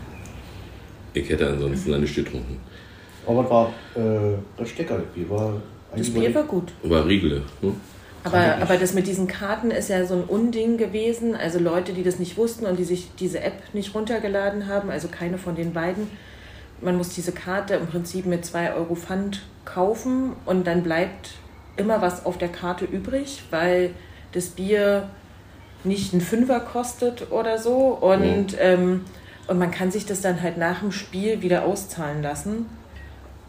Ich 1.14 1.28
hätte 1.28 1.50
ansonsten 1.50 1.94
eine 1.94 2.08
Stück 2.08 2.24
getrunken. 2.24 2.58
Aber 3.28 3.48
war 3.48 3.72
äh, 3.94 4.38
das 4.56 4.70
Bier. 4.72 5.30
War 5.30 5.52
Das 5.92 6.00
eigentlich 6.00 6.14
Bier 6.14 6.34
war 6.34 6.42
gut. 6.42 6.72
War 6.82 7.06
Riegele. 7.06 7.42
Hm? 7.60 7.76
Aber, 8.24 8.56
aber 8.60 8.76
das 8.76 8.94
mit 8.94 9.06
diesen 9.06 9.26
Karten 9.26 9.70
ist 9.70 9.88
ja 9.88 10.04
so 10.04 10.14
ein 10.14 10.24
Unding 10.24 10.76
gewesen. 10.76 11.34
Also 11.34 11.58
Leute, 11.58 11.92
die 11.92 12.04
das 12.04 12.18
nicht 12.18 12.36
wussten 12.36 12.66
und 12.66 12.78
die 12.78 12.84
sich 12.84 13.10
diese 13.18 13.40
App 13.40 13.54
nicht 13.72 13.94
runtergeladen 13.94 14.68
haben, 14.68 14.90
also 14.90 15.08
keine 15.08 15.38
von 15.38 15.56
den 15.56 15.72
beiden. 15.72 16.08
Man 16.80 16.96
muss 16.96 17.10
diese 17.10 17.32
Karte 17.32 17.74
im 17.74 17.86
Prinzip 17.86 18.26
mit 18.26 18.44
2 18.44 18.74
Euro 18.74 18.94
Pfand 18.94 19.42
kaufen 19.64 20.34
und 20.46 20.66
dann 20.66 20.82
bleibt 20.82 21.30
immer 21.76 22.00
was 22.00 22.26
auf 22.26 22.38
der 22.38 22.48
Karte 22.48 22.84
übrig, 22.84 23.42
weil 23.50 23.90
das 24.32 24.48
Bier 24.48 25.08
nicht 25.84 26.12
einen 26.12 26.22
Fünfer 26.22 26.60
kostet 26.60 27.30
oder 27.32 27.58
so. 27.58 27.88
Und, 27.88 28.56
ähm, 28.60 29.04
und 29.48 29.58
man 29.58 29.70
kann 29.70 29.90
sich 29.90 30.06
das 30.06 30.20
dann 30.20 30.42
halt 30.42 30.58
nach 30.58 30.80
dem 30.80 30.92
Spiel 30.92 31.42
wieder 31.42 31.64
auszahlen 31.64 32.22
lassen. 32.22 32.66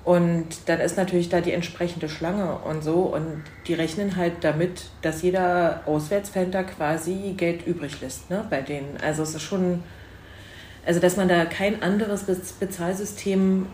Und 0.04 0.48
dann 0.66 0.82
ist 0.82 0.98
natürlich 0.98 1.30
da 1.30 1.40
die 1.40 1.54
entsprechende 1.54 2.10
Schlange 2.10 2.58
und 2.58 2.84
so. 2.84 3.04
Und 3.04 3.44
die 3.68 3.74
rechnen 3.74 4.18
halt 4.18 4.34
damit, 4.42 4.86
dass 5.02 5.22
jeder 5.22 5.82
Auswärtsfan 5.86 6.52
da 6.52 6.64
quasi 6.64 7.34
Geld 7.38 7.66
übrig 7.66 8.02
lässt 8.02 8.30
ne, 8.30 8.46
bei 8.50 8.62
denen. 8.62 8.98
Also 9.02 9.24
es 9.24 9.34
ist 9.34 9.44
schon, 9.44 9.82
also 10.86 11.00
dass 11.00 11.16
man 11.16 11.30
da 11.30 11.46
kein 11.46 11.82
anderes 11.82 12.24
Bez- 12.24 12.54
Bezahlsystem 12.60 13.68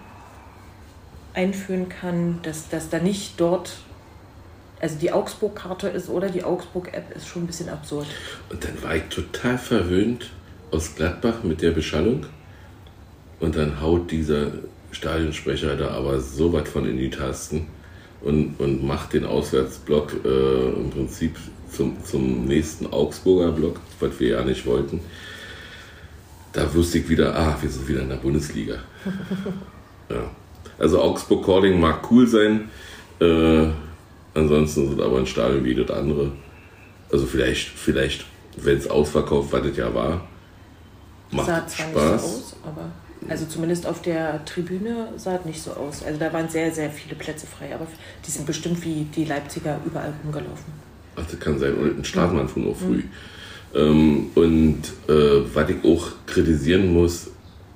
einführen 1.33 1.89
kann, 1.89 2.39
dass, 2.43 2.69
dass 2.69 2.89
da 2.89 2.99
nicht 2.99 3.39
dort 3.39 3.77
also 4.81 4.97
die 4.97 5.11
Augsburg-Karte 5.11 5.89
ist 5.89 6.09
oder 6.09 6.29
die 6.29 6.43
Augsburg-App 6.43 7.15
ist 7.15 7.27
schon 7.27 7.43
ein 7.43 7.47
bisschen 7.47 7.69
absurd. 7.69 8.07
Und 8.49 8.63
dann 8.63 8.81
war 8.81 8.95
ich 8.95 9.03
total 9.03 9.57
verwöhnt 9.57 10.29
aus 10.71 10.95
Gladbach 10.95 11.43
mit 11.43 11.61
der 11.61 11.71
Beschallung. 11.71 12.25
Und 13.39 13.55
dann 13.55 13.81
haut 13.81 14.11
dieser 14.11 14.51
Stadionsprecher 14.91 15.75
da 15.75 15.89
aber 15.91 16.19
so 16.19 16.53
was 16.53 16.67
von 16.69 16.87
in 16.87 16.97
die 16.97 17.09
Tasten 17.09 17.67
und, 18.21 18.59
und 18.59 18.83
macht 18.85 19.13
den 19.13 19.25
Auswärtsblock 19.25 20.13
äh, 20.25 20.69
im 20.69 20.89
Prinzip 20.89 21.37
zum, 21.71 22.03
zum 22.03 22.45
nächsten 22.45 22.87
Augsburger 22.87 23.51
Block, 23.51 23.79
was 23.99 24.19
wir 24.19 24.29
ja 24.29 24.43
nicht 24.43 24.65
wollten. 24.65 24.99
Da 26.51 26.73
wusste 26.73 26.97
ich 26.97 27.09
wieder, 27.09 27.35
ah, 27.35 27.57
wir 27.61 27.69
sind 27.69 27.87
wieder 27.87 28.01
in 28.01 28.09
der 28.09 28.15
Bundesliga. 28.15 28.75
ja. 30.09 30.31
Also 30.79 31.01
Augsburg 31.01 31.45
Calling 31.45 31.79
mag 31.79 32.09
cool 32.09 32.25
sein, 32.25 32.69
äh, 33.19 33.67
ansonsten 34.33 34.89
sind 34.89 35.01
aber 35.01 35.19
ein 35.19 35.27
Stadion 35.27 35.63
wie 35.65 35.75
das 35.75 35.91
andere. 35.91 36.31
Also 37.11 37.25
vielleicht, 37.25 37.67
vielleicht, 37.69 38.25
wenn 38.57 38.77
es 38.77 38.89
ausverkauft, 38.89 39.51
was 39.51 39.63
das 39.63 39.77
ja 39.77 39.93
war, 39.93 40.27
macht 41.31 41.47
sah 41.47 41.67
zwar 41.67 41.87
Spaß. 41.89 42.11
nicht 42.11 42.21
so 42.21 42.27
aus, 42.27 42.55
aber 42.63 42.91
also 43.27 43.45
zumindest 43.45 43.85
auf 43.85 44.01
der 44.01 44.43
Tribüne 44.45 45.09
sah 45.17 45.35
es 45.35 45.45
nicht 45.45 45.61
so 45.61 45.71
aus. 45.71 46.03
Also 46.03 46.19
da 46.19 46.31
waren 46.31 46.47
sehr, 46.47 46.71
sehr 46.71 46.89
viele 46.89 47.15
Plätze 47.15 47.45
frei, 47.45 47.73
aber 47.73 47.87
die 48.25 48.31
sind 48.31 48.45
bestimmt 48.45 48.83
wie 48.85 49.05
die 49.15 49.25
Leipziger 49.25 49.79
überall 49.85 50.13
rumgelaufen. 50.23 50.73
Ach, 51.15 51.25
das 51.29 51.39
kann 51.39 51.59
sein. 51.59 51.73
Und 51.75 51.99
ein 51.99 52.05
Startmann 52.05 52.47
von 52.47 52.69
auch 52.69 52.77
früh. 52.77 53.03
Ähm, 53.75 54.29
und 54.35 54.81
äh, 55.07 55.41
was 55.53 55.69
ich 55.69 55.83
auch 55.83 56.11
kritisieren 56.25 56.93
muss, 56.93 57.29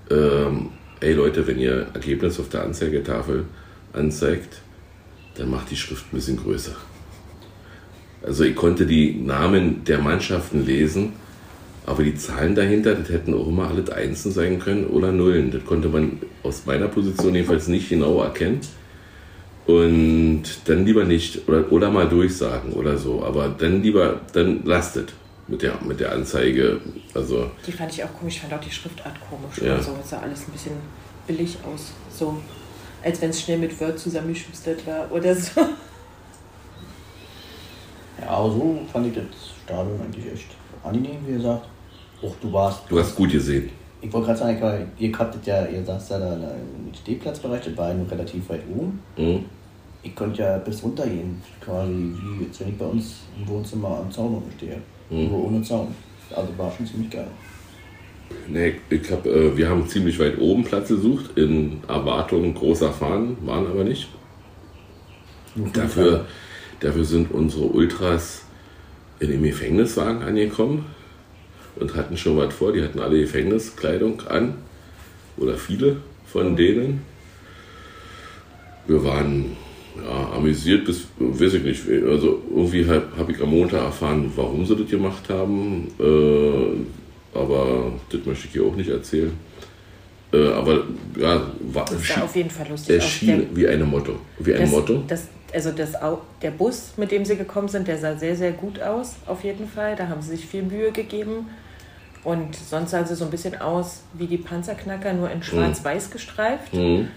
ähm, 0.09 0.69
ey 1.01 1.13
Leute, 1.13 1.45
wenn 1.45 1.59
ihr 1.59 1.87
Ergebnis 1.93 2.39
auf 2.39 2.49
der 2.49 2.63
Anzeigetafel 2.63 3.45
anzeigt, 3.91 4.61
dann 5.35 5.49
macht 5.49 5.71
die 5.71 5.75
Schrift 5.75 6.05
ein 6.11 6.15
bisschen 6.15 6.37
größer. 6.37 6.75
Also 8.25 8.45
ich 8.45 8.55
konnte 8.55 8.85
die 8.85 9.15
Namen 9.15 9.83
der 9.83 9.99
Mannschaften 9.99 10.65
lesen, 10.65 11.13
aber 11.85 12.03
die 12.03 12.15
Zahlen 12.15 12.55
dahinter, 12.55 12.95
das 12.95 13.09
hätten 13.09 13.33
auch 13.33 13.47
immer 13.47 13.67
alles 13.67 13.89
Einsen 13.89 14.31
sein 14.31 14.59
können 14.59 14.87
oder 14.87 15.11
Nullen. 15.11 15.51
Das 15.51 15.65
konnte 15.65 15.89
man 15.89 16.19
aus 16.41 16.65
meiner 16.65 16.87
Position 16.87 17.35
jedenfalls 17.35 17.67
nicht 17.67 17.89
genau 17.89 18.21
erkennen. 18.21 18.61
Und 19.65 20.43
dann 20.65 20.85
lieber 20.85 21.03
nicht 21.05 21.47
oder, 21.47 21.71
oder 21.71 21.89
mal 21.89 22.07
durchsagen 22.07 22.73
oder 22.73 22.97
so. 22.97 23.23
Aber 23.23 23.49
dann 23.49 23.81
lieber, 23.81 24.21
dann 24.33 24.63
lastet 24.65 25.13
mit 25.47 25.61
der, 25.61 25.79
mit 25.85 25.99
der 25.99 26.13
Anzeige. 26.13 26.79
Also 27.13 27.51
Die 27.65 27.71
fand 27.71 27.91
ich 27.93 28.03
auch 28.03 28.13
komisch, 28.13 28.35
ich 28.35 28.41
fand 28.41 28.53
auch 28.53 28.61
die 28.61 28.71
Schriftart 28.71 29.15
komisch. 29.29 29.57
Ja. 29.61 29.75
Also 29.75 29.97
es 30.01 30.09
sah 30.09 30.19
alles 30.19 30.47
ein 30.47 30.51
bisschen 30.51 30.75
billig 31.27 31.57
aus. 31.65 31.91
So, 32.09 32.37
als 33.03 33.21
wenn 33.21 33.29
es 33.29 33.41
schnell 33.41 33.57
mit 33.57 33.79
Word 33.79 33.99
zusammengeschustert 33.99 34.85
war 34.87 35.11
oder 35.11 35.35
so. 35.35 35.61
Ja, 38.21 38.29
aber 38.29 38.51
so 38.51 38.79
fand 38.91 39.07
ich 39.07 39.13
das 39.13 39.25
Stadion 39.65 39.99
eigentlich 40.01 40.31
echt 40.31 40.55
angenehm, 40.83 41.17
wie 41.25 41.33
gesagt. 41.33 41.67
Auch 42.23 42.35
du 42.41 42.51
warst. 42.53 42.81
du 42.89 42.99
hast 42.99 43.15
gut 43.15 43.31
gesehen. 43.31 43.69
Ich 44.01 44.11
wollte 44.11 44.27
gerade 44.27 44.39
sagen, 44.39 44.61
war- 44.61 44.77
ihr 44.97 45.17
hattet 45.17 45.45
ja, 45.45 45.65
ihr 45.65 45.83
saßt 45.83 46.11
ja 46.11 46.19
da 46.19 46.33
im 46.35 46.93
Stehplatzbereich, 46.93 47.63
das 47.65 47.77
war 47.77 47.89
ja 47.89 47.93
nur 47.95 48.09
relativ 48.11 48.49
weit 48.49 48.61
oben. 48.75 48.99
Mhm. 49.17 49.45
Ich 50.03 50.13
konnte 50.15 50.41
ja 50.41 50.57
bis 50.57 50.83
runter 50.83 51.05
gehen, 51.07 51.41
quasi 51.61 51.91
wie 51.93 52.43
jetzt, 52.43 52.59
wenn 52.59 52.69
ich 52.69 52.77
bei 52.77 52.85
uns 52.85 53.21
im 53.39 53.47
Wohnzimmer 53.47 53.99
am 53.99 54.11
Zaun 54.11 54.35
unten 54.35 54.51
stehe. 54.57 54.77
Mhm. 55.09 55.29
Nur 55.29 55.45
ohne 55.45 55.61
Zaun. 55.61 55.87
Also 56.35 56.49
war 56.57 56.71
schon 56.71 56.85
ziemlich 56.85 57.09
geil. 57.09 57.27
Nee, 58.47 58.73
ich 58.89 59.11
hab, 59.11 59.25
äh, 59.25 59.55
wir 59.55 59.69
haben 59.69 59.87
ziemlich 59.87 60.17
weit 60.19 60.37
oben 60.39 60.63
Platz 60.63 60.89
gesucht, 60.89 61.37
in 61.37 61.79
Erwartung 61.87 62.53
großer 62.53 62.91
Fahnen, 62.91 63.37
waren 63.45 63.67
aber 63.67 63.83
nicht. 63.83 64.09
Dafür, 65.73 66.25
dafür 66.79 67.05
sind 67.05 67.31
unsere 67.31 67.65
Ultras 67.65 68.43
in 69.19 69.29
dem 69.29 69.43
Gefängniswagen 69.43 70.23
angekommen 70.23 70.85
und 71.75 71.95
hatten 71.95 72.17
schon 72.17 72.37
was 72.37 72.53
vor. 72.53 72.71
Die 72.71 72.81
hatten 72.81 72.99
alle 72.99 73.19
Gefängniskleidung 73.19 74.21
an 74.27 74.55
oder 75.37 75.55
viele 75.55 75.97
von 76.25 76.55
denen. 76.55 77.01
Wir 78.87 79.03
waren 79.03 79.55
ja, 79.95 80.31
amüsiert 80.35 80.85
bis, 80.85 81.07
weiß 81.19 81.53
ich 81.55 81.63
nicht, 81.63 81.81
also 82.07 82.41
irgendwie 82.49 82.85
habe 82.85 83.07
hab 83.17 83.29
ich 83.29 83.41
am 83.41 83.49
Montag 83.49 83.83
erfahren, 83.83 84.31
warum 84.35 84.65
sie 84.65 84.75
das 84.75 84.89
gemacht 84.89 85.29
haben, 85.29 85.87
äh, 85.99 87.37
aber 87.37 87.93
das 88.09 88.25
möchte 88.25 88.47
ich 88.47 88.53
hier 88.53 88.63
auch 88.63 88.75
nicht 88.75 88.89
erzählen. 88.89 89.31
Äh, 90.33 90.47
aber 90.47 90.83
ja, 91.17 91.41
war, 91.61 91.85
Das 91.85 92.17
war 92.17 92.23
auf 92.23 92.35
jeden 92.35 92.49
Fall 92.49 92.67
lustig. 92.69 92.97
es 92.97 93.03
Auch 93.03 93.07
schien 93.07 93.47
wie 93.53 93.67
eine 93.67 93.85
Motto. 93.85 94.15
Wie 94.39 94.53
ein 94.53 94.61
das, 94.61 94.71
Motto. 94.71 95.03
Das, 95.07 95.27
also 95.53 95.71
das, 95.71 95.93
der 96.41 96.51
Bus, 96.51 96.93
mit 96.97 97.11
dem 97.11 97.23
sie 97.23 97.37
gekommen 97.37 97.67
sind, 97.67 97.87
der 97.87 97.99
sah 97.99 98.17
sehr, 98.17 98.35
sehr 98.35 98.51
gut 98.51 98.81
aus, 98.81 99.15
auf 99.27 99.43
jeden 99.43 99.67
Fall. 99.67 99.95
Da 99.95 100.07
haben 100.07 100.21
sie 100.21 100.31
sich 100.31 100.45
viel 100.45 100.63
Mühe 100.63 100.91
gegeben. 100.91 101.47
Und 102.23 102.55
sonst 102.55 102.91
sah 102.91 103.03
sie 103.03 103.15
so 103.15 103.25
ein 103.25 103.31
bisschen 103.31 103.59
aus 103.59 104.01
wie 104.13 104.27
die 104.27 104.37
Panzerknacker, 104.37 105.13
nur 105.13 105.29
in 105.29 105.43
schwarz-weiß 105.43 106.09
gestreift. 106.09 106.73
Mhm. 106.73 107.09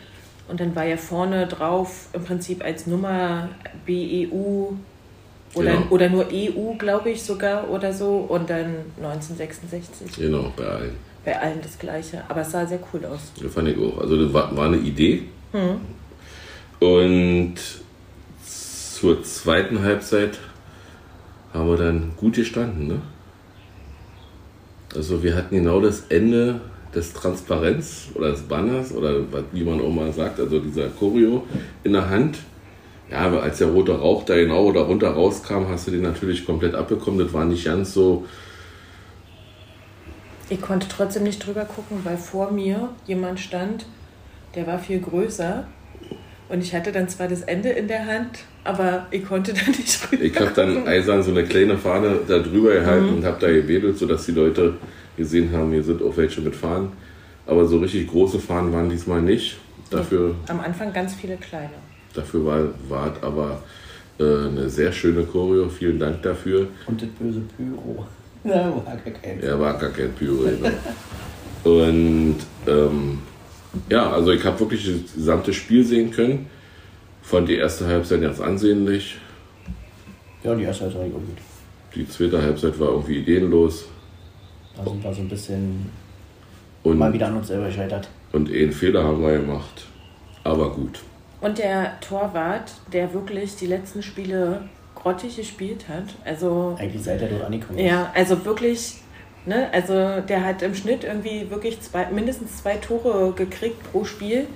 Und 0.48 0.60
dann 0.60 0.74
war 0.74 0.84
ja 0.84 0.96
vorne 0.96 1.46
drauf 1.46 2.08
im 2.12 2.24
Prinzip 2.24 2.64
als 2.64 2.86
Nummer 2.86 3.48
BEU 3.84 4.72
oder, 5.54 5.72
Genau. 5.72 5.86
oder 5.90 6.08
nur 6.08 6.26
EU, 6.32 6.74
glaube 6.78 7.10
ich 7.10 7.22
sogar 7.22 7.68
oder 7.70 7.92
so. 7.92 8.16
Und 8.28 8.50
dann 8.50 8.76
1966. 8.98 10.12
Genau, 10.16 10.52
bei 10.56 10.64
allen. 10.64 10.96
Bei 11.24 11.40
allen 11.40 11.60
das 11.62 11.78
gleiche. 11.78 12.22
Aber 12.28 12.42
es 12.42 12.50
sah 12.50 12.66
sehr 12.66 12.80
cool 12.92 13.04
aus. 13.06 13.32
Das 13.40 13.52
fand 13.52 13.68
ich 13.68 13.78
auch. 13.78 13.98
Also 13.98 14.24
das 14.24 14.32
war, 14.32 14.56
war 14.56 14.66
eine 14.66 14.76
Idee. 14.76 15.22
Und 16.80 17.54
zur 18.44 19.22
zweiten 19.22 19.82
Halbzeit 19.82 20.38
haben 21.52 21.68
wir 21.68 21.76
dann 21.76 22.12
gut 22.16 22.34
gestanden. 22.34 22.88
Ne? 22.88 23.00
Also 24.96 25.22
wir 25.22 25.36
hatten 25.36 25.54
genau 25.54 25.80
das 25.80 26.04
Ende 26.08 26.60
des 26.94 27.12
Transparenz 27.12 28.08
oder 28.14 28.30
des 28.30 28.42
Banners 28.42 28.92
oder 28.92 29.20
wie 29.52 29.64
man 29.64 29.80
auch 29.80 29.90
mal 29.90 30.12
sagt, 30.12 30.40
also 30.40 30.58
dieser 30.58 30.88
Choreo 30.88 31.44
in 31.84 31.92
der 31.92 32.08
Hand. 32.08 32.38
Ja, 33.10 33.18
aber 33.18 33.42
als 33.42 33.58
der 33.58 33.68
rote 33.68 33.92
Rauch 33.92 34.24
da 34.24 34.34
genau 34.34 34.72
da 34.72 34.80
runter 34.80 35.10
rauskam, 35.10 35.68
hast 35.68 35.86
du 35.86 35.92
den 35.92 36.02
natürlich 36.02 36.44
komplett 36.44 36.74
abbekommen. 36.74 37.20
Das 37.20 37.32
war 37.32 37.44
nicht 37.44 37.64
ganz 37.64 37.92
so, 37.92 38.24
Ich 40.48 40.60
konnte 40.60 40.86
trotzdem 40.88 41.24
nicht 41.24 41.44
drüber 41.44 41.64
gucken, 41.64 42.00
weil 42.04 42.16
vor 42.16 42.52
mir 42.52 42.90
jemand 43.06 43.40
stand, 43.40 43.84
der 44.54 44.66
war 44.66 44.78
viel 44.78 45.00
größer. 45.00 45.66
Und 46.48 46.62
ich 46.62 46.74
hatte 46.74 46.92
dann 46.92 47.08
zwar 47.08 47.26
das 47.28 47.42
Ende 47.42 47.70
in 47.70 47.88
der 47.88 48.06
Hand, 48.06 48.38
aber 48.64 49.06
ich 49.10 49.24
konnte 49.26 49.52
da 49.54 49.66
nicht 49.66 50.12
rüber. 50.12 50.22
Ich 50.22 50.38
habe 50.40 50.52
dann 50.54 50.86
eisern 50.86 51.22
so 51.22 51.30
eine 51.32 51.44
kleine 51.44 51.76
Fahne 51.76 52.20
da 52.26 52.38
drüber 52.38 52.72
gehalten 52.74 53.14
und 53.14 53.24
habe 53.24 53.36
da 53.40 53.48
gewedelt, 53.48 53.98
sodass 53.98 54.26
die 54.26 54.32
Leute 54.32 54.74
gesehen 55.16 55.50
haben, 55.52 55.72
hier 55.72 55.82
sind 55.82 56.02
auch 56.02 56.16
welche 56.16 56.40
mit 56.40 56.54
Fahnen. 56.54 56.92
Aber 57.46 57.64
so 57.66 57.78
richtig 57.78 58.08
große 58.08 58.38
Fahnen 58.38 58.72
waren 58.72 58.88
diesmal 58.90 59.22
nicht. 59.22 59.56
Dafür, 59.90 60.34
Am 60.48 60.58
Anfang 60.60 60.92
ganz 60.92 61.14
viele 61.14 61.36
kleine. 61.36 61.70
dafür 62.12 62.44
war, 62.44 62.60
war 62.88 63.12
es 63.16 63.22
aber 63.22 63.62
äh, 64.18 64.48
eine 64.48 64.68
sehr 64.68 64.90
schöne 64.90 65.22
Choreo. 65.24 65.68
Vielen 65.68 65.98
Dank 66.00 66.22
dafür. 66.22 66.66
Und 66.86 67.00
das 67.00 67.08
böse 67.10 67.40
Pyro. 67.56 68.04
Na, 68.44 68.72
war 68.84 68.96
gar 69.04 69.14
kein. 69.14 69.40
Er 69.40 69.60
war 69.60 69.78
gar 69.78 69.90
kein 69.90 70.12
Pyro. 70.12 70.42
Genau. 70.44 70.70
Und 71.78 72.36
ähm, 72.66 73.18
ja, 73.90 74.10
also 74.10 74.32
ich 74.32 74.44
habe 74.44 74.58
wirklich 74.60 74.84
das 74.86 75.14
gesamte 75.14 75.52
Spiel 75.52 75.84
sehen 75.84 76.10
können. 76.10 76.46
Fand 77.22 77.48
die 77.48 77.56
erste 77.56 77.86
Halbzeit 77.86 78.20
ganz 78.20 78.40
ansehnlich. 78.40 79.16
Ja, 80.44 80.54
die 80.54 80.62
erste 80.64 80.84
Halbzeit 80.84 81.02
war 81.02 81.08
auch 81.08 81.12
gut. 81.12 81.38
Die 81.94 82.08
zweite 82.08 82.40
Halbzeit 82.40 82.78
war 82.78 82.88
irgendwie 82.90 83.18
ideenlos. 83.18 83.86
Also 84.78 85.02
war 85.02 85.12
so 85.14 85.22
ein 85.22 85.28
bisschen 85.28 85.90
Und 86.82 86.98
mal 86.98 87.12
wieder 87.12 87.28
an 87.28 87.36
uns 87.38 87.48
selber 87.48 87.66
gescheitert. 87.66 88.08
Und 88.32 88.50
einen 88.50 88.72
Fehler 88.72 89.02
haben 89.02 89.22
wir 89.22 89.38
gemacht. 89.38 89.86
Aber 90.44 90.70
gut. 90.70 91.00
Und 91.40 91.58
der 91.58 91.98
Torwart, 92.00 92.72
der 92.92 93.12
wirklich 93.12 93.56
die 93.56 93.66
letzten 93.66 94.02
Spiele 94.02 94.68
grottig 94.94 95.36
gespielt 95.36 95.86
hat, 95.88 96.14
also 96.24 96.76
Eigentlich 96.78 97.02
seit 97.02 97.22
er 97.22 97.28
dort 97.28 97.44
angekommen 97.44 97.78
ist. 97.78 97.86
ja, 97.86 98.10
also 98.14 98.44
wirklich, 98.44 98.96
ne, 99.46 99.68
also 99.72 100.20
der 100.28 100.44
hat 100.44 100.62
im 100.62 100.74
Schnitt 100.74 101.04
irgendwie 101.04 101.50
wirklich 101.50 101.80
zwei, 101.80 102.06
mindestens 102.10 102.58
zwei 102.58 102.76
Tore 102.76 103.32
gekriegt 103.34 103.76
pro 103.92 104.04
Spiel. 104.04 104.46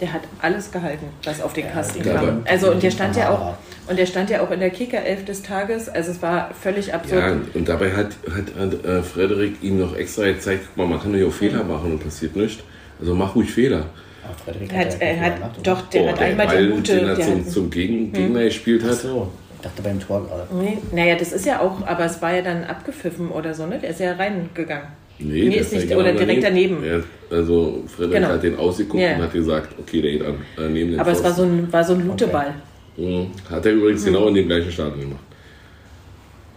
Der 0.00 0.12
hat 0.12 0.22
alles 0.42 0.72
gehalten, 0.72 1.06
was 1.24 1.40
auf 1.40 1.52
den 1.52 1.66
Ja, 1.66 1.70
Kasten 1.70 2.02
der 2.02 2.14
kam. 2.16 2.42
Also 2.48 2.70
und 2.72 2.82
der 2.82 2.90
stand 2.90 3.16
ja 3.16 3.30
auch 3.30 3.38
Kamera. 3.38 3.58
und 3.88 3.96
der 3.98 4.06
stand 4.06 4.28
ja 4.28 4.40
auch 4.42 4.50
in 4.50 4.58
der 4.58 4.70
Kicker-Elf 4.70 5.24
des 5.24 5.42
Tages. 5.44 5.88
Also 5.88 6.10
es 6.10 6.20
war 6.20 6.50
völlig 6.52 6.92
absurd. 6.92 7.20
Ja, 7.22 7.36
und 7.54 7.68
dabei 7.68 7.92
hat, 7.92 8.08
hat, 8.28 8.54
hat 8.58 8.84
äh, 8.84 9.02
Frederik 9.04 9.62
ihm 9.62 9.78
noch 9.78 9.94
extra 9.96 10.24
gezeigt, 10.24 10.64
guck 10.66 10.76
mal, 10.78 10.86
man 10.90 11.00
kann 11.00 11.12
doch 11.12 11.18
hier 11.18 11.28
auch 11.28 11.32
Fehler 11.32 11.62
machen 11.62 11.92
und 11.92 12.02
passiert 12.02 12.34
nichts. 12.34 12.62
Also 12.98 13.14
mach 13.14 13.36
ruhig 13.36 13.50
Fehler. 13.52 13.86
Aber 14.24 14.34
Frederik 14.44 14.72
Er 14.72 14.80
hat, 14.80 14.92
ja 14.94 14.98
er 15.06 15.12
nicht 15.12 15.22
hat, 15.22 15.34
gemacht, 15.36 15.58
doch, 15.62 15.80
der 15.90 16.02
Oh, 16.02 16.08
hat 16.08 16.20
einmal 16.20 16.46
Ball, 16.48 16.66
die 16.66 16.72
gute. 16.72 16.96
den 16.96 17.08
er 17.08 17.14
Der 17.14 17.24
zum, 17.26 17.44
hat, 17.44 17.50
zum 17.52 17.70
Gegen, 17.70 18.12
Gegner 18.12 18.42
gespielt 18.44 18.82
Ach 18.84 18.90
hat. 18.90 18.96
so, 18.98 19.30
ich 19.64 19.70
dachte 19.70 19.82
beim 19.82 19.98
Tor 19.98 20.26
gerade. 20.26 20.46
nee, 20.54 20.76
naja, 20.92 21.16
das 21.16 21.32
ist 21.32 21.46
ja 21.46 21.60
auch, 21.60 21.86
aber 21.86 22.04
es 22.04 22.20
war 22.20 22.34
ja 22.34 22.42
dann 22.42 22.64
abgepfiffen 22.64 23.30
oder 23.30 23.54
so, 23.54 23.66
ne? 23.66 23.78
Der 23.78 23.90
ist 23.90 24.00
ja 24.00 24.12
reingegangen. 24.12 24.88
Nee, 25.18 25.48
Nee, 25.48 25.56
ist 25.56 25.72
nicht- 25.72 25.88
ja 25.88 25.96
oder 25.96 26.12
direkt 26.12 26.42
daneben. 26.44 26.84
Er, 26.84 27.02
also 27.30 27.82
Frederik 27.86 28.14
Genau. 28.16 28.28
hat 28.28 28.42
den 28.42 28.58
ausgeguckt 28.58 29.02
Ja. 29.02 29.14
und 29.16 29.22
hat 29.22 29.32
gesagt, 29.32 29.74
okay, 29.78 30.02
der 30.02 30.10
geht 30.12 30.22
an, 30.26 30.34
äh, 30.58 30.68
neben 30.68 30.90
den 30.90 31.00
Aber 31.00 31.12
es 31.12 31.22
war 31.24 31.32
so 31.32 31.44
ein, 31.44 31.72
war 31.72 31.82
so 31.82 31.94
ein 31.94 32.06
Luteball. 32.06 32.52
Mhm. 32.98 33.28
Hat 33.48 33.64
er 33.64 33.72
übrigens 33.72 34.04
genau 34.04 34.28
in 34.28 34.34
dem 34.34 34.48
gleichen 34.48 34.70
Stadion 34.70 35.00
gemacht. 35.00 35.24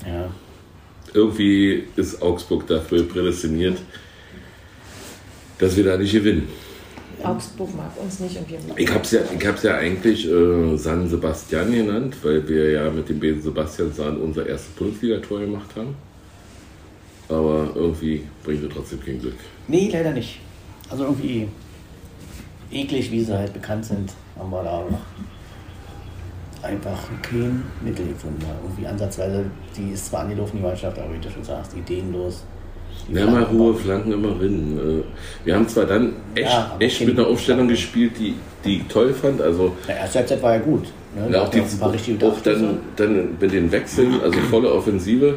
Ja. 0.05 0.29
Irgendwie 1.13 1.83
ist 1.95 2.21
Augsburg 2.21 2.67
dafür 2.67 3.03
prädestiniert, 3.07 3.77
dass 5.59 5.77
wir 5.77 5.85
da 5.85 5.95
nicht 5.97 6.11
gewinnen. 6.11 6.49
Augsburg 7.27 7.75
mag 7.75 7.91
uns 8.01 8.19
nicht 8.19 8.37
und 8.37 8.49
wir 8.49 8.59
mögen 8.59 8.73
Ich 8.77 8.89
habe 8.89 9.03
es 9.03 9.11
ja, 9.11 9.21
ich 9.37 9.47
hab's 9.47 9.63
ja 9.63 9.75
eigentlich 9.75 10.27
äh, 10.27 10.77
San 10.77 11.07
Sebastian 11.09 11.71
genannt, 11.71 12.17
weil 12.23 12.47
wir 12.47 12.71
ja 12.71 12.89
mit 12.89 13.09
dem 13.09 13.19
Besen 13.19 13.41
Sebastian 13.41 13.93
San 13.93 14.17
unser 14.17 14.45
erstes 14.45 14.73
Bundesliga-Tor 14.75 15.39
gemacht 15.41 15.75
haben. 15.75 15.95
Aber 17.29 17.69
irgendwie 17.75 18.23
bringt 18.43 18.63
es 18.63 18.73
trotzdem 18.73 19.03
kein 19.03 19.19
Glück. 19.19 19.35
Nee, 19.67 19.89
leider 19.91 20.11
nicht. 20.11 20.39
Also 20.89 21.03
irgendwie 21.03 21.47
eklig, 22.71 23.11
wie 23.11 23.21
sie 23.21 23.37
halt 23.37 23.53
bekannt 23.53 23.85
sind, 23.85 24.13
haben 24.37 24.49
wir 24.49 24.63
da 24.63 24.85
einfach 26.63 26.97
kein 27.21 27.63
Mittel 27.81 28.07
gefunden. 28.07 28.43
Irgendwie 28.63 28.87
ansatzweise, 28.87 29.45
die 29.75 29.91
ist 29.91 30.07
zwar 30.07 30.21
angelaufen, 30.21 30.57
die 30.57 30.63
Mannschaft, 30.63 30.97
aber 30.97 31.13
wie 31.13 31.19
du 31.19 31.29
schon 31.29 31.43
sagst, 31.43 31.75
ideenlos. 31.75 32.43
Ja, 33.13 33.25
mal 33.25 33.49
hohe 33.49 33.73
Flanken 33.73 34.11
immer 34.11 34.39
rinnen. 34.39 34.77
Äh, 34.77 35.45
Wir 35.45 35.55
haben 35.55 35.67
zwar 35.67 35.85
dann 35.85 36.13
echt, 36.35 36.45
Ja, 36.51 36.75
echt 36.79 37.05
mit 37.05 37.17
einer 37.17 37.27
Aufstellung 37.27 37.67
gespielt, 37.67 38.11
die, 38.19 38.33
die 38.65 38.77
ich 38.77 38.83
toll 38.87 39.13
fand. 39.13 39.41
Also 39.41 39.73
Na, 39.87 39.93
erste 39.95 40.19
Halbzeit 40.19 40.43
war 40.43 40.55
ja 40.55 40.59
gut. 40.61 40.83
Ne? 41.15 41.29
Ja, 41.33 41.43
auch, 41.43 41.49
die, 41.49 41.61
auch 41.61 42.41
dann, 42.43 42.79
dann 42.97 43.37
mit 43.39 43.51
den 43.53 43.71
Wechseln, 43.71 44.15
also 44.21 44.37
volle 44.49 44.71
Offensive. 44.73 45.35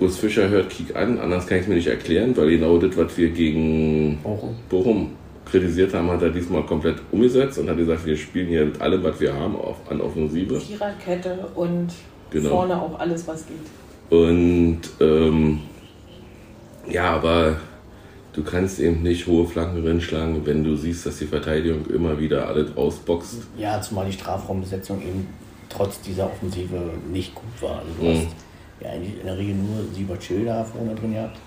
Urs 0.00 0.16
Fischer 0.16 0.48
hört 0.48 0.70
Kick 0.70 0.96
an, 0.96 1.18
anders 1.18 1.46
kann 1.46 1.58
ich 1.58 1.64
es 1.64 1.68
mir 1.68 1.74
nicht 1.74 1.86
erklären, 1.88 2.34
weil 2.36 2.48
genau 2.48 2.78
das, 2.78 2.96
was 2.96 3.16
wir 3.18 3.28
gegen 3.28 4.18
Bochum. 4.22 4.56
Bochum 4.70 5.10
kritisiert 5.44 5.92
haben, 5.92 6.10
hat 6.10 6.22
er 6.22 6.30
diesmal 6.30 6.62
komplett 6.64 6.96
umgesetzt 7.12 7.58
und 7.58 7.68
hat 7.68 7.76
gesagt, 7.76 8.06
wir 8.06 8.16
spielen 8.16 8.48
hier 8.48 8.64
mit 8.64 8.80
allem, 8.80 9.02
was 9.02 9.20
wir 9.20 9.34
haben, 9.34 9.56
auf, 9.56 9.76
an 9.90 10.00
Offensive. 10.00 10.58
Viererkette 10.58 11.38
und 11.54 11.88
Genau. 12.30 12.48
vorne 12.50 12.80
auch 12.80 12.98
alles, 12.98 13.26
was 13.26 13.44
geht. 13.46 14.16
Und 14.16 14.80
ähm, 15.00 15.58
ja, 16.88 17.10
aber 17.14 17.56
du 18.32 18.42
kannst 18.44 18.78
eben 18.80 19.02
nicht 19.02 19.26
hohe 19.26 19.46
Flanken 19.46 19.82
rinschlagen, 19.84 20.44
wenn 20.46 20.64
du 20.64 20.76
siehst, 20.76 21.06
dass 21.06 21.18
die 21.18 21.26
Verteidigung 21.26 21.86
immer 21.86 22.18
wieder 22.18 22.46
alles 22.46 22.76
rausboxt. 22.76 23.38
Ja, 23.56 23.80
zumal 23.80 24.06
die 24.06 24.12
Strafraumbesetzung 24.12 25.00
eben 25.02 25.26
trotz 25.68 26.00
dieser 26.00 26.26
Offensive 26.26 26.76
nicht 27.10 27.34
gut 27.34 27.62
war. 27.62 27.78
Also 27.80 27.92
du 27.98 28.04
Mhm. 28.04 28.16
hast 28.26 28.26
ja 28.80 28.90
eigentlich 28.90 29.20
in 29.20 29.26
der 29.26 29.38
Regel 29.38 29.54
nur 29.54 29.84
Siebert 29.94 30.22
Schill 30.22 30.44
da 30.44 30.64
vorne 30.64 30.94
drin 30.94 31.12
gehabt. 31.14 31.38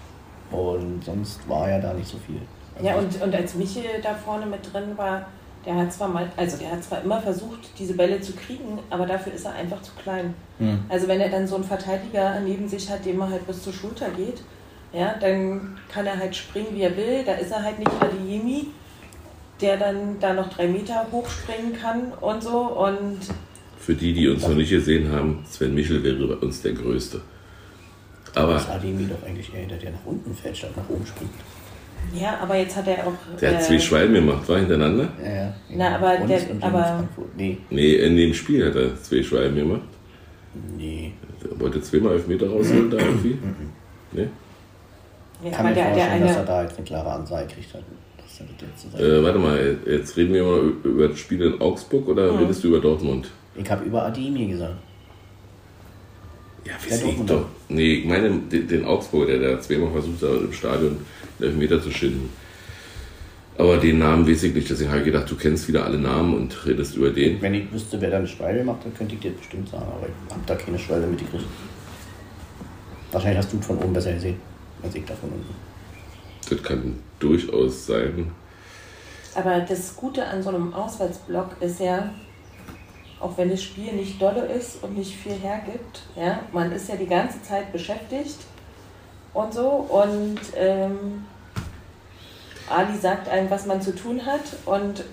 Und 0.51 1.03
sonst 1.03 1.47
war 1.49 1.69
ja 1.69 1.79
da 1.79 1.93
nicht 1.93 2.07
so 2.07 2.17
viel. 2.25 2.37
Also 2.75 2.87
Ja, 2.87 2.95
und, 2.95 3.21
und 3.21 3.35
als 3.35 3.55
Michel 3.55 3.83
da 4.03 4.13
vorne 4.13 4.45
mit 4.45 4.59
drin 4.71 4.95
war, 4.97 5.25
der 5.65 5.75
hat 5.75 5.91
zwar 5.93 6.09
mal, 6.09 6.29
also 6.37 6.57
der 6.57 6.71
hat 6.71 6.83
zwar 6.83 7.01
immer 7.01 7.21
versucht, 7.21 7.59
diese 7.79 7.93
Bälle 7.95 8.19
zu 8.21 8.33
kriegen, 8.33 8.79
aber 8.89 9.05
dafür 9.05 9.33
ist 9.33 9.45
er 9.45 9.53
einfach 9.53 9.81
zu 9.81 9.91
klein. 10.01 10.33
Hm. 10.59 10.79
Also 10.89 11.07
wenn 11.07 11.21
er 11.21 11.29
dann 11.29 11.47
so 11.47 11.55
einen 11.55 11.63
Verteidiger 11.63 12.39
neben 12.41 12.67
sich 12.67 12.89
hat, 12.89 13.05
dem 13.05 13.19
er 13.21 13.29
halt 13.29 13.47
bis 13.47 13.63
zur 13.63 13.73
Schulter 13.73 14.09
geht, 14.11 14.41
ja, 14.93 15.15
dann 15.19 15.77
kann 15.91 16.05
er 16.05 16.17
halt 16.17 16.35
springen, 16.35 16.67
wie 16.73 16.81
er 16.81 16.95
will. 16.95 17.23
Da 17.25 17.33
ist 17.33 17.51
er 17.51 17.63
halt 17.63 17.79
nicht 17.79 17.91
Adeyemi, 17.99 18.67
der 19.61 19.77
dann 19.77 20.19
da 20.19 20.33
noch 20.33 20.49
drei 20.53 20.67
Meter 20.67 21.07
hochspringen 21.11 21.73
kann 21.79 22.11
und 22.21 22.43
so. 22.43 22.57
Und 22.59 23.19
Für 23.77 23.93
die, 23.95 24.13
die 24.13 24.27
uns 24.27 24.47
noch 24.47 24.55
nicht 24.55 24.69
gesehen 24.69 25.11
haben, 25.11 25.43
Sven 25.49 25.73
Michel 25.73 26.03
wäre 26.03 26.27
bei 26.27 26.35
uns 26.45 26.61
der 26.61 26.73
Größte. 26.73 27.21
Aber 28.35 28.53
Das 28.53 28.69
Ademi 28.69 29.07
doch 29.07 29.27
eigentlich 29.27 29.53
eher 29.53 29.65
der, 29.67 29.77
der 29.77 29.91
nach 29.91 30.05
unten 30.05 30.33
fällt, 30.33 30.57
statt 30.57 30.71
nach 30.75 30.89
oben 30.89 31.05
springt. 31.05 31.31
ja, 32.19 32.37
aber 32.41 32.55
jetzt 32.57 32.75
hat 32.75 32.87
er 32.87 33.05
auch. 33.07 33.13
der 33.39 33.51
hat 33.55 33.61
äh, 33.61 33.63
zwei 33.63 33.79
Schwalben 33.79 34.13
gemacht, 34.15 34.47
war 34.49 34.57
hintereinander? 34.57 35.09
Ja, 35.23 35.33
ja. 35.35 35.53
Na, 35.69 35.95
aber 35.97 36.25
der- 36.25 36.41
aber-. 36.61 37.07
Nee, 37.37 37.57
Nee, 37.69 37.93
in 37.95 38.15
dem 38.17 38.33
Spiel 38.33 38.65
hat 38.67 38.75
er 38.75 38.95
zwei 39.01 39.21
Schwalben 39.21 39.55
gemacht. 39.55 39.81
nee. 40.77 41.13
Er 41.49 41.59
wollte 41.59 41.81
zweimal 41.81 42.13
elf 42.13 42.25
Meter 42.27 42.47
rausholen 42.49 42.89
da 42.89 42.97
irgendwie. 42.97 43.37
Nee? 44.13 44.27
Ja, 45.43 45.51
Kann 45.51 45.65
mir 45.65 45.73
der, 45.73 45.93
der 45.93 45.93
vorstellen, 45.93 46.21
dass 46.21 46.31
er 46.31 46.37
eine. 46.37 46.45
da 46.47 46.63
jetzt 46.63 46.77
eine 46.77 46.85
klare 46.85 47.11
Ansage 47.11 47.47
gekriegt 47.47 47.73
hat. 47.73 47.83
Äh, 48.99 49.23
warte 49.23 49.39
mal, 49.39 49.77
jetzt 49.85 50.17
reden 50.17 50.33
wir 50.33 50.43
mal 50.43 50.73
über 50.83 51.07
das 51.09 51.19
Spiel 51.19 51.41
in 51.41 51.61
Augsburg 51.61 52.07
oder 52.07 52.39
redest 52.39 52.63
du 52.63 52.69
über 52.69 52.79
Dortmund? 52.79 53.29
Ich 53.55 53.69
habe 53.69 53.85
über 53.85 54.03
Ademi 54.03 54.47
gesagt. 54.47 54.75
Ja, 56.65 56.73
weiß 56.73 57.03
ich 57.03 57.25
doch. 57.25 57.45
Nee, 57.69 57.93
ich 57.95 58.05
meine 58.05 58.29
den, 58.39 58.67
den 58.67 58.85
Augsburger, 58.85 59.37
der 59.37 59.55
da 59.55 59.61
zweimal 59.61 59.91
versucht 59.91 60.21
hat, 60.23 60.41
im 60.41 60.53
Stadion 60.53 60.97
einen 61.39 61.49
Elfmeter 61.49 61.81
zu 61.81 61.91
schinden. 61.91 62.29
Aber 63.57 63.77
den 63.77 63.99
Namen 63.99 64.27
weiß 64.27 64.43
ich 64.43 64.55
nicht, 64.55 64.69
deswegen 64.69 64.89
habe 64.89 64.99
ich 64.99 65.05
gedacht, 65.05 65.29
du 65.29 65.35
kennst 65.35 65.67
wieder 65.67 65.85
alle 65.85 65.99
Namen 65.99 66.33
und 66.33 66.65
redest 66.65 66.95
über 66.95 67.11
den. 67.11 67.39
Wenn 67.39 67.53
ich 67.53 67.71
wüsste, 67.71 68.01
wer 68.01 68.09
da 68.09 68.17
eine 68.17 68.27
Schwalbe 68.27 68.63
macht, 68.63 68.83
dann 68.85 68.93
könnte 68.95 69.13
ich 69.13 69.21
dir 69.21 69.31
das 69.31 69.41
bestimmt 69.41 69.69
sagen, 69.69 69.85
aber 69.85 70.07
ich 70.07 70.33
habe 70.33 70.41
da 70.47 70.55
keine 70.55 70.79
Schwalbe 70.79 71.05
mitgekriegt. 71.05 71.45
Wahrscheinlich 73.11 73.37
hast 73.37 73.53
du 73.53 73.59
es 73.59 73.65
von 73.67 73.77
oben 73.77 73.93
besser 73.93 74.13
gesehen, 74.13 74.37
als 74.83 74.95
ich 74.95 75.05
da 75.05 75.13
von 75.15 75.29
unten. 75.29 75.55
Das 76.49 76.61
kann 76.61 76.99
durchaus 77.19 77.85
sein. 77.85 78.31
Aber 79.35 79.59
das 79.61 79.95
Gute 79.95 80.25
an 80.25 80.43
so 80.43 80.49
einem 80.49 80.73
Auswärtsblock 80.73 81.61
ist 81.61 81.79
ja, 81.79 82.09
auch 83.19 83.37
wenn 83.37 83.49
das 83.49 83.63
Spiel 83.63 83.93
nicht 83.93 84.21
dolle 84.21 84.45
ist 84.45 84.83
und 84.83 84.97
nicht 84.97 85.15
viel 85.15 85.33
hergibt, 85.33 86.03
ja, 86.15 86.41
man 86.51 86.71
ist 86.71 86.89
ja 86.89 86.95
die 86.95 87.07
ganze 87.07 87.41
Zeit 87.41 87.71
beschäftigt 87.71 88.39
und 89.33 89.53
so 89.53 89.67
und 89.67 90.39
ähm, 90.55 91.25
Ali 92.69 92.97
sagt 92.97 93.27
einem, 93.29 93.49
was 93.49 93.65
man 93.65 93.81
zu 93.81 93.95
tun 93.95 94.25
hat 94.25 94.41
und 94.65 95.03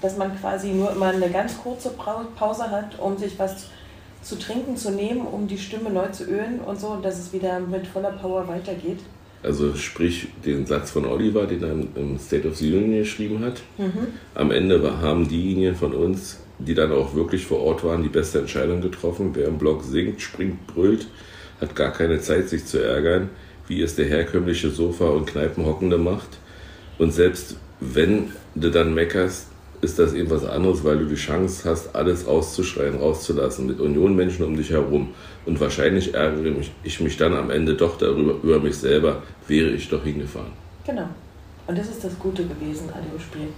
dass 0.00 0.16
man 0.16 0.38
quasi 0.38 0.68
nur 0.68 0.92
immer 0.92 1.08
eine 1.08 1.30
ganz 1.30 1.58
kurze 1.58 1.90
Pause 1.90 2.70
hat, 2.70 2.98
um 2.98 3.16
sich 3.16 3.38
was 3.38 3.66
zu 4.26 4.36
trinken 4.38 4.76
zu 4.76 4.90
nehmen, 4.90 5.26
um 5.26 5.46
die 5.46 5.58
Stimme 5.58 5.90
neu 5.90 6.08
zu 6.08 6.24
ölen 6.24 6.60
und 6.60 6.80
so, 6.80 6.98
dass 7.02 7.18
es 7.18 7.32
wieder 7.32 7.60
mit 7.60 7.86
voller 7.86 8.12
Power 8.12 8.46
weitergeht. 8.48 8.98
Also 9.42 9.74
sprich 9.74 10.28
den 10.44 10.66
Satz 10.66 10.90
von 10.90 11.04
Oliver, 11.06 11.46
den 11.46 11.62
er 11.62 11.72
im- 11.72 12.18
State 12.18 12.48
of 12.48 12.56
the 12.56 12.72
Union 12.74 12.98
geschrieben 12.98 13.44
hat. 13.44 13.62
Am 14.34 14.50
Ende 14.50 15.00
haben 15.00 15.28
diejenigen 15.28 15.76
von 15.76 15.92
uns, 15.94 16.40
die 16.58 16.74
dann 16.74 16.90
auch 16.90 17.14
wirklich 17.14 17.44
vor 17.46 17.60
Ort 17.60 17.84
waren, 17.84 18.02
die 18.02 18.08
beste 18.08 18.38
Entscheidung 18.40 18.80
getroffen. 18.80 19.30
Wer 19.34 19.46
im 19.46 19.58
Block 19.58 19.84
singt, 19.84 20.20
springt, 20.20 20.66
brüllt, 20.66 21.06
hat 21.60 21.76
gar 21.76 21.92
keine 21.92 22.18
Zeit, 22.20 22.48
sich 22.48 22.64
zu 22.64 22.82
ärgern, 22.82 23.28
wie 23.68 23.82
es 23.82 23.94
der 23.94 24.06
herkömmliche 24.06 24.70
Sofa- 24.70 25.10
und 25.10 25.26
Kneipenhockende 25.26 25.98
macht. 25.98 26.38
Und 26.98 27.12
selbst 27.12 27.56
wenn 27.78 28.32
du 28.54 28.70
dann 28.70 28.94
meckerst, 28.94 29.48
ist 29.80 29.98
das 29.98 30.14
eben 30.14 30.30
was 30.30 30.44
anderes, 30.44 30.84
weil 30.84 30.98
du 30.98 31.06
die 31.06 31.14
Chance 31.14 31.68
hast, 31.68 31.94
alles 31.94 32.26
rauszuschreien, 32.26 32.96
rauszulassen, 32.96 33.66
mit 33.66 33.80
Union-Menschen 33.80 34.44
um 34.44 34.56
dich 34.56 34.70
herum. 34.70 35.14
Und 35.44 35.60
wahrscheinlich 35.60 36.14
ärgere 36.14 36.50
mich, 36.50 36.72
ich 36.82 37.00
mich 37.00 37.16
dann 37.16 37.34
am 37.34 37.50
Ende 37.50 37.74
doch 37.74 37.98
darüber, 37.98 38.34
über 38.42 38.60
mich 38.60 38.76
selber, 38.76 39.22
wäre 39.46 39.70
ich 39.70 39.88
doch 39.88 40.02
hingefahren. 40.02 40.52
Genau. 40.84 41.08
Und 41.66 41.78
das 41.78 41.88
ist 41.88 42.04
das 42.04 42.18
Gute 42.18 42.44
gewesen 42.44 42.88
an 42.92 43.02
dem 43.10 43.20
Spiel. 43.20 43.48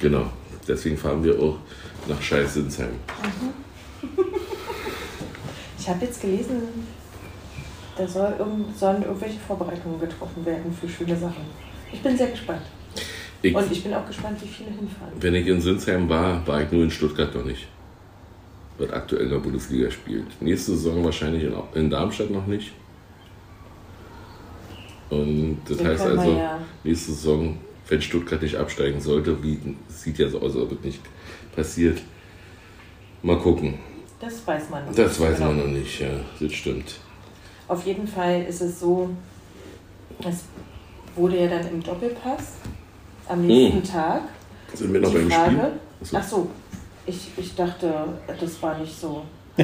Genau. 0.00 0.30
Deswegen 0.66 0.96
fahren 0.96 1.22
wir 1.24 1.38
auch 1.40 1.58
nach 2.08 2.20
Scheiß-Sinsheim. 2.20 2.90
Ich 5.80 5.88
habe 5.94 6.04
jetzt 6.04 6.20
gelesen, 6.20 6.62
da 7.96 8.06
soll 8.06 8.34
sollen 8.76 9.02
irgendwelche 9.02 9.38
Vorbereitungen 9.38 9.98
getroffen 9.98 10.44
werden 10.44 10.70
für 10.78 10.86
schöne 10.86 11.16
Sachen. 11.16 11.46
Ich 11.90 12.02
bin 12.02 12.14
sehr 12.14 12.26
gespannt. 12.26 12.62
Ich, 13.42 13.54
Und 13.54 13.70
ich 13.70 13.82
bin 13.84 13.94
auch 13.94 14.06
gespannt, 14.06 14.40
wie 14.42 14.48
viele 14.48 14.70
hinfahren. 14.70 15.12
wenn 15.20 15.34
ich 15.34 15.46
in 15.46 15.60
Sinsheim 15.60 16.08
war, 16.08 16.44
war 16.46 16.62
ich 16.62 16.72
nur 16.72 16.82
in 16.82 16.90
Stuttgart 16.90 17.32
noch 17.34 17.44
nicht. 17.44 17.68
Wird 18.78 18.92
aktuell 18.92 19.24
in 19.24 19.30
der 19.30 19.38
Bundesliga 19.38 19.90
spielt. 19.90 20.26
Nächste 20.42 20.72
Saison 20.72 21.04
wahrscheinlich 21.04 21.44
in, 21.44 21.52
in 21.74 21.88
Darmstadt 21.90 22.30
noch 22.30 22.46
nicht. 22.46 22.72
Und 25.10 25.58
das 25.68 25.78
Den 25.78 25.86
heißt 25.86 26.02
also, 26.04 26.32
ja- 26.36 26.58
nächste 26.84 27.12
Saison, 27.12 27.56
wenn 27.88 28.02
Stuttgart 28.02 28.42
nicht 28.42 28.56
absteigen 28.56 29.00
sollte, 29.00 29.42
wie 29.42 29.58
sieht 29.88 30.18
ja 30.18 30.28
so 30.28 30.38
aus, 30.38 30.54
als 30.54 30.64
ob 30.64 30.72
es 30.72 30.84
nicht 30.84 31.00
passiert. 31.54 32.00
Mal 33.22 33.38
gucken. 33.38 33.74
Das 34.20 34.46
weiß 34.46 34.68
man 34.70 34.84
noch 34.84 34.94
Das 34.94 35.18
nicht 35.18 35.28
weiß 35.30 35.38
man 35.40 35.50
genau. 35.56 35.62
noch 35.66 35.72
nicht, 35.72 36.00
ja. 36.00 36.08
Das 36.40 36.52
stimmt. 36.52 36.96
Auf 37.68 37.84
jeden 37.86 38.06
Fall 38.06 38.42
ist 38.48 38.60
es 38.60 38.80
so, 38.80 39.10
es 40.20 40.44
wurde 41.16 41.38
ja 41.40 41.48
dann 41.48 41.68
im 41.68 41.82
Doppelpass 41.82 42.54
am 43.28 43.46
nächsten 43.46 43.78
Hm. 43.78 43.84
Tag 43.84 44.20
Sind 44.74 44.92
wir 44.92 45.00
noch 45.00 45.12
beim 45.12 45.30
Frage. 45.30 45.50
Spiel? 45.50 45.70
Achso. 46.02 46.16
Ach 46.16 46.22
so, 46.24 46.46
ich, 47.06 47.30
ich 47.36 47.54
dachte, 47.54 47.92
das 48.40 48.62
war 48.62 48.78
nicht 48.78 48.98
so. 48.98 49.22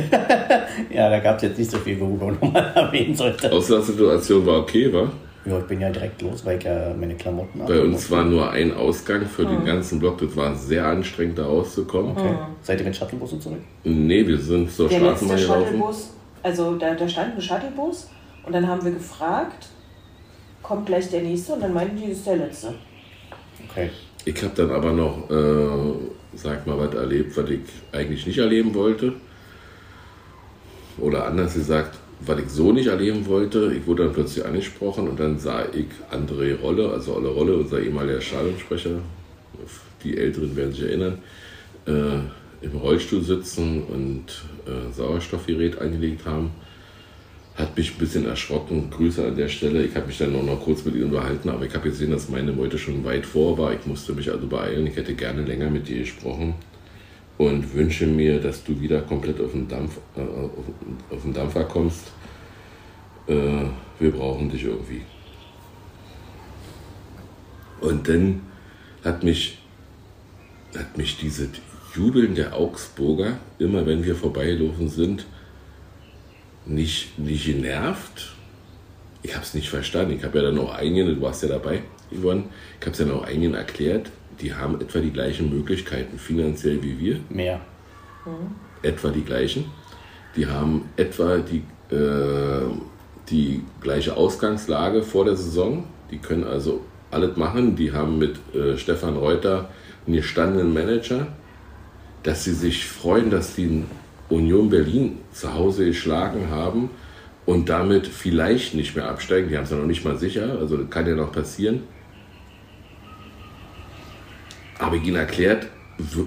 Ja, 0.91 1.09
da 1.11 1.19
gab 1.21 1.37
es 1.37 1.43
jetzt 1.43 1.59
nicht 1.59 1.71
so 1.71 1.79
viel, 1.79 1.99
worüber 2.01 2.27
man 2.27 2.35
nochmal 2.41 2.73
erwähnen 2.75 3.15
sollte. 3.15 3.51
Auslasssituation 3.53 4.45
war 4.47 4.61
okay, 4.61 4.93
war? 4.93 5.11
Ja, 5.47 5.59
ich 5.59 5.65
bin 5.67 5.81
ja 5.81 5.91
direkt 5.91 6.23
los, 6.23 6.45
weil 6.45 6.59
ich 6.59 6.65
ja 6.65 6.93
meine 6.99 7.15
Klamotten 7.15 7.59
Bei 7.59 7.65
abgeholt 7.65 7.93
uns 7.93 8.11
war 8.11 8.25
nur 8.25 8.51
ein 8.51 8.75
Ausgang 8.75 9.27
für 9.27 9.43
Hm. 9.43 9.51
den 9.59 9.65
ganzen 9.67 9.99
Block. 10.01 10.19
Das 10.19 10.35
war 10.37 10.55
sehr 10.57 10.87
anstrengend, 10.87 11.39
da 11.39 11.45
rauszukommen. 11.47 12.13
Okay. 12.17 12.35
Seid 12.63 12.81
ihr 12.81 12.87
mit 12.87 12.97
Shuttlebussen 12.97 13.41
zurück? 13.41 13.61
Nee, 13.85 14.27
wir 14.27 14.39
sind 14.39 14.71
zur 14.73 14.89
Der 14.89 15.01
letzte 15.01 15.27
Straßenbahn 15.27 15.37
gelaufen. 15.39 15.63
Shuttlebus, 15.65 16.11
also 16.43 16.75
da, 16.77 16.95
da 16.95 17.09
stand 17.09 17.35
ein 17.37 17.41
Shuttlebus 17.43 18.09
und 18.47 18.53
dann 18.55 18.67
haben 18.67 18.85
wir 18.85 18.93
gefragt, 18.93 19.69
kommt 20.63 20.87
gleich 20.87 21.11
der 21.11 21.23
nächste 21.23 21.53
und 21.53 21.61
dann 21.63 21.75
meinten 21.75 21.97
die, 21.99 22.09
das 22.09 22.19
ist 22.19 22.27
der 22.27 22.37
letzte. 22.37 22.75
Okay. 23.75 23.91
ich 24.25 24.43
habe 24.43 24.53
dann 24.55 24.71
aber 24.71 24.93
noch, 24.93 25.29
äh, 25.31 26.37
sag 26.37 26.67
mal, 26.67 26.79
was 26.79 26.95
erlebt, 26.95 27.37
was 27.37 27.51
ich 27.51 27.61
eigentlich 27.93 28.27
nicht 28.27 28.39
erleben 28.39 28.73
wollte. 28.75 29.15
Oder 30.99 31.27
anders 31.27 31.55
gesagt, 31.55 31.99
was 32.21 32.39
ich 32.39 32.49
so 32.49 32.73
nicht 32.73 32.87
erleben 32.87 33.27
wollte. 33.27 33.75
Ich 33.77 33.87
wurde 33.87 34.05
dann 34.05 34.13
plötzlich 34.13 34.45
angesprochen 34.45 35.09
und 35.09 35.19
dann 35.19 35.39
sah 35.39 35.65
ich 35.73 35.87
André 36.11 36.59
Rolle, 36.59 36.91
also 36.91 37.17
Olle 37.17 37.29
Rolle, 37.29 37.57
unser 37.57 37.81
ehemaliger 37.81 38.21
Stadionsprecher, 38.21 39.01
die 40.05 40.17
Älteren 40.17 40.55
werden 40.55 40.73
sich 40.73 40.85
erinnern, 40.85 41.19
äh, 41.87 42.65
im 42.65 42.77
Rollstuhl 42.77 43.23
sitzen 43.23 43.83
und 43.85 44.45
äh, 44.67 44.93
Sauerstoffgerät 44.93 45.79
eingelegt 45.81 46.25
haben. 46.25 46.53
Hat 47.57 47.77
mich 47.77 47.93
ein 47.93 47.99
bisschen 47.99 48.27
erschrocken. 48.27 48.91
Grüße 48.91 49.25
an 49.27 49.37
der 49.37 49.49
Stelle. 49.49 49.85
Ich 49.85 49.95
habe 49.95 50.09
mich 50.09 50.19
dann 50.19 50.33
noch, 50.33 50.43
noch 50.43 50.61
kurz 50.61 50.85
mit 50.85 50.97
ihm 50.97 51.05
unterhalten, 51.05 51.49
aber 51.49 51.65
ich 51.65 51.75
habe 51.75 51.89
gesehen, 51.89 52.11
dass 52.11 52.29
meine 52.29 52.53
Beute 52.53 52.79
schon 52.79 53.05
weit 53.05 53.25
vor 53.25 53.57
war. 53.57 53.73
Ich 53.73 53.87
musste 53.87 54.13
mich 54.13 54.31
also 54.31 54.47
beeilen. 54.47 54.87
Ich 54.87 54.97
hätte 54.97 55.15
gerne 55.15 55.43
länger 55.43 55.71
mit 55.71 55.87
dir 55.89 55.99
gesprochen 55.99 56.55
und 57.39 57.75
wünsche 57.75 58.07
mir, 58.07 58.41
dass 58.41 58.65
du 58.65 58.81
wieder 58.81 59.03
komplett 59.03 59.41
auf 59.41 59.53
den, 59.53 59.69
Dampf, 59.69 59.99
äh, 60.17 60.21
auf, 60.21 60.51
auf 61.11 61.23
den 61.23 61.33
Dampfer 61.33 61.65
kommst. 61.65 62.13
Äh, 63.27 63.67
wir 63.99 64.11
brauchen 64.11 64.51
dich 64.51 64.65
irgendwie. 64.65 65.03
Und 67.81 68.09
dann 68.09 68.41
hat 69.05 69.23
mich, 69.23 69.59
hat 70.77 70.97
mich 70.97 71.19
diese 71.19 71.49
Jubeln 71.95 72.35
der 72.35 72.55
Augsburger, 72.55 73.39
immer 73.59 73.87
wenn 73.87 74.05
wir 74.05 74.15
vorbeigelaufen 74.15 74.89
sind, 74.89 75.27
nicht, 76.67 77.19
nicht 77.19 77.47
genervt. 77.47 78.35
Ich 79.23 79.35
habe 79.35 79.45
es 79.45 79.55
nicht 79.55 79.69
verstanden. 79.69 80.17
Ich 80.17 80.25
habe 80.25 80.39
ja 80.39 80.45
dann 80.45 80.59
auch 80.59 80.75
einigen, 80.75 81.15
du 81.15 81.21
warst 81.21 81.43
ja 81.43 81.49
dabei, 81.49 81.83
Yvonne, 82.11 82.45
ich 82.79 82.87
habe 82.87 82.93
es 82.93 82.99
dann 82.99 83.11
auch 83.11 83.25
einigen 83.25 83.55
erklärt, 83.55 84.11
die 84.41 84.55
haben 84.55 84.81
etwa 84.81 84.99
die 84.99 85.11
gleichen 85.11 85.51
Möglichkeiten 85.51 86.19
finanziell 86.19 86.83
wie 86.83 86.99
wir. 86.99 87.21
Mehr. 87.29 87.61
Mhm. 88.25 88.55
Etwa 88.83 89.09
die 89.11 89.23
gleichen. 89.23 89.67
Die 90.37 90.47
haben 90.47 90.89
etwa 90.97 91.39
die, 91.39 91.63
äh, 91.95 92.67
die 93.31 93.63
gleiche 93.81 94.17
Ausgangslage 94.17 95.03
vor 95.03 95.25
der 95.25 95.37
Saison. 95.37 95.85
Die 96.11 96.19
können 96.19 96.45
also 96.45 96.81
alles 97.11 97.37
machen. 97.37 97.77
Die 97.77 97.93
haben 97.93 98.19
mit 98.19 98.37
äh, 98.55 98.77
Stefan 98.77 99.17
Reuter 99.17 99.71
einen 100.07 100.17
gestandenen 100.17 100.75
Manager, 100.75 101.29
dass 102.25 102.45
sie 102.45 102.53
sich 102.53 102.87
freuen, 102.87 103.31
dass 103.31 103.55
die 103.55 103.85
Union 104.35 104.69
Berlin 104.71 105.19
zu 105.33 105.55
Hause 105.55 105.87
geschlagen 105.87 106.51
haben 106.51 106.91
und 107.47 107.69
damit 107.69 108.07
vielleicht 108.07 108.75
nicht 108.75 108.97
mehr 108.97 109.09
absteigen. 109.09 109.49
Die 109.49 109.57
haben 109.57 109.65
es 109.65 109.71
ja 109.71 109.77
noch 109.77 109.87
nicht 109.87 110.05
mal 110.05 110.19
sicher, 110.19 110.59
also 110.59 110.79
kann 110.87 111.07
ja 111.07 111.15
noch 111.15 111.33
passieren. 111.33 111.83
Aber 114.79 114.97
ich 114.97 115.05
ihnen 115.05 115.17
erklärt, 115.17 115.69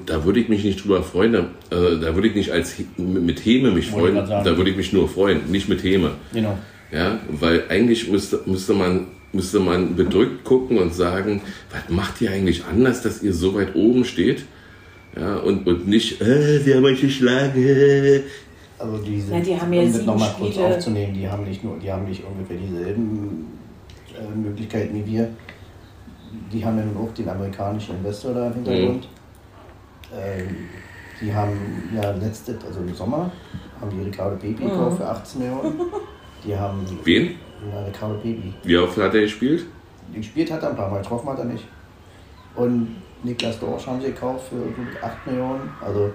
da 0.05 0.23
würde 0.23 0.39
ich 0.39 0.47
mich 0.47 0.63
nicht 0.63 0.83
drüber 0.83 1.03
freuen, 1.03 1.33
da, 1.33 1.39
äh, 1.75 1.99
da 1.99 2.15
würde 2.15 2.29
ich 2.29 2.35
nicht 2.35 2.51
als 2.51 2.75
mit 2.97 3.43
Heme 3.43 3.71
mich 3.71 3.89
freuen, 3.89 4.15
da 4.15 4.57
würde 4.57 4.69
ich 4.69 4.77
mich 4.77 4.93
nur 4.93 5.09
freuen, 5.09 5.51
nicht 5.51 5.67
mit 5.67 5.83
Heme. 5.83 6.11
Genau. 6.33 6.57
Ja, 6.91 7.19
weil 7.29 7.65
eigentlich 7.67 8.09
müsste, 8.09 8.41
müsste, 8.45 8.73
man, 8.73 9.07
müsste 9.33 9.59
man 9.59 9.97
bedrückt 9.97 10.45
gucken 10.45 10.77
und 10.77 10.93
sagen, 10.93 11.41
was 11.69 11.93
macht 11.93 12.21
ihr 12.21 12.31
eigentlich 12.31 12.63
anders, 12.63 13.01
dass 13.01 13.21
ihr 13.21 13.33
so 13.33 13.55
weit 13.55 13.75
oben 13.75 14.05
steht? 14.05 14.45
Ja, 15.19 15.37
und, 15.37 15.65
und 15.65 15.87
nicht, 15.87 16.21
äh, 16.21 16.59
sie 16.59 16.75
haben 16.75 16.85
euch 16.85 17.01
geschlagen. 17.01 17.53
Äh. 17.57 18.21
Also 18.79 18.97
diese, 18.99 19.33
ja, 19.33 19.39
die 19.39 19.59
haben 19.59 19.73
ja 19.73 19.81
um 19.81 20.05
nochmal 20.05 20.35
kurz 20.37 20.57
aufzunehmen, 20.57 21.13
die 21.13 21.27
haben 21.27 21.43
nicht 21.43 21.63
nur, 21.63 21.77
die 21.79 21.91
haben 21.91 22.07
nicht 22.07 22.23
ungefähr 22.23 22.57
dieselben 22.57 23.47
äh, 24.13 24.37
Möglichkeiten 24.37 24.95
wie 24.95 25.11
wir 25.13 25.29
die 26.51 26.63
haben 26.63 26.77
ja 26.77 26.85
nun 26.85 26.97
auch 26.97 27.13
den 27.13 27.29
amerikanischen 27.29 27.97
Investor 27.97 28.33
da 28.33 28.47
im 28.47 28.53
Hintergrund. 28.53 29.03
Mhm. 29.03 30.17
Ähm, 30.17 30.55
die 31.21 31.33
haben 31.33 31.89
ja 31.93 32.11
letztes, 32.11 32.63
also 32.63 32.79
im 32.79 32.93
Sommer, 32.93 33.31
haben 33.81 33.91
die 33.91 34.03
Ricardo 34.03 34.35
Pepi 34.35 34.63
mhm. 34.63 34.69
gekauft 34.69 34.97
für 34.97 35.07
18 35.07 35.41
Millionen. 35.41 35.81
Die 36.45 36.55
haben. 36.55 36.85
Wen? 37.03 37.35
Ja, 37.71 37.83
Ricardo 37.83 38.15
Pepi. 38.15 38.53
Wie 38.63 38.77
oft 38.77 38.97
hat 38.97 39.15
er 39.15 39.21
gespielt? 39.21 39.65
Gespielt 40.13 40.51
hat 40.51 40.63
er 40.63 40.69
ein 40.69 40.75
paar 40.75 40.89
Mal, 40.89 41.01
getroffen 41.01 41.27
hat 41.29 41.39
er 41.39 41.45
nicht. 41.45 41.65
Und 42.55 42.95
Niklas 43.23 43.59
Dorsch 43.59 43.87
haben 43.87 44.01
sie 44.01 44.07
gekauft 44.07 44.49
für 44.49 44.55
gut 44.55 44.87
8 45.01 45.27
Millionen. 45.27 45.69
Also 45.81 46.11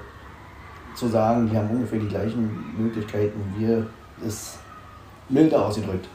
zu 0.95 1.09
sagen, 1.09 1.49
die 1.51 1.57
haben 1.57 1.71
ungefähr 1.71 1.99
die 1.99 2.09
gleichen 2.09 2.75
Möglichkeiten 2.77 3.41
wie 3.57 3.67
wir, 3.67 3.87
ist 4.27 4.59
milder 5.29 5.67
ausgedrückt. 5.67 6.07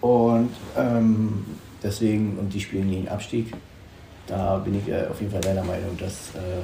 Und 0.00 0.50
ähm, 0.76 1.44
Deswegen, 1.82 2.36
und 2.38 2.52
die 2.52 2.60
spielen 2.60 2.90
gegen 2.90 3.08
Abstieg. 3.08 3.52
Da 4.26 4.58
bin 4.58 4.78
ich 4.78 4.88
äh, 4.88 5.06
auf 5.06 5.20
jeden 5.20 5.32
Fall 5.32 5.40
deiner 5.40 5.64
Meinung, 5.64 5.96
dass 5.98 6.34
äh, 6.34 6.62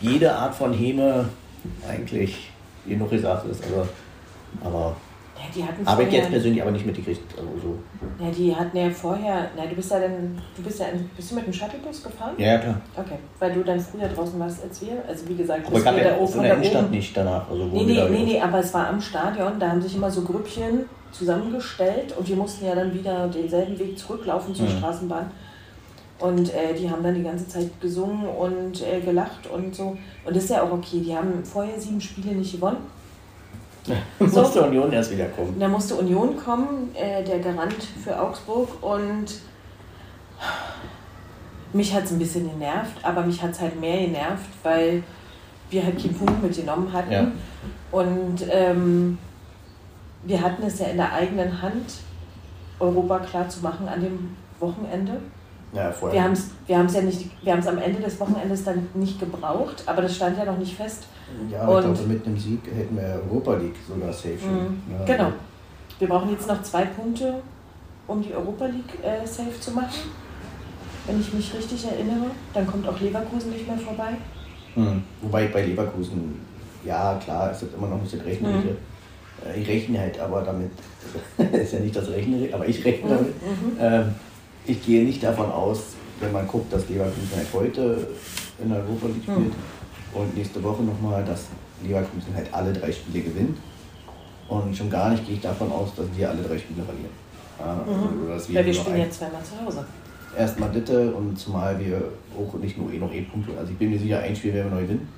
jede 0.00 0.34
Art 0.34 0.54
von 0.54 0.72
Häme 0.72 1.28
eigentlich 1.86 2.50
genug 2.86 3.10
gesagt 3.10 3.46
ist. 3.46 3.62
Aber, 3.64 3.88
aber 4.64 4.96
ja, 5.40 5.46
die 5.54 5.64
hatten 5.64 5.86
habe 5.86 6.02
ich 6.04 6.12
jetzt 6.12 6.30
persönlich 6.30 6.60
aber 6.60 6.70
nicht 6.70 6.84
mitgekriegt. 6.84 7.22
Also 7.36 7.48
so. 7.62 7.78
Ja, 8.22 8.30
die 8.30 8.54
hatten 8.54 8.76
ja 8.76 8.90
vorher, 8.90 9.50
na, 9.56 9.64
du 9.64 9.74
bist 9.74 9.90
ja 9.90 9.98
dann, 10.00 10.38
du 10.54 10.62
bist 10.62 10.80
ja, 10.80 10.86
in, 10.86 11.08
bist 11.16 11.30
du 11.30 11.34
mit 11.36 11.46
dem 11.46 11.52
Shuttlebus 11.52 12.02
gefahren? 12.02 12.34
Ja, 12.36 12.58
klar. 12.58 12.80
Okay, 12.96 13.16
weil 13.38 13.52
du 13.52 13.62
dann 13.62 13.80
früher 13.80 14.08
draußen 14.08 14.38
warst 14.38 14.62
als 14.62 14.82
wir. 14.82 15.02
Also 15.08 15.28
wie 15.28 15.36
gesagt, 15.36 15.66
aber 15.66 15.84
habe 15.84 15.98
ja 15.98 16.26
von 16.26 16.42
der 16.42 16.54
Innenstadt 16.54 16.90
nicht 16.90 17.16
danach. 17.16 17.50
Also 17.50 17.64
nee, 17.64 17.84
nee, 17.84 18.08
nee, 18.10 18.22
nee, 18.24 18.40
aber 18.40 18.58
es 18.58 18.74
war 18.74 18.88
am 18.88 19.00
Stadion, 19.00 19.58
da 19.58 19.70
haben 19.70 19.80
sich 19.80 19.94
immer 19.96 20.10
so 20.10 20.22
Grüppchen 20.22 20.84
zusammengestellt 21.12 22.14
und 22.18 22.28
wir 22.28 22.36
mussten 22.36 22.66
ja 22.66 22.74
dann 22.74 22.92
wieder 22.92 23.28
denselben 23.28 23.78
Weg 23.78 23.98
zurücklaufen 23.98 24.54
zur 24.54 24.66
mhm. 24.66 24.78
Straßenbahn. 24.78 25.30
Und 26.18 26.52
äh, 26.52 26.74
die 26.78 26.90
haben 26.90 27.02
dann 27.02 27.14
die 27.14 27.22
ganze 27.22 27.48
Zeit 27.48 27.80
gesungen 27.80 28.26
und 28.26 28.82
äh, 28.82 29.00
gelacht 29.00 29.48
und 29.50 29.74
so. 29.74 29.96
Und 30.24 30.36
das 30.36 30.44
ist 30.44 30.50
ja 30.50 30.62
auch 30.62 30.70
okay. 30.70 31.00
Die 31.00 31.16
haben 31.16 31.42
vorher 31.44 31.80
sieben 31.80 32.00
Spiele 32.00 32.34
nicht 32.34 32.52
gewonnen. 32.52 32.76
Ja, 33.86 33.96
so. 34.26 34.40
musste 34.40 34.62
Union 34.62 34.92
erst 34.92 35.10
wieder 35.10 35.26
kommen. 35.26 35.58
Da 35.58 35.68
musste 35.68 35.94
Union 35.94 36.36
kommen, 36.36 36.94
äh, 36.94 37.24
der 37.24 37.38
Garant 37.38 37.82
für 38.04 38.20
Augsburg. 38.20 38.68
Und 38.82 39.26
mich 41.72 41.94
hat 41.94 42.04
es 42.04 42.12
ein 42.12 42.18
bisschen 42.18 42.50
genervt, 42.50 43.02
aber 43.02 43.22
mich 43.22 43.42
hat 43.42 43.52
es 43.52 43.60
halt 43.60 43.80
mehr 43.80 44.06
genervt, 44.06 44.50
weil 44.62 45.02
wir 45.70 45.84
halt 45.84 46.18
Punkt 46.18 46.42
mitgenommen 46.42 46.92
hatten. 46.92 47.12
Ja. 47.12 47.26
Und 47.92 48.44
ähm, 48.50 49.18
wir 50.24 50.40
hatten 50.40 50.62
es 50.64 50.78
ja 50.78 50.86
in 50.86 50.96
der 50.96 51.12
eigenen 51.12 51.62
Hand, 51.62 51.94
Europa 52.78 53.18
klar 53.20 53.48
zu 53.48 53.60
machen 53.60 53.88
an 53.88 54.00
dem 54.00 54.36
Wochenende. 54.58 55.20
Ja, 55.72 55.92
vorher. 55.92 56.14
Wir 56.14 56.24
haben 56.24 56.32
es 56.86 56.94
wir 56.94 57.00
ja 57.00 57.06
nicht, 57.06 57.30
wir 57.42 57.52
haben 57.52 57.60
es 57.60 57.66
am 57.66 57.78
Ende 57.78 58.00
des 58.00 58.18
Wochenendes 58.18 58.64
dann 58.64 58.88
nicht 58.94 59.20
gebraucht, 59.20 59.82
aber 59.86 60.02
das 60.02 60.16
stand 60.16 60.36
ja 60.38 60.44
noch 60.44 60.58
nicht 60.58 60.74
fest. 60.74 61.04
Ja, 61.50 61.66
und 61.66 61.78
ich 61.78 61.94
glaube, 61.94 62.12
mit 62.12 62.26
einem 62.26 62.38
Sieg 62.38 62.60
hätten 62.74 62.96
wir 62.96 63.22
Europa 63.28 63.56
League 63.56 63.76
sogar 63.88 64.12
safe. 64.12 64.30
Mhm. 64.30 64.82
Ja, 64.90 65.04
genau. 65.04 65.32
Wir 65.98 66.08
brauchen 66.08 66.30
jetzt 66.30 66.48
noch 66.48 66.60
zwei 66.62 66.86
Punkte, 66.86 67.34
um 68.06 68.22
die 68.22 68.34
Europa 68.34 68.66
League 68.66 68.98
äh, 69.02 69.24
safe 69.26 69.60
zu 69.60 69.70
machen. 69.72 70.10
Wenn 71.06 71.20
ich 71.20 71.32
mich 71.32 71.54
richtig 71.54 71.84
erinnere, 71.84 72.26
dann 72.52 72.66
kommt 72.66 72.88
auch 72.88 72.98
Leverkusen 73.00 73.50
nicht 73.50 73.66
mehr 73.66 73.78
vorbei. 73.78 74.12
Mhm. 74.74 75.02
Wobei 75.22 75.46
bei 75.48 75.66
Leverkusen, 75.66 76.40
ja 76.84 77.18
klar, 77.22 77.50
es 77.52 77.62
ist 77.62 77.74
immer 77.74 77.88
noch 77.88 78.00
nicht 78.00 78.14
das 78.14 78.24
Rechnen. 78.24 78.52
Mhm. 78.52 78.76
Äh, 79.46 79.60
ich 79.60 79.68
rechne 79.68 80.00
halt 80.00 80.18
aber 80.18 80.42
damit, 80.42 80.70
ist 81.52 81.72
ja 81.72 81.80
nicht 81.80 81.94
das 81.94 82.08
Rechnen, 82.08 82.52
aber 82.52 82.66
ich 82.66 82.84
rechne 82.84 83.10
mhm. 83.10 83.14
damit. 83.14 83.42
Mhm. 83.42 83.76
Ähm, 83.80 84.14
ich 84.66 84.84
gehe 84.84 85.04
nicht 85.04 85.22
davon 85.22 85.50
aus, 85.50 85.94
wenn 86.20 86.32
man 86.32 86.46
guckt, 86.46 86.72
dass 86.72 86.88
Leverkusen 86.88 87.30
halt 87.34 87.46
heute 87.52 88.08
in 88.62 88.68
der 88.68 88.78
Europa 88.78 89.06
League 89.06 89.28
mhm. 89.28 89.32
spielt 89.32 89.48
mhm. 89.48 90.20
und 90.20 90.36
nächste 90.36 90.62
Woche 90.62 90.82
nochmal, 90.82 91.24
dass 91.24 91.46
Leverkusen 91.82 92.34
halt 92.34 92.52
alle 92.52 92.72
drei 92.72 92.92
Spiele 92.92 93.24
gewinnt. 93.24 93.58
Und 94.48 94.76
schon 94.76 94.90
gar 94.90 95.10
nicht 95.10 95.24
gehe 95.26 95.36
ich 95.36 95.40
davon 95.40 95.70
aus, 95.70 95.94
dass 95.94 96.06
wir 96.14 96.28
alle 96.28 96.42
drei 96.42 96.58
Spiele 96.58 96.82
verlieren. 96.82 97.10
Ja, 97.58 97.84
mhm. 97.86 98.28
dass 98.28 98.48
wir 98.48 98.56
Weil 98.56 98.66
wir 98.66 98.74
spielen 98.74 98.98
jetzt 98.98 99.18
zweimal 99.18 99.42
zu 99.42 99.64
Hause. 99.64 99.84
Erstmal 100.36 100.70
Ditte 100.70 101.12
und 101.12 101.38
zumal 101.38 101.78
wir 101.78 102.02
auch 102.38 102.54
nicht 102.60 102.78
nur 102.78 102.92
eh 102.92 102.98
noch 102.98 103.12
E-Punkte, 103.12 103.52
also 103.58 103.72
ich 103.72 103.78
bin 103.78 103.90
mir 103.90 103.98
sicher, 103.98 104.20
ein 104.20 104.36
Spiel 104.36 104.54
werden 104.54 104.70
wir 104.70 104.76
neu 104.76 104.82
gewinnen 104.82 105.08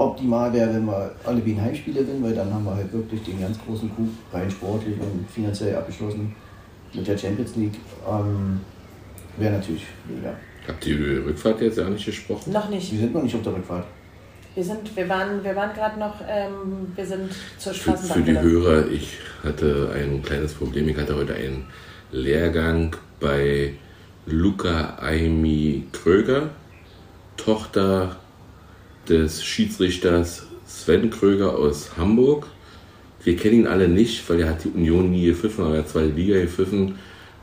optimal 0.00 0.50
wäre, 0.52 0.74
wenn 0.74 0.86
wir 0.86 1.10
alle 1.24 1.44
wie 1.44 1.52
ein 1.52 1.60
Heimspiele 1.60 2.04
sind, 2.04 2.22
weil 2.22 2.34
dann 2.34 2.52
haben 2.52 2.64
wir 2.64 2.74
halt 2.74 2.90
wirklich 2.92 3.22
den 3.22 3.38
ganz 3.38 3.58
großen 3.58 3.94
Coup 3.94 4.08
rein 4.32 4.50
sportlich 4.50 4.98
und 4.98 5.28
finanziell 5.30 5.76
abgeschlossen 5.76 6.34
mit 6.94 7.06
der 7.06 7.16
Champions 7.16 7.56
League. 7.56 7.78
Ähm, 8.08 8.60
wäre 9.36 9.54
natürlich 9.54 9.84
mega. 10.08 10.34
Habt 10.66 10.86
ihr 10.86 10.96
über 10.96 11.06
die 11.06 11.28
Rückfahrt 11.28 11.60
jetzt 11.60 11.78
ja 11.78 11.88
nicht 11.88 12.04
gesprochen? 12.04 12.52
Noch 12.52 12.68
nicht. 12.68 12.92
Wir 12.92 13.00
sind 13.00 13.14
noch 13.14 13.22
nicht 13.22 13.34
auf 13.34 13.42
der 13.42 13.54
Rückfahrt. 13.54 13.86
Wir, 14.54 14.64
sind, 14.64 14.96
wir 14.96 15.08
waren, 15.08 15.42
wir 15.44 15.54
waren 15.54 15.72
gerade 15.74 15.98
noch, 15.98 16.16
ähm, 16.28 16.92
wir 16.94 17.06
sind 17.06 17.30
zur 17.58 17.72
Straßenbahn. 17.72 18.24
Für, 18.24 18.24
für 18.24 18.32
die 18.32 18.40
Hörer, 18.40 18.88
ich 18.88 19.18
hatte 19.44 19.92
ein 19.94 20.22
kleines 20.22 20.54
Problem. 20.54 20.88
Ich 20.88 20.96
hatte 20.96 21.14
heute 21.14 21.34
einen 21.34 21.66
Lehrgang 22.10 22.96
bei 23.20 23.74
Luca 24.26 24.98
Aimi 25.00 25.86
Kröger, 25.92 26.50
Tochter 27.36 28.16
des 29.08 29.44
Schiedsrichters 29.44 30.46
Sven 30.66 31.10
Kröger 31.10 31.56
aus 31.56 31.96
Hamburg. 31.96 32.46
Wir 33.22 33.36
kennen 33.36 33.60
ihn 33.60 33.66
alle 33.66 33.88
nicht, 33.88 34.28
weil 34.28 34.40
er 34.40 34.50
hat 34.50 34.64
die 34.64 34.68
Union 34.68 35.10
nie 35.10 35.26
gepfiffen, 35.26 35.64
aber 35.64 35.74
er 35.74 35.80
hat 35.80 35.88
zwei 35.88 36.04
Liga 36.04 36.40
gepfiffen. 36.40 36.94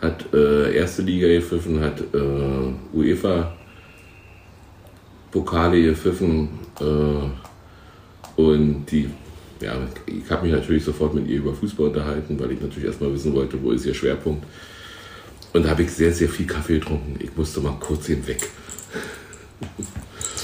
hat 0.01 0.25
äh, 0.33 0.75
erste 0.75 1.01
Liga 1.01 1.27
gepfiffen, 1.27 1.79
hat 1.79 2.01
äh, 2.13 2.95
UEFA 2.95 3.53
Pokale 5.31 5.81
gepfiffen 5.81 6.49
äh, 6.79 8.39
und 8.41 8.85
die, 8.91 9.09
ja, 9.61 9.75
ich 10.05 10.29
habe 10.29 10.45
mich 10.45 10.55
natürlich 10.55 10.83
sofort 10.83 11.13
mit 11.13 11.27
ihr 11.27 11.37
über 11.37 11.53
Fußball 11.53 11.87
unterhalten, 11.87 12.39
weil 12.39 12.51
ich 12.51 12.61
natürlich 12.61 12.85
erstmal 12.85 13.13
wissen 13.13 13.33
wollte, 13.33 13.61
wo 13.61 13.71
ist 13.71 13.85
ihr 13.85 13.93
Schwerpunkt. 13.93 14.45
Und 15.53 15.65
da 15.65 15.69
habe 15.69 15.83
ich 15.83 15.91
sehr, 15.91 16.13
sehr 16.13 16.29
viel 16.29 16.45
Kaffee 16.45 16.75
getrunken. 16.79 17.15
Ich 17.19 17.35
musste 17.35 17.59
mal 17.61 17.75
kurz 17.79 18.05
hinweg. 18.05 18.47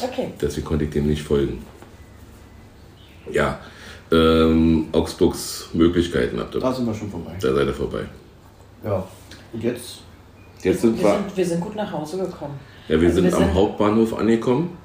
Okay. 0.02 0.34
Deswegen 0.42 0.66
konnte 0.66 0.86
ich 0.86 0.92
dem 0.92 1.08
nicht 1.08 1.22
folgen. 1.22 1.60
Ja, 3.32 3.60
ähm, 4.14 4.88
Augsburgs 4.92 5.70
Möglichkeiten 5.74 6.40
habt 6.40 6.54
ihr. 6.56 6.62
Da 6.62 6.72
sind 6.72 6.86
wir 6.86 6.94
schon 6.94 7.10
vorbei. 7.10 7.32
Da 7.42 7.54
seid 7.54 7.68
ihr 7.68 7.74
vorbei. 7.74 8.06
Ja. 8.84 9.04
Und 9.52 9.64
jetzt? 9.64 10.00
Jetzt 10.62 10.82
sind 10.82 10.98
wir, 10.98 11.04
wir, 11.06 11.12
sind, 11.18 11.38
wir 11.38 11.46
sind 11.46 11.60
gut 11.62 11.76
nach 11.76 11.92
Hause 11.92 12.18
gekommen. 12.20 12.58
ja, 12.88 13.00
wir 13.02 13.08
also 13.10 13.22
sind 13.22 13.32
wir 13.32 13.38
am 13.38 13.44
sind- 13.46 13.54
Hauptbahnhof 13.54 14.18
angekommen 14.18 14.78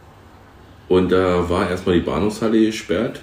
und 0.89 1.13
da 1.13 1.49
war 1.49 1.69
erstmal 1.71 1.97
die 1.97 2.05
Bahnhofshalle 2.05 2.67
gesperrt, 2.67 3.21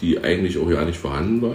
die 0.00 0.22
eigentlich 0.22 0.58
auch 0.58 0.68
ja 0.70 0.84
nicht 0.84 0.98
vorhanden 0.98 1.42
war. 1.42 1.54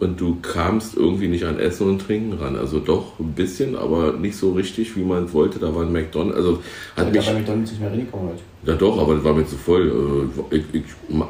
Und 0.00 0.20
du 0.20 0.36
kamst 0.40 0.96
irgendwie 0.96 1.26
nicht 1.26 1.44
an 1.44 1.58
Essen 1.58 1.88
und 1.88 2.06
Trinken 2.06 2.34
ran. 2.34 2.56
Also 2.56 2.78
doch 2.78 3.18
ein 3.18 3.32
bisschen, 3.32 3.74
aber 3.74 4.12
nicht 4.12 4.36
so 4.36 4.52
richtig, 4.52 4.96
wie 4.96 5.02
man 5.02 5.32
wollte. 5.32 5.58
Da 5.58 5.74
war 5.74 5.82
ein 5.82 5.92
McDonald's. 5.92 6.36
Also 6.36 6.62
hat 6.96 7.08
Ich 7.08 7.14
mich, 7.14 7.26
habe 7.26 7.34
bei 7.34 7.40
McDonalds 7.40 7.70
nicht 7.72 7.80
mehr 7.80 7.90
reingekommen 7.90 8.28
heute. 8.28 8.40
Ja 8.64 8.74
doch, 8.76 8.98
aber 9.00 9.16
das 9.16 9.24
war 9.24 9.34
mir 9.34 9.46
zu 9.46 9.56
voll. 9.56 10.30
Äh, 10.50 10.56
Ich, 10.56 10.64
ich 10.72 10.82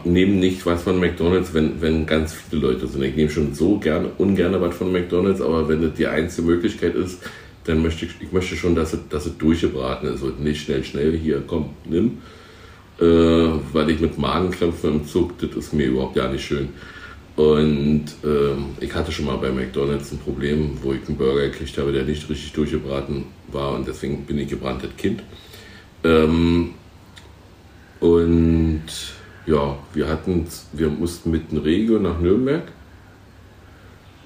nehme 0.04 0.34
nicht 0.34 0.66
was 0.66 0.82
von 0.82 1.00
McDonalds, 1.00 1.54
wenn, 1.54 1.80
wenn 1.80 2.04
ganz 2.04 2.34
viele 2.34 2.62
Leute 2.62 2.86
sind. 2.86 3.02
Ich 3.02 3.16
nehme 3.16 3.30
schon 3.30 3.54
so 3.54 3.78
gerne, 3.78 4.10
ungern 4.18 4.60
was 4.60 4.76
von 4.76 4.92
McDonalds, 4.92 5.40
aber 5.40 5.68
wenn 5.68 5.80
das 5.80 5.94
die 5.94 6.06
einzige 6.06 6.46
Möglichkeit 6.46 6.94
ist, 6.94 7.22
dann 7.64 7.82
möchte 7.82 8.06
ich, 8.06 8.12
ich 8.20 8.32
möchte 8.32 8.56
schon, 8.56 8.74
dass 8.74 8.92
es, 8.92 9.00
dass 9.08 9.26
es 9.26 9.36
durchgebraten 9.38 10.12
ist 10.12 10.22
und 10.22 10.42
nicht 10.42 10.62
schnell, 10.62 10.84
schnell, 10.84 11.16
hier, 11.16 11.42
komm, 11.46 11.70
nimm. 11.84 12.18
Äh, 13.00 13.04
weil 13.72 13.90
ich 13.90 14.00
mit 14.00 14.18
Magenkrämpfen 14.18 14.92
im 14.92 15.06
Zug, 15.06 15.38
das 15.38 15.50
ist 15.52 15.72
mir 15.72 15.86
überhaupt 15.86 16.16
gar 16.16 16.32
nicht 16.32 16.44
schön. 16.44 16.70
Und 17.38 18.04
ähm, 18.24 18.64
ich 18.80 18.92
hatte 18.92 19.12
schon 19.12 19.26
mal 19.26 19.36
bei 19.36 19.52
McDonalds 19.52 20.10
ein 20.10 20.18
Problem, 20.18 20.76
wo 20.82 20.92
ich 20.92 21.06
einen 21.06 21.16
Burger 21.16 21.42
gekriegt 21.48 21.78
habe, 21.78 21.92
der 21.92 22.02
nicht 22.02 22.28
richtig 22.28 22.52
durchgebraten 22.52 23.26
war 23.52 23.74
und 23.74 23.86
deswegen 23.86 24.24
bin 24.24 24.38
ich 24.40 24.48
gebranntes 24.48 24.90
Kind. 24.96 25.22
Ähm, 26.02 26.70
und 28.00 28.82
ja, 29.46 29.76
wir 29.94 30.08
hatten, 30.08 30.46
wir 30.72 30.88
mussten 30.88 31.30
mit 31.30 31.52
dem 31.52 31.58
Regio 31.58 32.00
nach 32.00 32.18
Nürnberg 32.18 32.64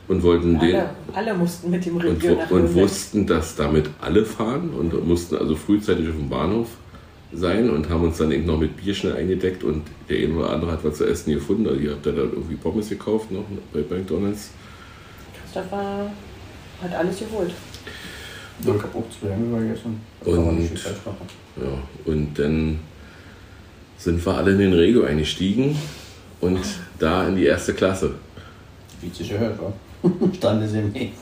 und 0.08 0.22
wollten 0.22 0.58
den 0.58 0.74
Alle, 0.74 0.90
alle 1.12 1.34
mussten 1.34 1.70
mit 1.70 1.84
dem 1.84 1.96
und, 1.96 2.02
Regio 2.04 2.30
wu- 2.30 2.36
nach 2.36 2.50
und 2.50 2.62
Nürnberg. 2.64 2.84
wussten, 2.84 3.26
dass 3.26 3.56
damit 3.56 3.90
alle 4.00 4.24
fahren 4.24 4.70
und 4.70 5.06
mussten 5.06 5.36
also 5.36 5.54
frühzeitig 5.54 6.08
auf 6.08 6.16
dem 6.16 6.30
Bahnhof 6.30 6.68
sein 7.34 7.70
und 7.70 7.88
haben 7.88 8.04
uns 8.04 8.18
dann 8.18 8.30
eben 8.30 8.46
noch 8.46 8.58
mit 8.58 8.76
Bier 8.76 8.94
schnell 8.94 9.16
eingedeckt 9.16 9.64
und 9.64 9.82
der 10.08 10.18
eine 10.18 10.34
oder 10.34 10.50
andere 10.50 10.72
hat 10.72 10.84
was 10.84 10.98
zu 10.98 11.06
essen 11.06 11.32
gefunden. 11.32 11.66
Also 11.66 11.80
ihr 11.80 11.92
habt 11.92 12.04
ja 12.06 12.12
da 12.12 12.22
irgendwie 12.22 12.56
Pommes 12.56 12.88
gekauft 12.88 13.30
noch 13.30 13.44
bei 13.72 13.80
McDonalds. 13.80 14.50
Christopher 15.42 16.10
hat 16.82 16.94
alles 16.94 17.18
geholt. 17.18 17.52
Ich 18.60 18.68
habe 18.68 18.84
auch 18.94 19.20
zwei 19.20 19.32
Hamburger 19.32 19.66
gegessen. 19.66 20.00
Und-. 20.24 20.70
Ja, 21.56 21.72
und 22.04 22.38
dann 22.38 22.80
sind 23.98 24.24
wir 24.24 24.34
alle 24.34 24.52
in 24.52 24.58
den 24.58 24.72
Regio 24.72 25.04
eingestiegen 25.04 25.76
und 26.40 26.60
da 26.98 27.28
in 27.28 27.36
die 27.36 27.46
erste 27.46 27.74
Klasse. 27.74 28.14
Wie 29.00 29.08
es 29.08 29.18
sich 29.18 29.30
gehört, 29.30 29.58
wa? 29.60 29.72
Stand 30.36 30.62
es 30.62 30.74
im 30.74 30.92
Weg. 30.94 31.12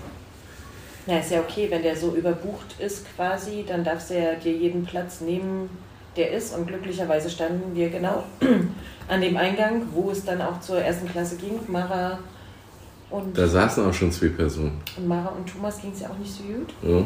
Ja, 1.07 1.19
ist 1.19 1.31
ja 1.31 1.41
okay, 1.41 1.67
wenn 1.71 1.83
der 1.83 1.97
so 1.97 2.15
überbucht 2.15 2.79
ist 2.79 3.07
quasi, 3.17 3.65
dann 3.67 3.85
darfst 3.85 4.11
du 4.11 4.15
ja 4.15 4.35
dir 4.35 4.53
jeden 4.53 4.85
Platz 4.85 5.21
nehmen, 5.21 5.71
der 6.17 6.31
ist. 6.33 6.55
Und 6.57 6.67
glücklicherweise 6.67 7.31
standen 7.31 7.75
wir 7.75 7.89
genau 7.91 8.25
an 9.09 9.21
dem 9.21 9.37
Eingang, 9.37 9.83
wo 9.93 10.11
es 10.11 10.25
dann 10.25 10.41
auch 10.41 10.61
zur 10.61 10.81
ersten 10.81 11.09
Klasse 11.09 11.37
ging. 11.37 11.59
Mara 11.69 12.19
und, 13.11 13.37
Da 13.37 13.47
saßen 13.47 13.85
auch 13.89 13.93
schon 13.95 14.13
zwei 14.13 14.29
Personen. 14.29 14.81
und 14.97 15.09
Mara 15.09 15.29
und 15.31 15.47
Thomas 15.49 15.81
ging 15.81 15.93
es 15.93 16.01
ja 16.01 16.09
auch 16.11 16.19
nicht 16.19 16.33
so 16.33 16.43
gut. 16.45 16.73
Ja, 16.83 17.03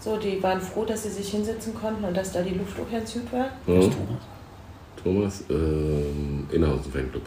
So, 0.00 0.16
die 0.18 0.42
waren 0.42 0.60
froh, 0.60 0.84
dass 0.84 1.04
sie 1.04 1.10
sich 1.10 1.30
hinsetzen 1.30 1.74
konnten 1.74 2.04
und 2.04 2.14
dass 2.16 2.32
da 2.32 2.42
die 2.42 2.54
Luft 2.54 2.78
auch 2.78 2.90
ganz 2.90 3.12
gut 3.14 3.32
war. 3.32 3.48
ja. 3.66 3.88
Thomas, 5.02 5.44
ähm, 5.48 6.46
Innerhausen 6.50 6.90
Fanclub. 6.92 7.22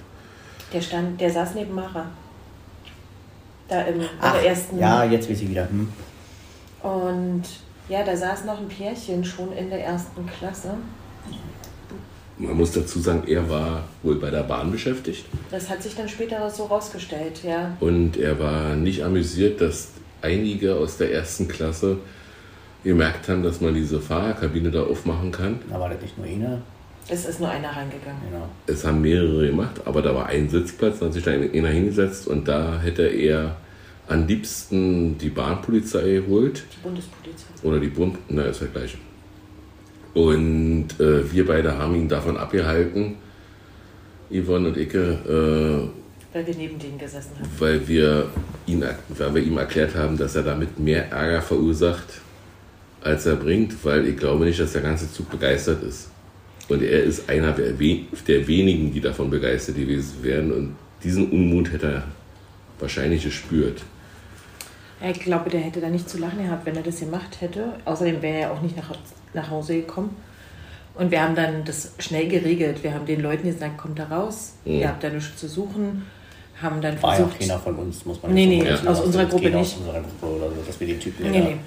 Der 0.74 0.82
stand, 0.82 1.20
der 1.22 1.32
saß 1.32 1.56
neben 1.56 1.74
Mara. 1.74 2.06
Da 3.70 3.84
im 3.84 4.02
in 4.02 4.08
Ach, 4.20 4.34
der 4.34 4.46
ersten. 4.50 4.78
ja, 4.78 5.04
jetzt 5.06 5.30
weiß 5.30 5.42
ich 5.42 5.50
wieder. 5.50 5.68
Hm. 5.70 5.88
Und 6.84 7.44
ja, 7.88 8.04
da 8.04 8.16
saß 8.16 8.44
noch 8.46 8.60
ein 8.60 8.68
Pärchen 8.68 9.24
schon 9.24 9.54
in 9.54 9.70
der 9.70 9.84
ersten 9.86 10.26
Klasse. 10.28 10.74
Man 12.42 12.58
muss 12.58 12.72
dazu 12.72 13.00
sagen, 13.00 13.24
er 13.28 13.48
war 13.50 13.84
wohl 14.04 14.16
bei 14.16 14.32
der 14.32 14.44
Bahn 14.44 14.72
beschäftigt 14.72 15.26
Das 15.52 15.70
hat 15.70 15.84
sich 15.84 15.96
dann 15.96 16.10
später 16.10 16.50
so 16.50 16.66
rausgestellt, 16.66 17.44
ja. 17.44 17.78
und 17.80 18.18
er 18.18 18.40
war 18.40 18.76
nicht 18.76 19.04
amüsiert, 19.04 19.62
dass 19.62 19.90
einige 20.22 20.76
aus 20.76 20.98
der 20.98 21.14
ersten 21.14 21.48
Klasse 21.48 21.98
gemerkt 22.84 23.30
haben, 23.30 23.44
dass 23.44 23.62
man 23.62 23.76
diese 23.76 24.00
Fahrerkabine 24.02 24.72
da 24.72 24.82
aufmachen 24.84 25.32
kann. 25.32 25.60
Da 25.70 25.80
war 25.80 25.90
das 25.90 26.02
nicht 26.02 26.18
nur 26.18 26.26
eine. 26.26 26.62
Es 27.08 27.26
ist 27.26 27.40
nur 27.40 27.50
einer 27.50 27.70
reingegangen. 27.70 28.22
Genau. 28.32 28.48
Es 28.68 28.86
haben 28.86 29.02
mehrere 29.02 29.48
gemacht, 29.48 29.82
aber 29.86 30.02
da 30.02 30.16
war 30.16 30.28
ein 30.28 30.50
Sitzplatz, 30.50 31.00
da 31.00 31.08
hat 31.08 31.14
sich 31.14 31.24
da 31.24 31.32
einer 31.32 31.70
hingesetzt 31.70 32.28
und 32.28 32.48
da 32.48 32.80
hätte 32.82 33.04
er 33.04 33.56
am 34.08 34.26
liebsten 34.28 35.18
die 35.18 35.30
Bahnpolizei 35.30 36.14
geholt 36.26 36.64
Die 36.74 36.84
Bundespolizei. 36.84 37.46
oder 37.64 37.80
die 37.80 37.88
Bund, 37.88 38.18
na 38.30 38.44
ist 38.44 38.62
ja 38.62 38.68
gleich. 38.68 38.98
Und 40.14 40.88
äh, 41.00 41.32
wir 41.32 41.46
beide 41.46 41.78
haben 41.78 41.96
ihn 41.96 42.10
davon 42.10 42.38
abgehalten, 42.38 43.16
Yvonne 44.30 44.70
und 44.70 44.78
Icke, 44.78 45.90
äh, 45.90 46.36
Weil 46.36 46.48
wir 46.48 46.56
neben 46.56 46.80
denen 46.80 46.98
gesessen 46.98 47.32
haben. 47.40 47.50
weil 47.60 47.88
wir, 47.88 48.30
ihn, 48.68 48.84
weil 49.10 49.36
wir 49.36 49.44
ihm 49.44 49.58
erklärt 49.58 49.96
haben, 49.96 50.18
dass 50.18 50.36
er 50.36 50.44
damit 50.44 50.80
mehr 50.80 51.10
Ärger 51.12 51.42
verursacht, 51.42 52.22
als 53.02 53.26
er 53.26 53.36
bringt, 53.36 53.84
weil 53.84 54.08
ich 54.08 54.18
glaube 54.18 54.46
nicht, 54.46 54.60
dass 54.60 54.74
der 54.74 54.82
ganze 54.82 55.12
Zug 55.12 55.30
begeistert 55.30 55.82
ist. 55.84 56.10
Und 56.70 56.84
er 56.84 57.04
ist 57.04 57.30
einer 57.30 57.52
der, 57.52 57.78
we 57.80 58.02
der 58.28 58.48
wenigen, 58.48 58.94
die 58.94 59.02
davon 59.02 59.30
begeistert 59.30 59.76
gewesen 59.76 60.16
wären. 60.22 60.52
Und 60.52 60.76
diesen 61.04 61.30
Unmut 61.32 61.72
hätte 61.72 61.88
er 61.88 62.04
wahrscheinlich 62.80 63.24
gespürt. 63.24 63.82
Ich 65.10 65.20
glaube, 65.20 65.50
der 65.50 65.62
hätte 65.62 65.82
da 65.82 65.90
nicht 65.90 66.08
zu 66.10 66.20
lachen 66.20 66.44
gehabt, 66.44 66.66
wenn 66.66 66.76
er 66.76 66.84
das 66.84 67.00
gemacht 67.00 67.42
hätte. 67.42 67.74
Außerdem 67.86 68.22
wäre 68.22 68.38
er 68.42 68.52
auch 68.52 68.62
nicht 68.62 68.78
nach, 68.78 68.92
nach 69.34 69.50
Hause 69.50 69.76
gekommen. 69.76 70.16
Und 70.96 71.10
wir 71.12 71.22
haben 71.22 71.36
dann 71.36 71.64
das 71.64 71.94
schnell 72.00 72.28
geregelt. 72.28 72.84
Wir 72.84 72.94
haben 72.94 73.06
den 73.06 73.22
Leuten 73.22 73.48
gesagt, 73.48 73.78
kommt 73.78 73.98
da 73.98 74.06
raus, 74.06 74.54
Mhm. 74.66 74.74
ihr 74.80 74.88
habt 74.90 75.04
da 75.04 75.10
nichts 75.10 75.38
zu 75.38 75.48
suchen. 75.48 76.06
Haben 76.62 76.82
dann 76.82 77.02
War 77.02 77.18
ja 77.18 77.26
auch 77.26 77.30
versucht. 77.30 77.40
keiner 77.40 77.60
von 77.60 77.76
uns, 77.78 78.06
muss 78.06 78.22
man 78.22 78.34
Nee, 78.34 78.46
nee, 78.46 78.70
aus 78.70 78.82
sagen. 78.84 79.00
unserer 79.06 79.26
Gruppe 79.26 79.46
nicht. 79.50 79.56
Aus 79.58 79.78
unserer 79.78 80.02
Gruppe 80.02 80.26
oder 80.36 80.50
so, 80.50 80.56
dass 80.68 80.80
wir 80.80 80.88
den 80.88 81.00
Typen 81.00 81.32
Nee, 81.32 81.40
ja 81.40 81.44
nee. 81.46 81.58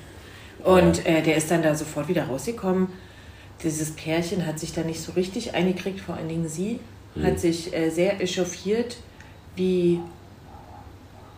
Und 0.62 1.04
äh, 1.06 1.20
der 1.22 1.36
ist 1.36 1.50
dann 1.50 1.62
da 1.62 1.74
sofort 1.74 2.06
wieder 2.08 2.24
rausgekommen. 2.24 2.88
Dieses 3.62 3.90
Pärchen 3.92 4.46
hat 4.46 4.58
sich 4.58 4.72
da 4.72 4.82
nicht 4.82 5.00
so 5.00 5.12
richtig 5.12 5.54
eingekriegt, 5.54 6.00
vor 6.00 6.14
allen 6.16 6.28
Dingen 6.28 6.48
sie, 6.48 6.80
hat 7.22 7.38
sich 7.40 7.74
äh, 7.74 7.90
sehr 7.90 8.20
echauffiert, 8.20 8.96
wie 9.56 10.00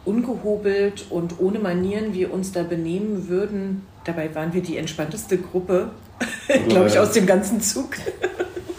ungehobelt 0.07 1.07
und 1.11 1.39
ohne 1.41 1.59
Manieren 1.59 2.15
wir 2.15 2.33
uns 2.33 2.53
da 2.53 2.63
benehmen 2.63 3.29
würden. 3.29 3.83
Dabei 4.05 4.35
waren 4.35 4.53
wir 4.55 4.63
die 4.63 4.77
entspannteste 4.77 5.39
Gruppe, 5.39 5.91
glaube 6.69 6.89
ich, 6.89 6.99
aus 6.99 7.13
dem 7.13 7.27
ganzen 7.27 7.61
Zug. 7.61 7.97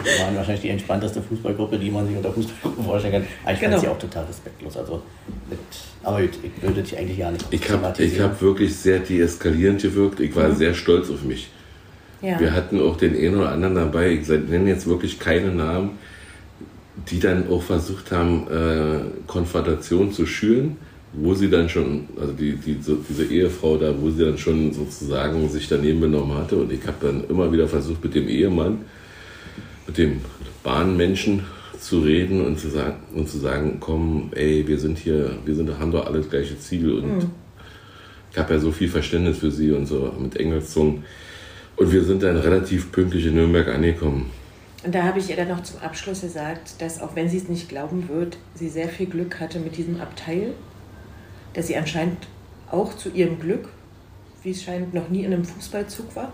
Wir 0.04 0.26
waren 0.26 0.36
wahrscheinlich 0.38 0.62
die 0.62 0.70
entspannteste 0.70 1.22
Fußballgruppe, 1.22 1.78
die 1.78 1.92
man 1.92 2.08
sich 2.08 2.16
unter 2.16 2.32
Fußballgruppe 2.32 2.84
vorstellen 2.88 3.14
kann. 3.14 3.28
Aber 3.44 3.54
ich 3.54 3.60
Genau. 3.60 3.72
fand 3.74 3.82
sie 3.82 3.88
auch 3.90 4.00
total 4.00 4.26
respektlos. 4.26 4.78
Also 4.78 5.02
mit, 5.50 5.60
aber 6.02 6.22
gut, 6.22 6.32
ich 6.42 6.64
würde 6.64 6.82
dich 6.82 6.98
eigentlich 6.98 7.20
gar 7.20 7.32
nicht 7.32 7.46
Ich 7.52 7.70
habe 7.70 8.02
ich 8.04 8.20
hab 8.20 8.42
wirklich 8.42 8.76
sehr 8.76 9.00
deeskalierend 9.00 9.82
gewirkt. 9.82 10.20
Ich 10.22 10.34
war 10.36 10.52
sehr 10.54 10.74
stolz 10.74 11.10
auf 11.10 11.24
mich. 11.24 11.50
Ja. 12.22 12.40
Wir 12.40 12.54
hatten 12.54 12.82
auch 12.82 12.96
den 12.98 13.16
einen 13.16 13.36
oder 13.36 13.52
anderen 13.52 13.76
dabei, 13.76 14.12
ich 14.12 14.28
nenne 14.28 14.70
jetzt 14.70 14.88
wirklich 14.88 15.20
keine 15.20 15.52
Namen, 15.52 16.00
die 17.10 17.20
dann 17.20 17.48
auch 17.50 17.62
versucht 17.62 18.12
haben, 18.12 18.48
äh, 18.50 19.28
Konfrontation 19.28 20.12
zu 20.12 20.26
schüren, 20.26 20.78
wo 21.20 21.34
sie 21.34 21.50
dann 21.50 21.68
schon, 21.68 22.08
also 22.20 22.34
die, 22.34 22.54
die, 22.54 22.78
so, 22.82 22.98
diese 23.10 23.26
Ehefrau 23.26 23.78
da, 23.78 23.94
wo 24.00 24.10
sie 24.10 24.24
dann 24.24 24.38
schon 24.38 24.72
sozusagen 24.72 25.50
sich 25.50 25.68
daneben 25.68 26.00
benommen 26.00 26.38
hatte. 26.38 26.58
Und 26.58 26.72
ich 26.72 26.86
habe 26.86 26.98
dann 27.02 27.24
immer 27.28 27.52
wieder 27.52 27.68
versucht, 27.68 28.04
mit 28.04 28.16
dem 28.16 28.28
Ehemann, 28.28 28.80
mit 29.88 29.98
dem 29.98 30.22
Bahnmenschen 30.64 31.44
zu 31.80 32.00
reden 32.02 32.46
und 32.46 32.60
zu 32.60 32.70
sagen, 32.70 32.98
und 33.14 33.30
zu 33.30 33.38
sagen 33.38 33.78
komm, 33.80 34.32
ey, 34.36 34.68
wir 34.68 34.80
sind 34.80 34.98
hier, 34.98 35.38
wir 35.46 35.56
sind, 35.56 35.78
haben 35.80 35.92
doch 35.92 36.06
alle 36.06 36.20
das 36.20 36.30
gleiche 36.30 36.58
Ziel 36.60 36.92
und 36.92 37.28
ich 38.32 38.38
habe 38.38 38.54
ja 38.54 38.60
so 38.60 38.72
viel 38.72 38.90
Verständnis 38.90 39.38
für 39.38 39.52
sie 39.52 39.72
und 39.72 39.86
so 39.86 40.14
mit 40.20 40.38
Engelszungen. 40.38 41.04
Und 41.76 41.92
wir 41.92 42.04
sind 42.04 42.24
dann 42.24 42.38
relativ 42.38 42.92
pünktlich 42.92 43.26
in 43.26 43.36
Nürnberg 43.36 43.68
angekommen. 43.68 44.30
Und 44.84 44.94
da 44.94 45.04
habe 45.04 45.20
ich 45.20 45.30
ihr 45.30 45.36
dann 45.36 45.48
noch 45.48 45.64
zum 45.64 45.80
Abschluss 45.82 46.22
gesagt, 46.22 46.82
dass 46.82 47.02
auch 47.02 47.16
wenn 47.16 47.30
sie 47.30 47.38
es 47.38 47.50
nicht 47.50 47.70
glauben 47.70 48.10
wird, 48.10 48.38
sie 48.56 48.70
sehr 48.70 48.90
viel 48.90 49.08
Glück 49.08 49.40
hatte 49.40 49.60
mit 49.60 49.78
diesem 49.78 50.00
Abteil, 50.00 50.54
dass 51.58 51.68
sie 51.68 51.76
anscheinend 51.76 52.28
auch 52.72 52.96
zu 52.96 53.10
ihrem 53.10 53.38
Glück 53.38 53.68
wie 54.48 54.52
es 54.52 54.64
scheint, 54.64 54.94
noch 54.94 55.10
nie 55.10 55.24
in 55.24 55.34
einem 55.34 55.44
Fußballzug 55.44 56.16
war. 56.16 56.32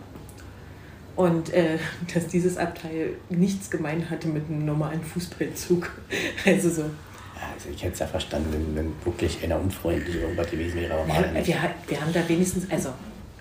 Und 1.16 1.52
äh, 1.52 1.78
dass 2.14 2.28
dieses 2.28 2.58
Abteil 2.58 3.16
nichts 3.30 3.70
gemein 3.70 4.10
hatte 4.10 4.28
mit 4.28 4.48
einem 4.48 4.66
normalen 4.66 5.02
Fußballzug. 5.04 5.92
Also 6.46 6.70
so. 6.70 6.84
Also 6.84 7.70
ich 7.74 7.84
hätte 7.84 7.94
es 7.94 8.00
ja 8.00 8.08
verstanden, 8.08 8.50
wenn, 8.54 8.76
wenn 8.76 8.94
wirklich 9.04 9.44
einer 9.44 9.60
unfreundlich 9.60 10.16
irgendwas 10.16 10.50
gewesen 10.50 10.80
wäre, 10.80 10.94
aber 10.94 11.12
er 11.12 11.32
nicht. 11.32 11.48
wir, 11.48 11.56
wir 11.88 12.02
haben 12.02 12.14
da 12.14 12.28
wenigstens, 12.28 12.70
also 12.72 12.90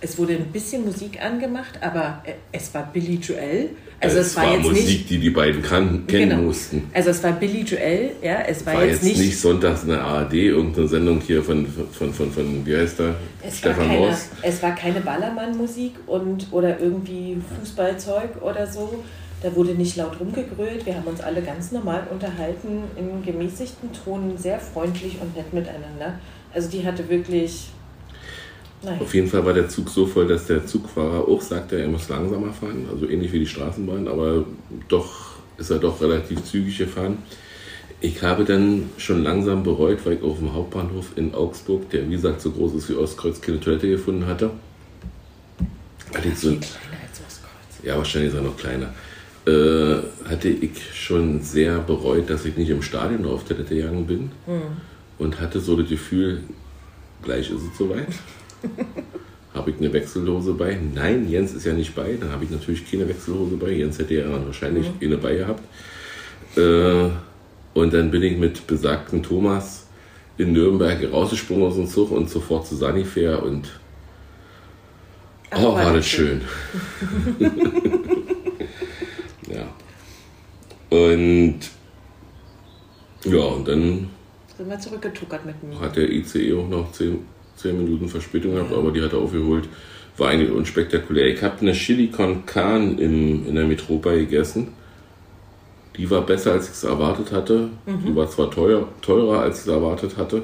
es 0.02 0.18
wurde 0.18 0.34
ein 0.34 0.46
bisschen 0.52 0.84
Musik 0.84 1.22
angemacht, 1.22 1.78
aber 1.80 2.22
äh, 2.24 2.32
es 2.50 2.74
war 2.74 2.90
Billy 2.92 3.14
Joel. 3.14 3.70
Also 4.00 4.18
es, 4.18 4.34
war, 4.36 4.52
jetzt 4.52 4.64
Musik, 4.64 4.84
nicht. 4.84 5.10
die 5.10 5.18
die 5.18 5.30
beiden 5.30 5.62
kan 5.62 6.04
kennen 6.08 6.30
Genau. 6.30 6.42
mussten. 6.42 6.90
Also 6.92 7.10
es 7.10 7.22
war 7.22 7.32
Billy 7.32 7.60
Joel, 7.62 8.10
ja, 8.20 8.40
es 8.40 8.66
war, 8.66 8.74
War 8.74 8.84
jetzt, 8.84 9.04
nicht. 9.04 9.40
sonntags 9.40 9.84
eine 9.84 10.00
ARD, 10.00 10.34
irgendeine 10.34 10.88
Sendung 10.88 11.20
hier 11.20 11.40
von, 11.42 11.64
von, 11.66 12.12
von, 12.12 12.32
von 12.32 12.66
wie 12.66 12.76
heißt 12.76 12.98
der? 12.98 13.14
Es 13.46 13.64
war, 13.64 13.72
Stefan 13.72 13.88
keine, 13.88 14.16
es 14.42 14.62
war 14.62 14.74
keine 14.74 15.00
Ballermann-Musik 15.00 15.92
und 16.06 16.48
oder 16.50 16.80
irgendwie 16.80 17.38
Fußballzeug 17.60 18.42
oder 18.42 18.66
so. 18.66 19.04
Da 19.40 19.54
wurde 19.54 19.72
nicht 19.74 19.96
laut 19.96 20.18
rumgegrölt. 20.18 20.84
Wir 20.84 20.96
haben 20.96 21.06
uns 21.06 21.20
alle 21.20 21.40
ganz 21.42 21.70
normal 21.70 22.04
unterhalten, 22.10 22.82
im 22.96 23.24
gemäßigten 23.24 23.90
Ton, 24.04 24.36
sehr 24.36 24.58
freundlich 24.58 25.18
und 25.20 25.36
nett 25.36 25.52
miteinander. 25.52 26.18
Also 26.52 26.68
die 26.68 26.84
hatte 26.84 27.08
wirklich. 27.08 27.70
Nein. 28.84 29.00
Auf 29.00 29.14
jeden 29.14 29.28
Fall 29.28 29.44
war 29.44 29.52
der 29.52 29.68
Zug 29.68 29.88
so 29.88 30.06
voll, 30.06 30.26
dass 30.26 30.46
der 30.46 30.66
Zugfahrer 30.66 31.28
auch 31.28 31.40
sagte, 31.40 31.80
er 31.80 31.88
muss 31.88 32.08
langsamer 32.08 32.52
fahren, 32.52 32.86
also 32.92 33.08
ähnlich 33.08 33.32
wie 33.32 33.40
die 33.40 33.46
Straßenbahn, 33.46 34.08
aber 34.08 34.44
doch 34.88 35.36
ist 35.56 35.70
er 35.70 35.78
doch 35.78 36.00
relativ 36.00 36.42
zügig 36.44 36.78
gefahren. 36.78 37.18
Ich 38.00 38.20
habe 38.22 38.44
dann 38.44 38.90
schon 38.96 39.22
langsam 39.22 39.62
bereut, 39.62 40.04
weil 40.04 40.14
ich 40.14 40.22
auf 40.22 40.38
dem 40.38 40.52
Hauptbahnhof 40.52 41.12
in 41.14 41.32
Augsburg, 41.34 41.88
der 41.90 42.08
wie 42.08 42.12
gesagt 42.12 42.40
so 42.40 42.50
groß 42.50 42.74
ist 42.74 42.88
wie 42.88 42.94
Ostkreuz, 42.94 43.40
keine 43.40 43.60
Toilette 43.60 43.88
gefunden 43.88 44.26
hatte. 44.26 44.50
Hatte 46.12 46.28
ich 46.28 46.36
so, 46.36 46.48
kleiner 46.48 46.64
als 47.08 47.20
Ostkreuz. 47.20 47.84
ja, 47.84 47.96
wahrscheinlich 47.96 48.32
ist 48.32 48.36
er 48.36 48.42
noch 48.42 48.56
kleiner. 48.56 48.92
Äh, 49.46 50.28
hatte 50.28 50.48
ich 50.48 50.72
schon 50.94 51.42
sehr 51.42 51.78
bereut, 51.78 52.28
dass 52.28 52.44
ich 52.44 52.56
nicht 52.56 52.70
im 52.70 52.82
Stadion 52.82 53.24
auf 53.24 53.44
Toilette 53.44 53.76
gegangen 53.76 54.06
bin 54.06 54.30
und 55.18 55.40
hatte 55.40 55.60
so 55.60 55.76
das 55.76 55.88
Gefühl, 55.88 56.40
gleich 57.22 57.50
ist 57.50 57.62
es 57.62 57.78
soweit. 57.78 58.08
habe 59.54 59.70
ich 59.70 59.78
eine 59.78 59.92
Wechseldose 59.92 60.54
bei? 60.54 60.78
Nein, 60.94 61.28
Jens 61.28 61.52
ist 61.52 61.64
ja 61.64 61.72
nicht 61.72 61.94
bei. 61.94 62.16
Dann 62.18 62.30
habe 62.30 62.44
ich 62.44 62.50
natürlich 62.50 62.90
keine 62.90 63.08
Wechseldose 63.08 63.56
bei. 63.56 63.70
Jens 63.70 63.98
hätte 63.98 64.14
ja 64.14 64.46
wahrscheinlich 64.46 64.90
eine 65.00 65.18
bei 65.18 65.36
gehabt. 65.36 65.62
Äh, 66.56 67.10
und 67.74 67.94
dann 67.94 68.10
bin 68.10 68.22
ich 68.22 68.36
mit 68.36 68.66
besagten 68.66 69.22
Thomas 69.22 69.86
in 70.38 70.52
Nürnberg 70.52 71.12
rausgesprungen 71.12 71.66
aus 71.66 71.76
dem 71.76 71.86
Zug 71.86 72.10
und 72.10 72.28
sofort 72.28 72.66
zu 72.66 72.76
Sanifair 72.76 73.42
und 73.42 73.68
Ach, 75.50 75.58
oh, 75.62 75.74
war 75.74 75.84
das 75.84 75.94
das 75.96 76.06
schön. 76.06 76.40
ja. 79.48 79.66
Und 80.88 81.60
ja, 83.24 83.38
und 83.40 83.68
dann 83.68 84.08
Sind 84.56 84.68
wir 84.68 84.80
zurückgetuckert 84.80 85.44
mit 85.44 85.62
mir. 85.62 85.78
hat 85.78 85.96
der 85.96 86.10
ICE 86.10 86.54
auch 86.54 86.68
noch 86.68 86.90
10, 86.92 87.18
10 87.56 87.76
Minuten 87.76 88.08
Verspätung 88.08 88.54
gehabt, 88.54 88.72
aber 88.72 88.90
die 88.90 89.02
hat 89.02 89.12
er 89.12 89.18
aufgeholt. 89.18 89.68
War 90.16 90.30
eigentlich 90.30 90.50
unspektakulär. 90.50 91.26
Ich 91.26 91.42
habe 91.42 91.60
eine 91.60 91.72
Chili 91.72 92.08
con 92.08 92.44
Carne 92.44 93.00
im, 93.00 93.46
in 93.46 93.54
der 93.54 93.64
Metropa 93.64 94.10
gegessen. 94.10 94.68
Die 95.96 96.10
war 96.10 96.22
besser, 96.22 96.52
als 96.52 96.66
ich 96.66 96.72
es 96.72 96.84
erwartet 96.84 97.32
hatte. 97.32 97.68
Die 97.86 98.16
war 98.16 98.28
zwar 98.28 98.50
teuer, 98.50 98.88
teurer, 99.02 99.40
als 99.40 99.58
ich 99.58 99.66
es 99.66 99.72
erwartet 99.72 100.16
hatte. 100.16 100.42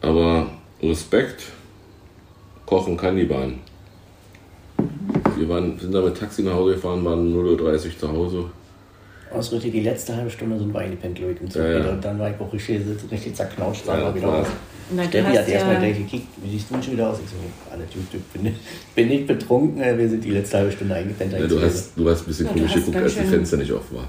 Aber 0.00 0.50
Respekt, 0.82 1.44
kochen 2.66 2.96
kann 2.96 3.16
die 3.16 3.24
Bahn. 3.24 3.60
Wir 5.36 5.48
waren, 5.48 5.78
sind 5.78 5.92
da 5.92 6.02
mit 6.02 6.16
Taxi 6.16 6.42
nach 6.42 6.54
Hause 6.54 6.74
gefahren, 6.74 7.04
waren 7.04 7.34
0.30 7.34 7.86
Uhr 7.86 7.98
zu 7.98 8.08
Hause. 8.12 8.44
Ausrichtet 9.30 9.74
die 9.74 9.80
letzte 9.80 10.16
halbe 10.16 10.30
Stunde 10.30 10.58
sind 10.58 10.72
wir 10.72 10.80
eingepennt, 10.80 11.18
Leute. 11.18 11.42
Und 11.44 11.52
so 11.52 11.58
Ja, 11.60 11.66
ja. 11.70 11.78
wieder. 11.80 11.92
Und 11.92 12.04
dann 12.04 12.18
war 12.18 12.30
ich 12.30 12.40
auch 12.40 12.52
richtig, 12.52 12.80
richtig 13.10 13.34
zerknautscht. 13.36 13.86
Ja, 13.86 13.94
Dann 13.96 14.04
war 14.04 14.14
wieder 14.14 14.26
raus. 14.28 14.46
Du 14.90 15.02
Steffi 15.04 15.34
hat 15.36 15.48
erstmal 15.48 15.74
ja, 15.74 15.80
gleich 15.80 15.98
gekickt, 15.98 16.26
wie 16.42 16.50
siehst 16.50 16.70
du 16.70 16.82
schon 16.82 16.92
wieder 16.94 17.10
aus? 17.10 17.18
Ich 17.22 17.28
so, 17.30 17.36
alles 17.70 17.90
gut, 17.92 18.04
ich 18.10 18.22
bin, 18.40 18.54
bin 18.94 19.08
nicht 19.08 19.26
betrunken, 19.26 19.82
äh, 19.82 19.98
wir 19.98 20.08
sind 20.08 20.24
die 20.24 20.30
letzte 20.30 20.56
halbe 20.56 20.72
Stunde 20.72 20.94
eingepennt. 20.94 21.30
Ja, 21.34 21.46
du, 21.46 21.60
hast, 21.60 21.92
du 21.94 22.08
hast 22.08 22.20
ein 22.22 22.26
bisschen 22.26 22.46
Ja, 22.46 22.52
du 22.54 22.58
komisch 22.60 22.74
geguckt, 22.74 22.96
als 22.96 23.14
die 23.14 23.20
Fenster 23.24 23.56
nicht 23.58 23.70
offen 23.72 23.96
war. 23.98 24.08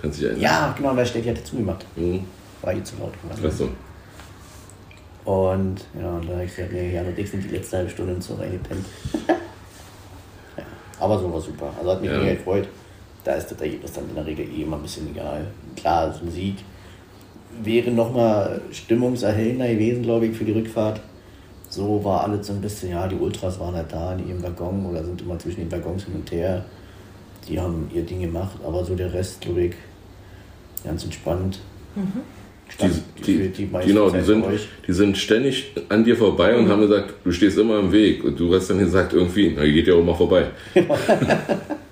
Kannst 0.00 0.16
dich 0.18 0.24
erinnern? 0.24 0.42
ja, 0.42 0.74
genau, 0.78 0.96
weil 0.96 1.04
Steffi 1.04 1.28
hatte 1.28 1.44
zugemacht. 1.44 1.84
Mhm. 1.94 2.20
War 2.62 2.72
hier 2.72 2.84
zu 2.84 2.94
laut. 2.98 3.12
geworden. 3.22 3.42
Ach 3.46 3.52
so. 3.52 3.68
Und 5.30 5.84
ja, 6.00 6.08
und 6.08 6.26
da 6.28 6.32
habe 6.34 6.44
ich 6.44 6.54
gesagt, 6.56 6.72
nee, 6.72 6.94
Jan 6.94 7.06
und 7.06 7.18
ich 7.18 7.30
sind 7.30 7.44
die 7.44 7.48
letzte 7.54 7.76
halbe 7.78 7.90
Stunde 7.90 8.12
im 8.14 8.20
Zug 8.22 8.40
eingepennt. 8.40 8.86
ja, 10.56 10.64
aber 11.00 11.18
so 11.18 11.30
war 11.32 11.40
super. 11.40 11.70
Also 11.78 11.90
hat 11.90 12.00
mich 12.00 12.10
Ja. 12.10 12.18
mega 12.18 12.32
gefreut. 12.34 12.68
Da 13.26 13.32
ist 13.32 13.50
das 13.50 13.60
Ergebnis 13.60 13.92
dann 13.92 14.08
in 14.08 14.14
der 14.14 14.24
Regel 14.24 14.46
eh 14.46 14.62
immer 14.62 14.76
ein 14.76 14.82
bisschen 14.82 15.10
egal. 15.10 15.44
Klar, 15.74 16.14
so 16.14 16.24
ein 16.24 16.30
Sieg 16.30 16.58
wäre 17.60 17.90
nochmal 17.90 18.60
stimmungserhellender 18.70 19.66
gewesen, 19.66 20.04
glaube 20.04 20.26
ich, 20.26 20.36
für 20.36 20.44
die 20.44 20.52
Rückfahrt. 20.52 21.00
So 21.68 22.04
war 22.04 22.22
alles 22.22 22.46
so 22.46 22.52
ein 22.52 22.60
bisschen, 22.60 22.90
ja, 22.90 23.08
die 23.08 23.16
Ultras 23.16 23.58
waren 23.58 23.74
halt 23.74 23.92
da 23.92 24.14
in 24.14 24.28
ihrem 24.28 24.44
Waggon 24.44 24.86
oder 24.86 25.02
sind 25.02 25.20
immer 25.22 25.36
zwischen 25.40 25.62
den 25.62 25.72
Waggons 25.72 26.04
hin 26.04 26.14
und 26.14 26.30
her. 26.30 26.64
Die 27.48 27.58
haben 27.58 27.90
ihr 27.92 28.02
Ding 28.02 28.20
gemacht, 28.20 28.58
aber 28.64 28.84
so 28.84 28.94
der 28.94 29.12
Rest, 29.12 29.40
glaube 29.40 29.62
ich, 29.62 29.74
ganz 30.84 31.02
entspannt. 31.02 31.58
Stand 32.68 32.94
Die, 33.26 33.48
die, 33.48 33.48
die 33.48 33.66
genau, 33.86 34.08
die 34.08 34.22
sind, 34.22 34.44
die 34.86 34.92
sind 34.92 35.18
ständig 35.18 35.72
an 35.88 36.04
dir 36.04 36.16
vorbei 36.16 36.56
und 36.56 36.68
haben 36.68 36.82
gesagt, 36.82 37.14
du 37.24 37.32
stehst 37.32 37.58
immer 37.58 37.80
im 37.80 37.90
Weg. 37.90 38.22
Und 38.22 38.38
du 38.38 38.54
hast 38.54 38.70
dann 38.70 38.78
gesagt, 38.78 39.14
irgendwie, 39.14 39.52
na, 39.56 39.64
geht 39.64 39.88
ja 39.88 39.94
auch 39.94 40.04
mal 40.04 40.14
vorbei. 40.14 40.46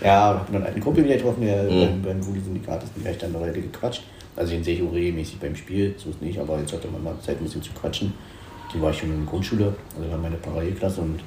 Ja, 0.00 0.32
ich 0.34 0.38
habe 0.40 0.56
einen 0.56 0.66
alten 0.66 0.80
Kumpel 0.80 1.04
wieder 1.04 1.16
getroffen, 1.16 1.42
der 1.42 1.64
Mhm. 1.64 1.80
beim, 1.80 2.02
beim 2.02 2.26
Wuli-Syndikat 2.26 2.82
ist, 2.82 2.92
ich 2.96 3.18
dann 3.18 3.34
eine 3.34 3.40
Weile 3.44 3.52
gequatscht. 3.60 4.02
Also 4.36 4.52
den 4.52 4.64
sehe 4.64 4.76
ich 4.76 4.82
auch 4.82 4.92
regelmäßig 4.92 5.38
beim 5.38 5.54
Spiel, 5.54 5.94
so 5.98 6.10
ist 6.10 6.22
nicht, 6.22 6.38
aber 6.38 6.58
jetzt 6.58 6.72
hatte 6.72 6.88
man 6.88 7.02
mal 7.04 7.14
Zeit, 7.20 7.38
ein 7.38 7.44
bisschen 7.44 7.62
zu 7.62 7.72
quatschen. 7.72 8.12
Die 8.72 8.80
war 8.80 8.90
ich 8.90 8.98
schon 8.98 9.10
in 9.10 9.16
der 9.24 9.26
Grundschule, 9.30 9.74
also 9.98 10.10
war 10.10 10.18
meine 10.18 10.36
Parallelklasse 10.36 11.00
und 11.00 11.20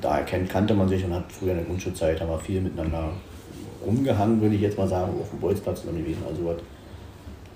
da 0.00 0.18
erkennt, 0.18 0.48
kannte 0.48 0.74
man 0.74 0.88
sich 0.88 1.04
und 1.04 1.12
hat 1.12 1.24
früher 1.30 1.50
in 1.50 1.58
der 1.58 1.66
Grundschulzeit, 1.66 2.20
haben 2.20 2.30
wir 2.30 2.38
viel 2.38 2.60
miteinander 2.60 3.10
rumgehangen, 3.84 4.40
würde 4.40 4.54
ich 4.54 4.60
jetzt 4.62 4.78
mal 4.78 4.88
sagen, 4.88 5.12
auf 5.20 5.30
dem 5.30 5.40
Bolzplatz 5.40 5.80
zusammen 5.80 5.98
gewesen, 5.98 6.22
also 6.28 6.44
was. 6.46 6.56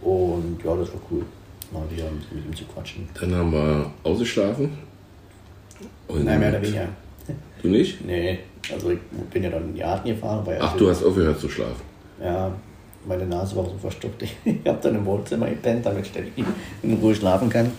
Und 0.03 0.59
ja, 0.63 0.75
das 0.77 0.89
war 0.93 1.01
cool, 1.11 1.23
mal 1.73 1.83
wieder 1.91 2.05
ein 2.07 2.17
bisschen 2.19 2.37
mit 2.37 2.47
ihm 2.47 2.55
zu 2.55 2.65
quatschen. 2.65 3.09
Dann 3.19 3.35
haben 3.35 3.53
wir 3.53 3.91
ausgeschlafen. 4.03 4.71
Und 6.09 6.25
Nein, 6.25 6.41
mehr 6.41 6.51
oder 6.51 6.63
weniger. 6.63 6.89
Du 7.67 7.73
nicht? 7.73 8.05
Nee, 8.05 8.39
also 8.73 8.91
ich 8.91 8.99
bin 9.31 9.43
ja 9.43 9.51
dann 9.51 9.65
in 9.65 9.75
die 9.75 9.81
Garten 9.81 10.09
gefahren, 10.09 10.47
weil 10.47 10.59
Ach, 10.61 10.77
du 10.77 10.89
hast 10.89 11.03
aufgehört 11.03 11.41
zu 11.41 11.49
schlafen. 11.49 11.83
Ja, 12.23 12.53
meine 13.05 13.27
Nase 13.27 13.57
war 13.57 13.65
so 13.65 13.77
verstopft. 13.77 14.23
Ich 14.45 14.59
habe 14.65 14.79
dann 14.81 14.95
im 14.95 15.05
Wohnzimmer 15.05 15.49
gepennt, 15.49 15.85
damit 15.85 16.07
Steffi 16.07 16.45
in 16.83 16.95
Ruhe 16.95 17.15
schlafen 17.15 17.49
kann. 17.49 17.73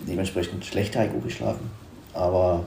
Dementsprechend 0.00 0.64
schlecht 0.64 0.96
habe 0.96 1.06
ich 1.06 1.12
auch 1.12 1.22
geschlafen. 1.22 1.70
Aber 2.12 2.64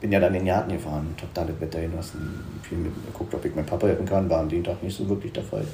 bin 0.00 0.12
ja 0.12 0.20
dann 0.20 0.34
in 0.34 0.40
den 0.40 0.48
Garten 0.48 0.72
gefahren 0.72 1.06
und 1.08 1.22
habe 1.22 1.30
da 1.32 1.44
das 1.44 1.60
Wetter 1.60 1.80
genossen. 1.80 2.44
Viel 2.62 2.78
mit, 2.78 2.92
geguckt, 3.06 3.34
ob 3.34 3.44
ich 3.44 3.54
meinen 3.54 3.66
Papa 3.66 3.86
helfen 3.86 4.04
kann. 4.04 4.28
War 4.28 4.40
an 4.40 4.48
dem 4.50 4.62
Tag 4.62 4.82
nicht 4.82 4.96
so 4.96 5.08
wirklich 5.08 5.32
der 5.32 5.44
Fall. 5.44 5.64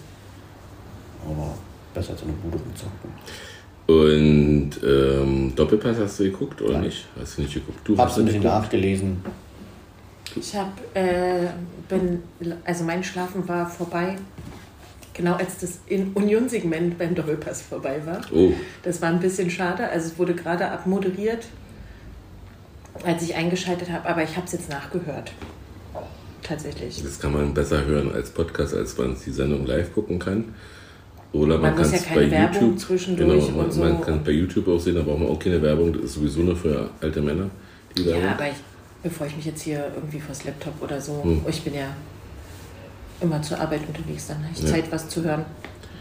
Aber 1.25 1.55
besser 1.93 2.13
als 2.13 2.23
in 2.23 2.29
der 2.29 2.35
Bude 2.35 2.63
rumzocken. 2.63 3.11
Und 3.87 4.71
ähm, 4.85 5.53
Doppelpass 5.57 5.99
hast 5.99 6.21
du 6.21 6.25
geguckt 6.25 6.63
oder 6.63 6.75
Nein. 6.75 6.83
nicht? 6.83 7.07
Hast 7.21 7.37
du 7.39 7.43
nicht 7.43 7.55
geguckt? 7.55 7.79
Du 7.85 7.97
Hab's 7.99 8.13
hast 8.13 8.19
ein 8.19 8.25
nicht 8.25 8.35
bisschen 8.35 8.43
geguckt. 8.49 8.63
nachgelesen. 8.65 9.17
Ich 10.37 10.55
habe, 10.57 10.71
äh, 10.95 11.49
bin, 11.89 12.23
also 12.65 12.85
mein 12.85 13.05
Schlafen 13.05 13.47
war 13.49 13.69
vorbei, 13.69 14.17
genau 15.13 15.35
als 15.35 15.59
das 15.59 15.81
in 15.87 16.13
Union-Segment 16.15 16.97
beim 16.97 17.15
Doppelpass 17.15 17.61
vorbei 17.63 18.01
war. 18.07 18.21
Oh, 18.33 18.53
Das 18.83 19.03
war 19.03 19.11
ein 19.11 19.21
bisschen 19.21 19.51
schade, 19.51 19.87
also 19.89 20.07
es 20.09 20.19
wurde 20.19 20.35
gerade 20.35 20.69
abmoderiert, 20.71 21.45
als 23.05 23.23
ich 23.23 23.35
eingeschaltet 23.35 23.91
habe, 23.91 24.09
aber 24.09 24.23
ich 24.23 24.37
habe 24.37 24.47
es 24.47 24.53
jetzt 24.53 24.71
nachgehört. 24.71 25.33
Tatsächlich. 26.43 27.01
das 27.05 27.21
kann 27.21 27.33
man 27.33 27.55
besser 27.55 27.85
hören 27.85 28.13
als 28.13 28.31
Podcast, 28.31 28.75
als 28.75 28.99
man 28.99 29.17
die 29.25 29.31
Sendung 29.31 29.65
live 29.65 29.93
gucken 29.93 30.19
kann. 30.19 30.55
Oder 31.33 31.55
man, 31.59 31.63
Man 31.75 31.79
muss 31.79 31.83
kann 31.83 31.93
ja 31.93 31.97
es 31.99 32.05
keine 32.07 32.21
bei 32.23 32.31
Werbung 32.31 32.61
YouTube. 32.63 32.79
zwischendurch 32.81 33.47
genau, 33.47 33.57
man, 33.57 33.65
und 33.67 33.73
so. 33.73 33.81
man 33.81 34.01
kann 34.03 34.19
es 34.19 34.25
bei 34.25 34.31
YouTube 34.33 34.69
auch 34.69 34.79
sehen, 34.81 34.95
da 34.97 35.03
braucht 35.03 35.19
man 35.21 35.29
auch 35.29 35.39
keine 35.39 35.63
Werbung. 35.63 35.93
Das 35.93 36.03
ist 36.03 36.15
sowieso 36.15 36.41
nur 36.41 36.57
für 36.57 36.91
alte 37.01 37.23
Männer, 37.23 37.49
die 37.97 38.05
Werbung. 38.05 38.23
Ja, 38.25 38.33
aber 38.33 38.49
ich, 38.49 38.55
bevor 39.03 39.27
ich 39.27 39.37
mich 39.37 39.47
jetzt 39.47 39.63
hier 39.63 39.91
irgendwie 39.95 40.21
vors 40.21 40.45
Laptop 40.45 40.75
oder 40.83 41.01
so, 41.01 41.23
Hm. 41.25 41.41
ich 41.49 41.63
bin 41.63 41.75
ja 41.75 41.87
immer 43.23 43.41
zur 43.41 43.59
Arbeit 43.61 43.81
unterwegs, 43.89 44.27
dann 44.27 44.39
habe 44.43 44.49
ich 44.55 44.63
Ja. 44.63 44.69
Zeit, 44.69 44.85
was 44.93 45.09
zu 45.09 45.23
hören. 45.25 45.45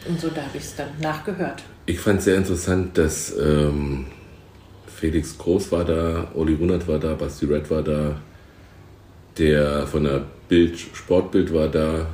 Und 0.08 0.20
so, 0.20 0.30
da 0.30 0.42
habe 0.42 0.58
ich 0.58 0.64
es 0.64 0.76
dann 0.76 0.88
nachgehört. 1.02 1.64
Ich 1.86 2.00
fand 2.00 2.20
es 2.20 2.26
sehr 2.26 2.36
interessant, 2.36 2.98
dass 2.98 3.34
ähm, 3.40 4.08
Felix 4.88 5.38
Groß 5.38 5.72
war 5.72 5.86
da, 5.86 6.28
Oli 6.34 6.56
Runert 6.56 6.88
war 6.88 7.00
da, 7.00 7.14
Basti 7.14 7.46
Red 7.46 7.70
war 7.70 7.84
da, 7.84 8.16
der 9.38 9.88
von 9.88 10.04
der 10.04 10.24
Bild, 10.50 10.78
Sportbild 10.78 11.54
war 11.54 11.68
da, 11.68 12.08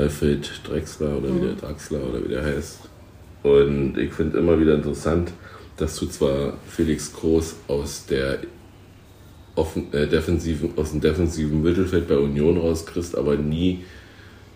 Alfred 0.00 0.50
Drexler 0.66 1.18
oder 1.18 1.34
wie 1.34 1.46
der 1.46 1.54
Draxler 1.54 2.00
oder 2.08 2.24
wie 2.24 2.28
der 2.28 2.44
heißt. 2.44 2.80
Und 3.42 3.98
ich 3.98 4.12
finde 4.12 4.38
immer 4.38 4.58
wieder 4.58 4.74
interessant, 4.74 5.32
dass 5.76 5.98
du 5.98 6.06
zwar 6.06 6.54
Felix 6.68 7.12
Groß 7.12 7.56
aus 7.68 8.06
der 8.06 8.38
offen, 9.54 9.92
äh, 9.92 10.06
defensiven, 10.06 10.72
aus 10.76 10.92
dem 10.92 11.00
defensiven 11.00 11.62
Mittelfeld 11.62 12.08
bei 12.08 12.16
Union 12.16 12.58
rauskriegst, 12.58 13.16
aber 13.16 13.36
nie 13.36 13.84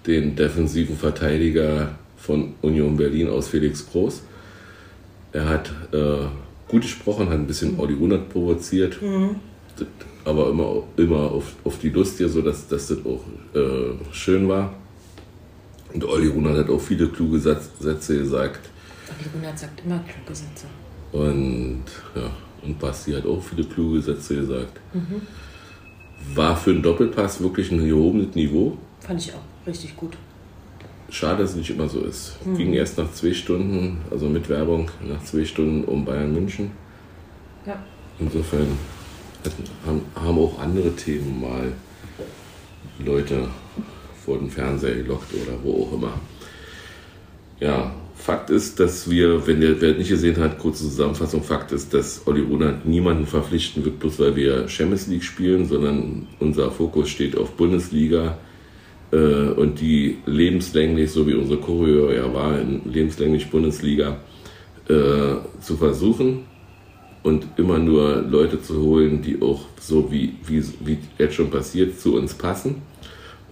den 0.06 0.36
defensiven 0.36 0.96
Verteidiger 0.96 1.98
von 2.16 2.54
Union 2.62 2.96
Berlin 2.96 3.28
aus 3.28 3.48
Felix 3.48 3.86
Groß. 3.90 4.22
Er 5.32 5.48
hat 5.48 5.70
äh, 5.92 6.26
gut 6.68 6.82
gesprochen, 6.82 7.28
hat 7.28 7.38
ein 7.38 7.46
bisschen 7.46 7.78
Olli 7.78 7.94
Runert 7.94 8.28
provoziert, 8.28 9.00
mhm. 9.02 9.36
aber 10.24 10.50
immer, 10.50 10.82
immer 10.96 11.32
auf, 11.32 11.54
auf 11.64 11.78
die 11.78 11.90
Lust 11.90 12.18
hier, 12.18 12.28
sodass 12.28 12.68
dass 12.68 12.88
das 12.88 12.98
auch 13.04 13.24
äh, 13.54 14.12
schön 14.12 14.48
war. 14.48 14.74
Und 15.94 16.04
Olli 16.04 16.26
Runert 16.26 16.58
hat 16.58 16.70
auch 16.70 16.80
viele 16.80 17.08
kluge 17.08 17.38
Sätze 17.38 18.18
gesagt. 18.18 18.68
Olli 19.08 19.28
Runert 19.34 19.58
sagt 19.58 19.80
immer 19.84 20.00
kluge 20.00 20.34
Sätze. 20.34 20.66
Und 21.12 21.84
ja, 22.16 22.30
und 22.62 22.78
Basti 22.80 23.12
hat 23.12 23.24
auch 23.24 23.40
viele 23.40 23.64
kluge 23.64 24.02
Sätze 24.02 24.34
gesagt. 24.36 24.80
Mhm. 24.92 25.22
War 26.34 26.56
für 26.56 26.70
einen 26.70 26.82
Doppelpass 26.82 27.40
wirklich 27.40 27.70
ein 27.70 27.86
gehobenes 27.86 28.34
Niveau. 28.34 28.76
Fand 29.00 29.20
ich 29.20 29.32
auch 29.32 29.66
richtig 29.66 29.96
gut. 29.96 30.16
Schade, 31.10 31.42
dass 31.42 31.50
es 31.50 31.56
nicht 31.56 31.70
immer 31.70 31.88
so 31.88 32.00
ist. 32.00 32.44
Mhm. 32.44 32.56
Ging 32.56 32.72
erst 32.72 32.98
nach 32.98 33.12
zwei 33.12 33.32
Stunden, 33.32 33.98
also 34.10 34.28
mit 34.28 34.48
Werbung, 34.48 34.90
nach 35.08 35.22
zwei 35.22 35.44
Stunden 35.44 35.84
um 35.84 36.04
Bayern 36.04 36.32
München. 36.32 36.72
Ja. 37.64 37.80
Insofern 38.18 38.66
haben, 39.86 40.00
haben 40.16 40.38
auch 40.38 40.58
andere 40.58 40.90
Themen 40.96 41.40
mal 41.40 41.72
Leute 42.98 43.48
vor 44.24 44.38
den 44.38 44.50
Fernseher 44.50 44.96
gelockt 44.96 45.32
oder 45.34 45.58
wo 45.62 45.84
auch 45.84 45.92
immer. 45.92 46.20
Ja, 47.60 47.94
Fakt 48.16 48.48
ist, 48.48 48.80
dass 48.80 49.10
wir, 49.10 49.46
wenn 49.46 49.60
der 49.60 49.80
wer 49.80 49.94
nicht 49.94 50.08
gesehen 50.08 50.38
hat, 50.38 50.58
kurze 50.58 50.84
Zusammenfassung, 50.84 51.42
Fakt 51.42 51.72
ist, 51.72 51.92
dass 51.92 52.26
Olli 52.26 52.40
Runert 52.40 52.86
niemanden 52.86 53.26
verpflichten 53.26 53.84
wird, 53.84 53.98
bloß 53.98 54.18
weil 54.20 54.36
wir 54.36 54.66
Champions 54.68 55.08
League 55.08 55.24
spielen, 55.24 55.66
sondern 55.66 56.26
unser 56.40 56.70
Fokus 56.70 57.10
steht 57.10 57.36
auf 57.36 57.52
Bundesliga 57.52 58.38
äh, 59.10 59.16
und 59.16 59.80
die 59.80 60.18
lebenslänglich, 60.24 61.10
so 61.10 61.26
wie 61.26 61.34
unsere 61.34 61.60
Choreo 61.60 62.10
ja 62.12 62.32
war, 62.32 62.58
in 62.58 62.80
lebenslänglich 62.90 63.50
Bundesliga 63.50 64.16
äh, 64.88 65.34
zu 65.60 65.76
versuchen 65.76 66.44
und 67.22 67.46
immer 67.56 67.78
nur 67.78 68.22
Leute 68.22 68.62
zu 68.62 68.80
holen, 68.80 69.20
die 69.20 69.42
auch 69.42 69.66
so 69.80 70.10
wie, 70.10 70.34
wie, 70.46 70.62
wie 70.80 70.98
jetzt 71.18 71.34
schon 71.34 71.50
passiert, 71.50 72.00
zu 72.00 72.16
uns 72.16 72.32
passen 72.32 72.76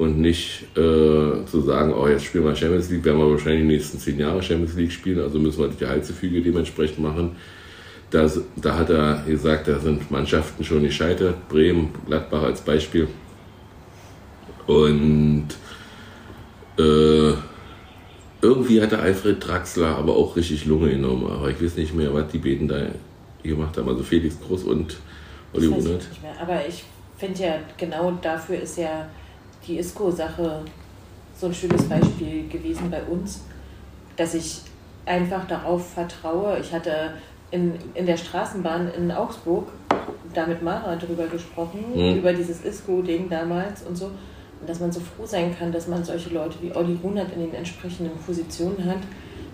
und 0.02 0.18
nicht 0.18 0.64
äh, 0.76 1.44
zu 1.46 1.60
sagen, 1.64 1.94
oh, 1.94 2.08
jetzt 2.08 2.24
spielen 2.24 2.44
wir 2.44 2.56
Champions 2.56 2.90
League, 2.90 3.04
werden 3.04 3.18
wir 3.18 3.30
wahrscheinlich 3.30 3.62
die 3.62 3.68
nächsten 3.68 3.98
zehn 3.98 4.18
Jahre 4.18 4.42
Champions 4.42 4.74
League 4.74 4.92
spielen, 4.92 5.20
also 5.20 5.38
müssen 5.38 5.60
wir 5.60 5.68
die 5.68 5.86
Halsgefüge 5.86 6.42
dementsprechend 6.42 6.98
machen. 6.98 7.36
Das, 8.10 8.40
da 8.56 8.76
hat 8.76 8.90
er 8.90 9.22
gesagt, 9.26 9.68
da 9.68 9.78
sind 9.78 10.10
Mannschaften 10.10 10.64
schon 10.64 10.82
gescheitert, 10.82 11.48
Bremen, 11.48 11.90
Gladbach 12.06 12.42
als 12.42 12.60
Beispiel. 12.60 13.08
Und 14.66 15.48
äh, 16.78 17.32
irgendwie 18.42 18.82
hatte 18.82 18.98
Alfred 18.98 19.46
Draxler 19.46 19.96
aber 19.96 20.16
auch 20.16 20.36
richtig 20.36 20.66
Lunge 20.66 20.90
genommen, 20.90 21.30
aber 21.30 21.48
ich 21.48 21.62
weiß 21.62 21.76
nicht 21.76 21.94
mehr, 21.94 22.12
was 22.12 22.28
die 22.28 22.38
Beten 22.38 22.68
da 22.68 22.86
gemacht 23.42 23.76
haben. 23.76 23.88
Also 23.88 24.02
Felix 24.02 24.38
Groß 24.40 24.64
und 24.64 24.96
Olli 25.54 25.66
Runert. 25.68 26.02
Aber 26.40 26.66
ich 26.66 26.84
finde 27.16 27.42
ja, 27.42 27.54
genau 27.76 28.10
dafür 28.20 28.60
ist 28.60 28.78
ja 28.78 29.06
die 29.66 29.78
ISCO-Sache 29.78 30.62
so 31.38 31.46
ein 31.46 31.54
schönes 31.54 31.88
Beispiel 31.88 32.48
gewesen 32.48 32.90
bei 32.90 33.02
uns, 33.02 33.42
dass 34.16 34.34
ich 34.34 34.60
einfach 35.06 35.46
darauf 35.46 35.92
vertraue. 35.92 36.58
Ich 36.60 36.72
hatte 36.72 37.14
in, 37.50 37.74
in 37.94 38.06
der 38.06 38.16
Straßenbahn 38.16 38.92
in 38.94 39.10
Augsburg 39.10 39.68
da 40.34 40.46
mit 40.46 40.62
Mara 40.62 40.96
drüber 40.96 41.26
gesprochen, 41.26 41.84
mhm. 41.94 42.18
über 42.18 42.32
dieses 42.32 42.64
ISCO-Ding 42.64 43.28
damals 43.28 43.82
und 43.82 43.96
so. 43.96 44.06
Und 44.06 44.68
dass 44.68 44.80
man 44.80 44.92
so 44.92 45.00
froh 45.00 45.26
sein 45.26 45.56
kann, 45.56 45.72
dass 45.72 45.88
man 45.88 46.04
solche 46.04 46.30
Leute 46.30 46.56
wie 46.60 46.74
Olli 46.74 46.96
Runert 47.02 47.32
in 47.34 47.40
den 47.40 47.54
entsprechenden 47.54 48.16
Positionen 48.24 48.84
hat, 48.84 49.00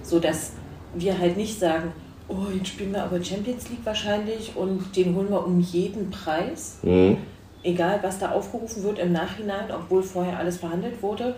sodass 0.03 0.53
wir 0.95 1.19
halt 1.19 1.37
nicht 1.37 1.59
sagen, 1.59 1.93
oh, 2.29 2.47
jetzt 2.55 2.69
spielen 2.69 2.93
wir 2.93 3.03
aber 3.03 3.23
Champions 3.23 3.71
League 3.71 3.85
wahrscheinlich 3.85 4.55
und 4.55 4.95
den 4.95 5.15
holen 5.15 5.31
wir 5.31 5.45
um 5.45 5.61
jeden 5.61 6.11
Preis. 6.11 6.79
Mhm 6.83 7.17
egal 7.63 7.99
was 8.03 8.19
da 8.19 8.33
aufgerufen 8.33 8.83
wird 8.83 8.99
im 8.99 9.13
Nachhinein, 9.13 9.71
obwohl 9.71 10.03
vorher 10.03 10.39
alles 10.39 10.59
verhandelt 10.59 11.03
wurde 11.03 11.35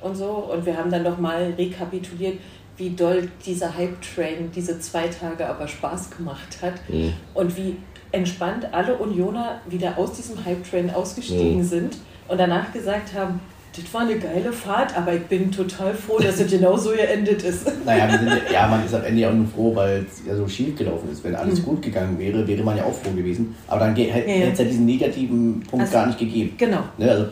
und 0.00 0.14
so. 0.14 0.26
Und 0.26 0.66
wir 0.66 0.76
haben 0.76 0.90
dann 0.90 1.02
nochmal 1.02 1.54
rekapituliert, 1.56 2.38
wie 2.76 2.90
doll 2.90 3.28
dieser 3.44 3.76
Hype-Train 3.76 4.50
diese 4.52 4.78
zwei 4.80 5.08
Tage 5.08 5.46
aber 5.46 5.68
Spaß 5.68 6.10
gemacht 6.10 6.58
hat 6.60 6.74
mhm. 6.88 7.12
und 7.32 7.56
wie 7.56 7.76
entspannt 8.10 8.68
alle 8.72 8.96
Unioner 8.96 9.60
wieder 9.68 9.98
aus 9.98 10.12
diesem 10.12 10.44
Hype-Train 10.44 10.90
ausgestiegen 10.90 11.58
mhm. 11.58 11.64
sind 11.64 11.96
und 12.28 12.38
danach 12.38 12.72
gesagt 12.72 13.14
haben, 13.14 13.40
das 13.76 13.92
war 13.92 14.02
eine 14.02 14.16
geile 14.16 14.52
Fahrt, 14.52 14.96
aber 14.96 15.14
ich 15.14 15.24
bin 15.26 15.50
total 15.50 15.94
froh, 15.94 16.18
dass 16.18 16.38
es 16.38 16.50
genau 16.50 16.76
so 16.76 16.90
geendet 16.90 17.42
ist. 17.42 17.70
Naja, 17.84 18.08
ja, 18.52 18.68
man 18.68 18.84
ist 18.84 18.94
am 18.94 19.04
Ende 19.04 19.20
ja 19.20 19.30
auch 19.30 19.34
nur 19.34 19.46
froh, 19.46 19.74
weil 19.74 20.06
es 20.08 20.24
ja 20.26 20.34
so 20.36 20.46
schief 20.48 20.76
gelaufen 20.76 21.10
ist. 21.10 21.22
Wenn 21.24 21.34
alles 21.34 21.60
mhm. 21.60 21.64
gut 21.64 21.82
gegangen 21.82 22.18
wäre, 22.18 22.46
wäre 22.46 22.62
man 22.62 22.76
ja 22.76 22.84
auch 22.84 22.94
froh 22.94 23.10
gewesen. 23.10 23.54
Aber 23.66 23.80
dann 23.80 23.96
hätte 23.96 24.30
ja, 24.30 24.36
ja. 24.36 24.46
es 24.52 24.58
ja 24.58 24.64
diesen 24.64 24.86
negativen 24.86 25.60
Punkt 25.68 25.82
also, 25.82 25.92
gar 25.92 26.06
nicht 26.06 26.18
gegeben. 26.18 26.54
Genau. 26.56 26.78
Ne, 26.96 27.10
also, 27.10 27.26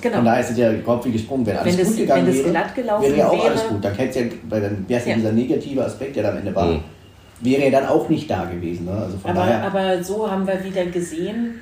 genau. 0.00 0.16
Von 0.16 0.24
daher 0.26 0.40
ist 0.40 0.50
es 0.50 0.58
ja 0.58 0.72
überhaupt 0.72 1.06
wie 1.06 1.12
gesprungen. 1.12 1.46
Wenn 1.46 1.56
alles 1.56 1.78
wenn 1.78 1.86
gut 1.86 1.96
gegangen 1.96 2.26
wäre, 2.26 2.44
wäre 2.44 3.16
ja 3.16 3.28
auch 3.28 3.32
wäre, 3.32 3.50
alles 3.50 3.68
gut. 3.68 3.84
Dann, 3.84 3.96
ja, 3.96 4.22
weil 4.48 4.60
dann 4.60 4.84
wäre 4.88 5.00
es 5.00 5.06
ja 5.06 5.14
dieser 5.16 5.32
negative 5.32 5.84
Aspekt, 5.84 6.16
der 6.16 6.22
da 6.24 6.30
am 6.30 6.36
Ende 6.36 6.54
war, 6.54 6.66
mhm. 6.66 6.80
wäre 7.40 7.64
ja 7.64 7.70
dann 7.70 7.86
auch 7.86 8.08
nicht 8.08 8.30
da 8.30 8.44
gewesen. 8.44 8.84
Ne? 8.84 8.92
Also 8.92 9.16
aber, 9.24 9.32
daher, 9.32 9.64
aber 9.64 10.04
so 10.04 10.30
haben 10.30 10.46
wir 10.46 10.62
wieder 10.62 10.84
gesehen, 10.86 11.60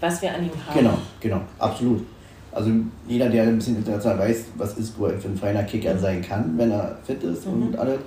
was 0.00 0.20
wir 0.22 0.34
an 0.34 0.42
ihm 0.42 0.50
haben. 0.66 0.78
Genau, 0.78 0.98
genau, 1.20 1.40
absolut. 1.58 2.04
Also 2.52 2.70
jeder, 3.08 3.30
der 3.30 3.44
ein 3.44 3.56
bisschen 3.56 3.76
international 3.76 4.18
weiß, 4.28 4.44
was 4.56 4.76
ist 4.76 4.94
für 4.96 5.06
ein 5.06 5.36
feiner 5.36 5.62
Kicker 5.62 5.96
sein 5.96 6.20
kann, 6.20 6.52
wenn 6.58 6.70
er 6.70 6.98
fit 7.02 7.22
ist 7.22 7.46
mhm. 7.46 7.68
und 7.68 7.78
alles. 7.78 7.98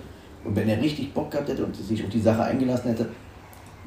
Und 0.43 0.55
wenn 0.55 0.69
er 0.69 0.79
richtig 0.79 1.13
Bock 1.13 1.31
gehabt 1.31 1.49
hätte 1.49 1.65
und 1.65 1.75
sich 1.75 2.03
auf 2.03 2.09
die 2.09 2.21
Sache 2.21 2.43
eingelassen 2.43 2.89
hätte, 2.89 3.07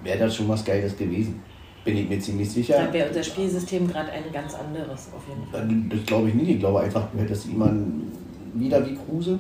wäre 0.02 0.18
das 0.18 0.34
schon 0.34 0.48
was 0.48 0.64
Geiles 0.64 0.96
gewesen. 0.96 1.40
Bin 1.84 1.96
ich 1.96 2.08
mir 2.08 2.18
ziemlich 2.18 2.50
sicher. 2.50 2.74
Dann 2.74 2.92
wäre 2.92 3.08
unser 3.08 3.22
Spielsystem 3.22 3.86
gerade 3.86 4.10
ein 4.10 4.24
ganz 4.32 4.54
anderes, 4.54 5.08
auf 5.16 5.22
jeden 5.28 5.48
Fall. 5.50 5.96
Das 5.96 6.06
glaube 6.06 6.28
ich 6.28 6.34
nicht. 6.34 6.48
Ich 6.50 6.58
glaube 6.58 6.80
einfach, 6.80 7.06
du 7.12 7.18
hättest 7.18 7.46
jemanden 7.46 8.12
wieder 8.54 8.84
wie 8.84 8.96
Kruse, 8.96 9.38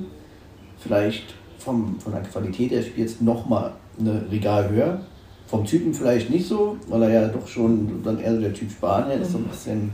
vielleicht 0.78 1.34
vom, 1.58 1.98
von 1.98 2.12
der 2.12 2.22
Qualität 2.22 2.70
des 2.70 2.86
Spiels 2.86 3.20
nochmal 3.20 3.72
eine 3.98 4.22
Regal 4.30 4.70
höher. 4.70 5.00
Vom 5.48 5.64
Typen 5.64 5.92
vielleicht 5.92 6.30
nicht 6.30 6.46
so, 6.46 6.76
weil 6.88 7.02
er 7.02 7.10
ja 7.10 7.28
doch 7.28 7.48
schon 7.48 8.02
dann 8.04 8.20
eher 8.20 8.34
so 8.34 8.40
der 8.40 8.52
Typ 8.52 8.70
Spanier 8.70 9.14
ist, 9.14 9.32
so 9.32 9.38
ein 9.38 9.44
bisschen 9.44 9.90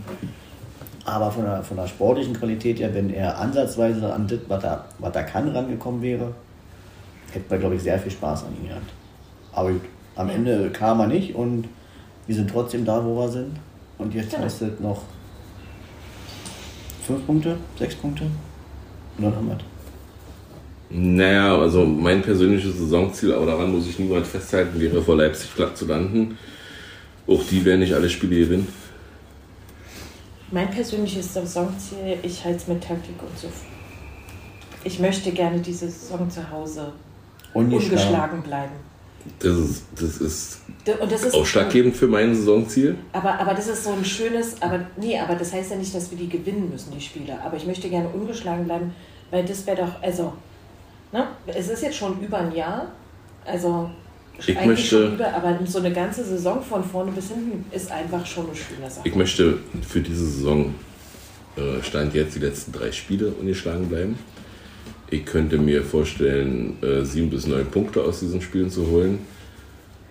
aber 1.05 1.31
von 1.31 1.45
der, 1.45 1.63
von 1.63 1.77
der 1.77 1.87
sportlichen 1.87 2.35
Qualität 2.35 2.81
her, 2.81 2.95
wenn 2.95 3.11
er 3.11 3.39
ansatzweise 3.39 4.13
an 4.13 4.27
das, 4.27 4.41
was 4.49 4.65
er, 4.65 4.85
was 4.99 5.15
er 5.15 5.25
kann, 5.25 5.49
rangekommen 5.49 6.01
wäre, 6.01 6.33
hätte 7.33 7.45
man, 7.51 7.61
glaube 7.61 7.75
ich, 7.75 7.83
sehr 7.83 7.99
viel 7.99 8.13
Spaß 8.13 8.45
an 8.45 8.57
ihm 8.61 8.69
gehabt. 8.69 8.91
Aber 9.53 9.71
am 10.17 10.31
Ende 10.31 10.71
kam 10.71 11.01
er 11.01 11.07
nicht 11.07 11.35
und 11.35 11.69
wir 12.27 12.35
sind 12.35 12.51
trotzdem 12.51 12.85
da, 12.85 13.05
wo 13.05 13.17
wir 13.17 13.29
sind. 13.29 13.57
Und 13.99 14.15
jetzt 14.15 14.31
genau. 14.31 14.45
heißt 14.45 14.63
es 14.63 14.81
noch 14.81 15.03
fünf 17.07 17.27
Punkte, 17.27 17.57
sechs 17.79 17.95
Punkte 17.95 18.25
und 19.19 19.25
dann 19.25 19.37
haben 19.37 19.49
wir 19.49 19.59
Naja, 20.91 21.59
also 21.59 21.85
mein 21.85 22.23
persönliches 22.23 22.79
Saisonziel, 22.79 23.35
aber 23.35 23.47
daran 23.47 23.71
muss 23.73 23.87
ich 23.87 23.99
niemand 23.99 24.27
festhalten, 24.27 24.81
wäre 24.81 25.03
vor 25.03 25.17
Leipzig 25.17 25.51
flach 25.51 25.75
zu 25.75 25.87
landen. 25.87 26.39
Auch 27.27 27.43
die 27.45 27.65
werden 27.65 27.81
nicht 27.81 27.95
alle 27.95 28.09
Spiele 28.09 28.37
gewinnen. 28.37 28.84
Mein 30.51 30.71
persönliches 30.71 31.35
Saisonziel, 31.35 32.19
ich 32.23 32.45
halte 32.45 32.59
es 32.59 32.69
mit 32.69 32.83
Taktik 32.85 33.17
und 33.21 33.39
so. 33.39 33.49
Ich 34.85 34.99
möchte 35.01 35.33
gerne 35.33 35.59
diese 35.61 35.89
Saison 35.89 36.31
zu 36.31 36.51
Hause 36.51 36.93
ungeschlagen 37.55 38.43
bleiben. 38.43 38.73
Das 39.39 39.57
ist, 39.57 39.85
das 39.95 40.19
ist, 40.19 40.59
das 40.85 41.25
ist 41.25 41.35
ausschlaggebend 41.35 41.97
für 41.97 42.07
mein 42.07 42.35
Saisonziel. 42.35 42.99
Aber, 43.13 43.39
aber 43.41 43.55
das 43.55 43.69
ist 43.69 43.85
so 43.85 43.93
ein 43.93 44.05
schönes, 44.05 44.61
aber 44.61 44.81
nee, 44.99 45.19
aber 45.19 45.35
das 45.35 45.53
heißt 45.53 45.71
ja 45.71 45.77
nicht, 45.77 45.95
dass 45.95 46.11
wir 46.11 46.19
die 46.19 46.29
gewinnen 46.29 46.69
müssen, 46.71 46.93
die 46.93 47.01
Spiele. 47.01 47.41
Aber 47.43 47.57
ich 47.57 47.65
möchte 47.65 47.89
gerne 47.89 48.09
ungeschlagen 48.11 48.67
bleiben, 48.67 48.95
weil 49.31 49.45
das 49.47 49.67
wäre 49.67 49.79
doch, 49.79 50.03
also, 50.03 50.35
ne, 51.11 51.27
es 51.47 51.69
ist 51.69 51.83
jetzt 51.83 51.97
schon 51.97 52.21
über 52.21 52.39
ein 52.39 52.55
Jahr, 52.55 52.89
also 53.47 53.89
ich 54.47 54.65
möchte, 54.65 55.09
über, 55.09 55.33
aber 55.33 55.59
so 55.65 55.79
eine 55.79 55.93
ganze 55.93 56.25
Saison 56.25 56.63
von 56.63 56.83
vorne 56.83 57.13
bis 57.13 57.29
hinten 57.29 57.65
ist 57.71 57.91
einfach 57.91 58.27
schon 58.27 58.47
eine 58.47 58.57
schöne 58.57 58.91
Sache. 58.91 59.07
Ich 59.07 59.15
möchte 59.15 59.59
für 59.87 60.01
diese 60.01 60.27
Saison 60.27 60.75
äh, 61.57 61.83
Stand 61.83 62.15
jetzt 62.15 62.35
die 62.35 62.41
letzten 62.41 62.73
drei 62.73 62.91
Spiele 62.93 63.29
ungeschlagen 63.29 63.89
bleiben. 63.89 64.19
Ich 65.11 65.25
könnte 65.25 65.59
mir 65.59 65.83
vorstellen, 65.85 66.83
äh, 66.83 67.05
sieben 67.05 67.31
bis 67.31 67.47
neun 67.47 67.67
Punkte 67.67 68.03
aus 68.03 68.21
diesen 68.21 68.41
Spielen 68.41 68.71
zu 68.71 68.89
holen. 68.89 69.21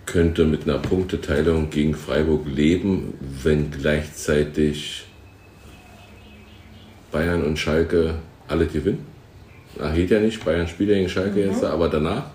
Könnte 0.06 0.46
mit 0.46 0.64
einer 0.64 0.80
Punkteteilung 0.80 1.70
gegen 1.70 1.96
Freiburg 1.96 2.46
leben, 2.48 3.14
wenn 3.44 3.72
gleichzeitig 3.72 5.06
Bayern 7.12 7.44
und 7.44 7.58
Schalke 7.58 8.16
alle 8.48 8.66
gewinnen. 8.66 9.06
Ach, 9.82 9.94
geht 9.94 10.12
ja 10.12 10.20
nicht. 10.20 10.44
Bayern 10.44 10.68
spielt 10.68 10.90
ja 10.90 10.96
gegen 10.96 11.10
Schalke 11.10 11.40
mhm. 11.40 11.52
jetzt, 11.52 11.64
aber 11.64 11.90
danach 11.90 12.33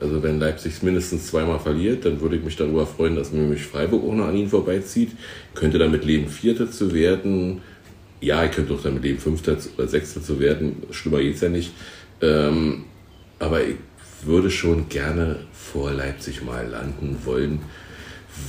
also 0.00 0.22
wenn 0.22 0.40
Leipzig 0.40 0.82
mindestens 0.82 1.26
zweimal 1.26 1.58
verliert, 1.58 2.04
dann 2.04 2.20
würde 2.20 2.36
ich 2.36 2.42
mich 2.42 2.56
darüber 2.56 2.86
freuen, 2.86 3.16
dass 3.16 3.32
nämlich 3.32 3.62
Freiburg 3.62 4.02
auch 4.04 4.14
noch 4.14 4.26
an 4.26 4.36
ihnen 4.36 4.48
vorbeizieht. 4.48 5.10
Könnte 5.54 5.78
damit 5.78 6.04
leben, 6.04 6.28
Vierter 6.28 6.70
zu 6.70 6.94
werden. 6.94 7.60
Ja, 8.20 8.44
ich 8.44 8.52
könnte 8.52 8.74
auch 8.74 8.82
damit 8.82 9.02
leben, 9.02 9.18
Fünfter 9.18 9.56
oder 9.76 9.88
Sechster 9.88 10.22
zu 10.22 10.40
werden. 10.40 10.82
Schlimmer 10.90 11.20
geht's 11.20 11.42
ja 11.42 11.48
nicht. 11.48 11.72
Ähm, 12.22 12.84
aber 13.38 13.62
ich 13.62 13.76
würde 14.22 14.50
schon 14.50 14.88
gerne 14.88 15.36
vor 15.52 15.92
Leipzig 15.92 16.42
mal 16.42 16.66
landen 16.66 17.18
wollen, 17.24 17.60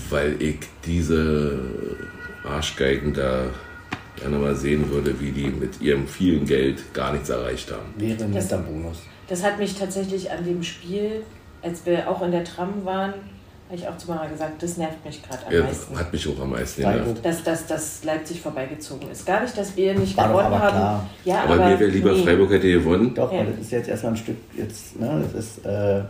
weil 0.09 0.41
ich 0.41 0.59
diese 0.85 1.59
Arschgeigen 2.43 3.13
da 3.13 3.45
gerne 4.17 4.37
mal 4.37 4.55
sehen 4.55 4.89
würde, 4.89 5.19
wie 5.19 5.31
die 5.31 5.47
mit 5.47 5.81
ihrem 5.81 6.07
vielen 6.07 6.45
Geld 6.45 6.93
gar 6.93 7.13
nichts 7.13 7.29
erreicht 7.29 7.71
haben. 7.71 7.93
Wäre 7.97 8.23
ein 8.23 8.31
netter 8.31 8.57
Bonus. 8.57 8.97
Das 9.27 9.43
hat 9.43 9.59
mich 9.59 9.75
tatsächlich 9.75 10.29
an 10.29 10.43
dem 10.43 10.61
Spiel, 10.61 11.23
als 11.63 11.85
wir 11.85 12.09
auch 12.09 12.21
in 12.21 12.31
der 12.31 12.43
Tram 12.43 12.85
waren, 12.85 13.13
habe 13.67 13.75
ich 13.79 13.87
auch 13.87 13.97
zu 13.97 14.07
Mara 14.09 14.27
gesagt, 14.27 14.61
das 14.61 14.75
nervt 14.77 15.03
mich 15.05 15.21
gerade 15.23 15.45
am 15.47 15.53
Ja, 15.53 15.63
meisten. 15.63 15.97
hat 15.97 16.11
mich 16.11 16.27
auch 16.27 16.41
am 16.41 16.49
meisten 16.49 16.81
genervt. 16.81 17.23
Dass, 17.25 17.43
dass, 17.43 17.65
dass 17.67 18.03
Leipzig 18.03 18.41
vorbeigezogen 18.41 19.09
ist. 19.09 19.25
Gar 19.25 19.43
nicht, 19.43 19.57
dass 19.57 19.77
wir 19.77 19.93
nicht 19.97 20.17
War 20.17 20.27
gewonnen 20.27 20.45
aber 20.47 20.59
haben. 20.59 20.69
klar. 20.77 21.09
Ja, 21.23 21.43
Aber 21.43 21.55
mir 21.55 21.79
wäre 21.79 21.89
lieber 21.89 22.11
nee. 22.11 22.23
Freiburg 22.23 22.51
hätte 22.51 22.69
gewonnen. 22.69 23.13
Doch, 23.15 23.31
Ja. 23.31 23.39
weil 23.39 23.47
das 23.47 23.59
ist 23.61 23.71
jetzt 23.71 23.87
erstmal 23.87 24.13
ein 24.13 24.17
Stück, 24.17 24.35
jetzt, 24.57 24.99
ne, 24.99 25.23
das 25.23 25.45
ist, 25.45 25.65
äh, 25.65 26.01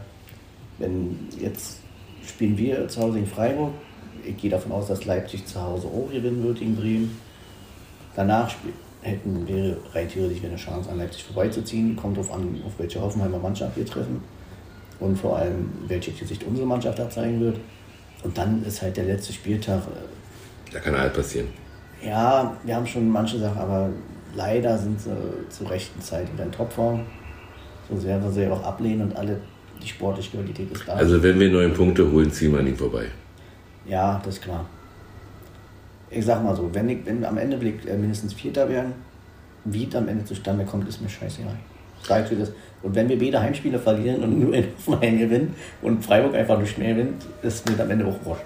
wenn 0.79 1.19
jetzt 1.39 1.77
spielen 2.25 2.57
wir 2.57 2.87
zu 2.87 3.01
Hause 3.01 3.19
in 3.19 3.27
Freiburg. 3.27 3.71
Ich 4.25 4.37
gehe 4.37 4.49
davon 4.49 4.71
aus, 4.71 4.87
dass 4.87 5.05
Leipzig 5.05 5.45
zu 5.45 5.61
Hause 5.61 5.87
auch 5.87 6.11
gewinnen 6.11 6.43
wird 6.43 6.59
gegen 6.59 6.75
Bremen. 6.75 7.17
Danach 8.15 8.51
hätten 9.01 9.47
wir 9.47 9.77
rein 9.93 10.07
theoretisch 10.09 10.43
eine 10.43 10.55
Chance, 10.55 10.89
an 10.89 10.97
Leipzig 10.97 11.23
vorbeizuziehen. 11.23 11.95
Kommt 11.95 12.17
darauf 12.17 12.31
an, 12.33 12.61
auf 12.65 12.73
welche 12.77 13.01
Hoffenheimer 13.01 13.39
Mannschaft 13.39 13.75
wir 13.77 13.85
treffen. 13.85 14.23
Und 15.01 15.17
vor 15.17 15.37
allem, 15.37 15.69
welche 15.87 16.11
Gesicht 16.11 16.43
unsere 16.45 16.65
Mannschaft 16.65 16.97
da 16.99 17.09
zeigen 17.09 17.41
wird. 17.41 17.57
Und 18.23 18.37
dann 18.37 18.63
ist 18.63 18.81
halt 18.81 18.95
der 18.95 19.05
letzte 19.05 19.33
Spieltag. 19.33 19.79
äh, 19.81 20.71
Da 20.73 20.79
kann 20.79 20.97
halt 20.97 21.13
passieren. 21.13 21.47
Ja, 22.01 22.55
wir 22.63 22.75
haben 22.75 22.87
schon 22.87 23.09
manche 23.09 23.37
Sachen, 23.39 23.57
aber 23.59 23.89
leider 24.35 24.77
sind 24.77 25.01
sie 25.01 25.11
zur 25.49 25.69
rechten 25.69 25.99
Zeit 26.01 26.31
wieder 26.31 26.45
in 26.45 26.51
Topform. 26.51 27.01
So 27.89 27.97
sehr 27.99 28.23
wir 28.23 28.31
sie 28.31 28.47
auch 28.47 28.63
ablehnen 28.63 29.01
und 29.09 29.15
alle, 29.17 29.41
die 29.83 29.87
sportliche 29.87 30.37
Qualität 30.37 30.71
ist 30.71 30.87
da. 30.87 30.93
Also 30.93 31.21
wenn 31.21 31.39
wir 31.39 31.49
neun 31.49 31.73
Punkte 31.73 32.09
holen, 32.09 32.31
ziehen 32.31 32.53
wir 32.53 32.59
an 32.59 32.67
ihm 32.67 32.77
vorbei. 32.77 33.05
ja, 33.85 34.21
das 34.23 34.35
ist 34.35 34.43
klar. 34.43 34.65
Ich 36.09 36.25
sag 36.25 36.43
mal 36.43 36.55
so, 36.55 36.69
wenn, 36.73 36.89
ich, 36.89 37.05
wenn 37.05 37.23
am 37.25 37.37
Ende 37.37 37.57
ich 37.57 37.87
äh, 37.87 37.97
mindestens 37.97 38.33
Vierter 38.33 38.67
werden, 38.69 38.93
wie 39.65 39.87
es 39.87 39.95
am 39.95 40.07
Ende 40.07 40.25
zustande 40.25 40.65
kommt, 40.65 40.87
ist 40.87 41.01
mir 41.01 41.09
scheißegal. 41.09 41.55
Dir 42.07 42.37
das. 42.39 42.51
Und 42.83 42.95
wenn 42.95 43.07
wir 43.09 43.19
beide 43.19 43.39
Heimspiele 43.39 43.77
verlieren 43.77 44.23
und 44.23 44.39
nur 44.39 44.53
in 44.53 44.65
Hoffenheim 44.87 45.19
gewinnen 45.19 45.55
und 45.81 46.03
Freiburg 46.03 46.33
einfach 46.35 46.59
nicht 46.59 46.77
mehr 46.77 46.93
gewinnt, 46.93 47.23
ist 47.43 47.69
mir 47.69 47.81
am 47.83 47.91
Ende 47.91 48.05
auch 48.05 48.25
wurscht. 48.25 48.43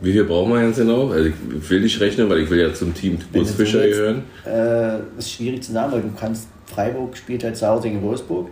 Wie 0.00 0.12
viel 0.12 0.24
brauchen 0.24 0.52
wir 0.52 0.66
jetzt 0.66 0.78
genau? 0.78 1.08
Also 1.10 1.28
ich 1.28 1.70
will 1.70 1.80
nicht 1.80 2.00
rechnen, 2.00 2.30
weil 2.30 2.38
ich 2.38 2.50
will 2.50 2.60
ja 2.60 2.72
zum 2.72 2.94
Team 2.94 3.18
Bus 3.32 3.50
Fischer 3.50 3.80
willst. 3.80 3.98
gehören. 3.98 4.22
Äh, 4.46 5.18
ist 5.18 5.32
schwierig 5.32 5.62
zu 5.62 5.72
sagen, 5.72 5.92
weil 5.92 6.02
du 6.02 6.10
kannst, 6.18 6.48
Freiburg 6.66 7.16
spielt 7.16 7.42
halt 7.42 7.56
zu 7.56 7.66
Hause 7.66 7.88
gegen 7.88 8.02
Wolfsburg. 8.02 8.48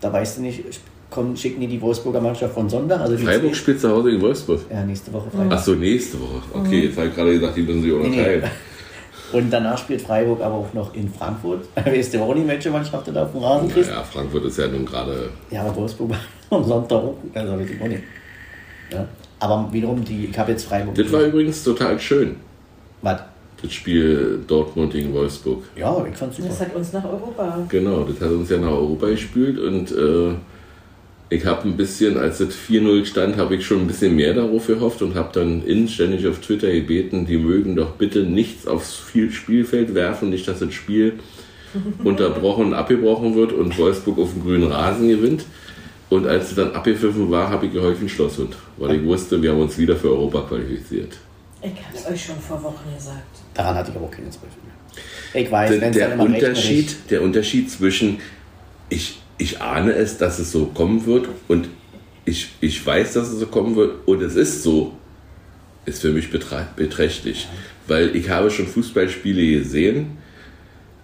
Da 0.00 0.12
weißt 0.12 0.38
du 0.38 0.42
nicht, 0.42 0.62
kommen, 1.10 1.36
schicken 1.36 1.60
die 1.60 1.66
die 1.66 1.80
Wolfsburger 1.80 2.20
Mannschaft 2.20 2.54
von 2.54 2.68
Sonntag. 2.68 3.00
Also 3.00 3.18
Freiburg 3.18 3.56
spielt 3.56 3.80
zu 3.80 3.88
Hause 3.88 4.10
gegen 4.10 4.22
Wolfsburg. 4.22 4.60
Ja, 4.70 4.84
nächste 4.84 5.12
Woche 5.12 5.30
Freitag. 5.30 5.52
Ach 5.58 5.62
so, 5.62 5.74
nächste 5.74 6.20
Woche. 6.20 6.42
Okay, 6.52 6.84
jetzt 6.86 6.96
habe 6.96 7.08
ich 7.08 7.14
gerade 7.14 7.32
gesagt, 7.32 7.56
die 7.56 7.62
müssen 7.62 7.82
sich 7.82 7.92
Nee, 7.92 8.08
nee. 8.08 8.42
Und 9.32 9.50
danach 9.50 9.78
spielt 9.78 10.00
Freiburg 10.02 10.40
aber 10.40 10.54
auch 10.54 10.72
noch 10.74 10.94
in 10.94 11.08
Frankfurt. 11.08 11.66
Weißt 11.84 12.14
du 12.14 12.22
auch 12.22 12.34
nicht, 12.34 12.46
welche 12.46 12.70
Mannschaft 12.70 13.06
du 13.06 13.12
da 13.12 13.24
auf 13.24 13.32
dem 13.32 13.42
Rasen 13.42 13.68
kriegst? 13.68 13.90
Naja, 13.90 14.02
Frankfurt 14.02 14.44
ist 14.46 14.58
ja 14.58 14.68
nun 14.68 14.86
gerade. 14.86 15.30
Ja, 15.50 15.62
aber 15.62 15.76
Wolfsburg 15.76 16.10
war 16.10 16.18
am 16.58 16.64
Sonntag 16.64 16.96
auch. 16.96 17.16
Also 17.34 17.58
weiß 17.58 17.70
ich 17.70 17.80
auch 17.80 17.88
nicht. 17.88 18.02
Ja. 18.92 19.06
Aber 19.40 19.68
wiederum, 19.70 20.04
die, 20.04 20.26
ich 20.26 20.38
habe 20.38 20.52
jetzt 20.52 20.64
Freiburg. 20.64 20.94
Das 20.94 21.12
war 21.12 21.20
übrigens 21.22 21.62
total 21.62 21.98
schön, 22.00 22.36
Was? 23.02 23.20
das 23.60 23.72
Spiel 23.72 24.40
Dortmund 24.46 24.92
gegen 24.92 25.12
Wolfsburg. 25.12 25.64
Ja, 25.76 26.04
ich 26.10 26.16
fand's 26.16 26.36
super. 26.36 26.48
Das 26.48 26.60
hat 26.60 26.74
uns 26.74 26.92
nach 26.92 27.04
Europa. 27.04 27.66
Genau, 27.68 28.02
das 28.04 28.20
hat 28.20 28.30
uns 28.30 28.50
ja 28.50 28.58
nach 28.58 28.70
Europa 28.70 29.06
gespielt 29.06 29.58
und 29.58 29.90
äh, 29.90 30.34
ich 31.30 31.44
habe 31.44 31.68
ein 31.68 31.76
bisschen, 31.76 32.16
als 32.16 32.40
es 32.40 32.54
4-0 32.56 33.04
stand, 33.04 33.36
habe 33.36 33.56
ich 33.56 33.66
schon 33.66 33.80
ein 33.80 33.86
bisschen 33.86 34.16
mehr 34.16 34.34
darauf 34.34 34.66
gehofft 34.66 35.02
und 35.02 35.14
habe 35.14 35.30
dann 35.32 35.62
inständig 35.64 36.26
auf 36.26 36.38
Twitter 36.40 36.72
gebeten, 36.72 37.26
die 37.26 37.36
mögen 37.36 37.76
doch 37.76 37.92
bitte 37.92 38.20
nichts 38.20 38.66
aufs 38.66 38.94
Viel- 38.94 39.30
Spielfeld 39.30 39.94
werfen, 39.94 40.30
nicht, 40.30 40.48
dass 40.48 40.60
das 40.60 40.72
Spiel 40.72 41.18
unterbrochen 42.04 42.66
und 42.66 42.74
abgebrochen 42.74 43.34
wird 43.34 43.52
und 43.52 43.76
Wolfsburg 43.78 44.18
auf 44.18 44.32
dem 44.32 44.42
grünen 44.42 44.72
Rasen 44.72 45.08
gewinnt. 45.08 45.44
Und 46.10 46.26
als 46.26 46.48
es 46.50 46.54
dann 46.54 46.72
abgepfiffen 46.72 47.30
war, 47.30 47.50
habe 47.50 47.66
ich 47.66 47.72
geholfen 47.74 48.08
Schlosshund, 48.08 48.56
weil 48.78 48.96
ich 48.96 49.04
wusste, 49.04 49.42
wir 49.42 49.50
haben 49.52 49.60
uns 49.60 49.76
wieder 49.76 49.94
für 49.94 50.08
Europa 50.08 50.40
qualifiziert. 50.48 51.18
Ich 51.60 51.68
habe 51.68 51.94
es 51.94 52.06
euch 52.06 52.24
schon 52.24 52.36
vor 52.38 52.62
Wochen 52.62 52.94
gesagt. 52.96 53.26
Daran 53.52 53.74
hatte 53.74 53.90
ich 53.90 53.96
aber 53.96 54.06
auch 54.06 54.10
keine 54.10 54.30
Zweifel 54.30 54.48
mehr. 54.64 55.42
Ich 55.42 55.50
weiß, 55.50 55.70
der, 55.70 55.80
wenn 55.82 55.90
es 55.90 55.96
der 55.96 56.08
dann 56.08 56.20
immer 56.20 56.34
Unterschied, 56.34 56.96
der 57.10 57.20
Unterschied 57.22 57.70
zwischen 57.70 58.18
ich, 58.88 59.20
ich 59.38 59.60
ahne 59.60 59.92
es, 59.92 60.18
dass 60.18 60.38
es 60.38 60.52
so 60.52 60.66
kommen 60.66 61.06
wird 61.06 61.28
und 61.46 61.68
ich, 62.24 62.50
ich 62.60 62.84
weiß, 62.84 63.14
dass 63.14 63.28
es 63.28 63.38
so 63.38 63.46
kommen 63.46 63.76
wird 63.76 64.06
und 64.06 64.20
es 64.20 64.34
ist 64.34 64.62
so, 64.62 64.92
ist 65.86 66.02
für 66.02 66.10
mich 66.10 66.30
beträchtlich. 66.30 67.48
Weil 67.86 68.14
ich 68.14 68.28
habe 68.28 68.50
schon 68.50 68.66
Fußballspiele 68.66 69.60
gesehen, 69.60 70.18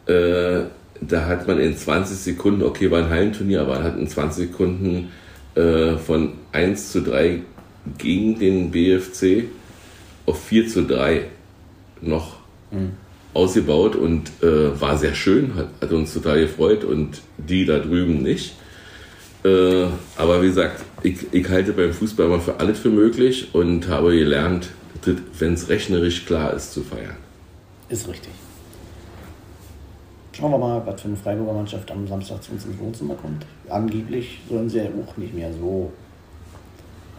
äh, 0.06 0.64
da 1.00 1.26
hat 1.26 1.48
man 1.48 1.58
in 1.58 1.76
20 1.76 2.16
Sekunden, 2.16 2.62
okay, 2.62 2.90
war 2.90 2.98
ein 2.98 3.08
Hallenturnier, 3.08 3.62
aber 3.62 3.76
man 3.76 3.84
hat 3.84 3.98
in 3.98 4.08
20 4.08 4.48
Sekunden 4.48 5.10
äh, 5.54 5.96
von 5.96 6.34
1 6.52 6.92
zu 6.92 7.00
3 7.02 7.40
gegen 7.98 8.38
den 8.38 8.70
BFC 8.70 9.44
auf 10.26 10.42
4 10.44 10.68
zu 10.68 10.82
3 10.84 11.26
noch 12.00 12.38
ausgebaut 13.34 13.96
und 13.96 14.30
äh, 14.42 14.80
war 14.80 14.96
sehr 14.96 15.14
schön, 15.14 15.54
hat, 15.56 15.68
hat 15.80 15.92
uns 15.92 16.14
total 16.14 16.40
gefreut 16.40 16.84
und 16.84 17.20
die 17.36 17.66
da 17.66 17.78
drüben 17.78 18.22
nicht. 18.22 18.54
Äh, 19.44 19.86
aber 20.16 20.42
wie 20.42 20.46
gesagt, 20.46 20.82
ich, 21.02 21.32
ich 21.32 21.48
halte 21.48 21.72
beim 21.72 21.92
Fußball 21.92 22.26
immer 22.26 22.40
für 22.40 22.58
alles 22.60 22.78
für 22.78 22.90
möglich 22.90 23.48
und 23.52 23.88
habe 23.88 24.16
gelernt, 24.16 24.70
wenn 25.38 25.52
es 25.52 25.68
rechnerisch 25.68 26.24
klar 26.24 26.54
ist, 26.54 26.72
zu 26.72 26.82
feiern. 26.82 27.16
Ist 27.90 28.08
richtig. 28.08 28.32
Schauen 30.32 30.50
wir 30.50 30.58
mal, 30.58 30.82
was 30.86 31.00
für 31.00 31.08
eine 31.08 31.16
Freiburger 31.16 31.52
Mannschaft 31.52 31.90
am 31.90 32.08
Samstag 32.08 32.42
zu 32.42 32.52
uns 32.52 32.64
ins 32.64 32.78
Wohnzimmer 32.78 33.14
kommt. 33.14 33.44
Angeblich 33.68 34.40
sollen 34.48 34.68
sie 34.68 34.78
ja 34.78 34.84
auch 34.84 35.16
nicht 35.16 35.34
mehr 35.34 35.52
so 35.52 35.92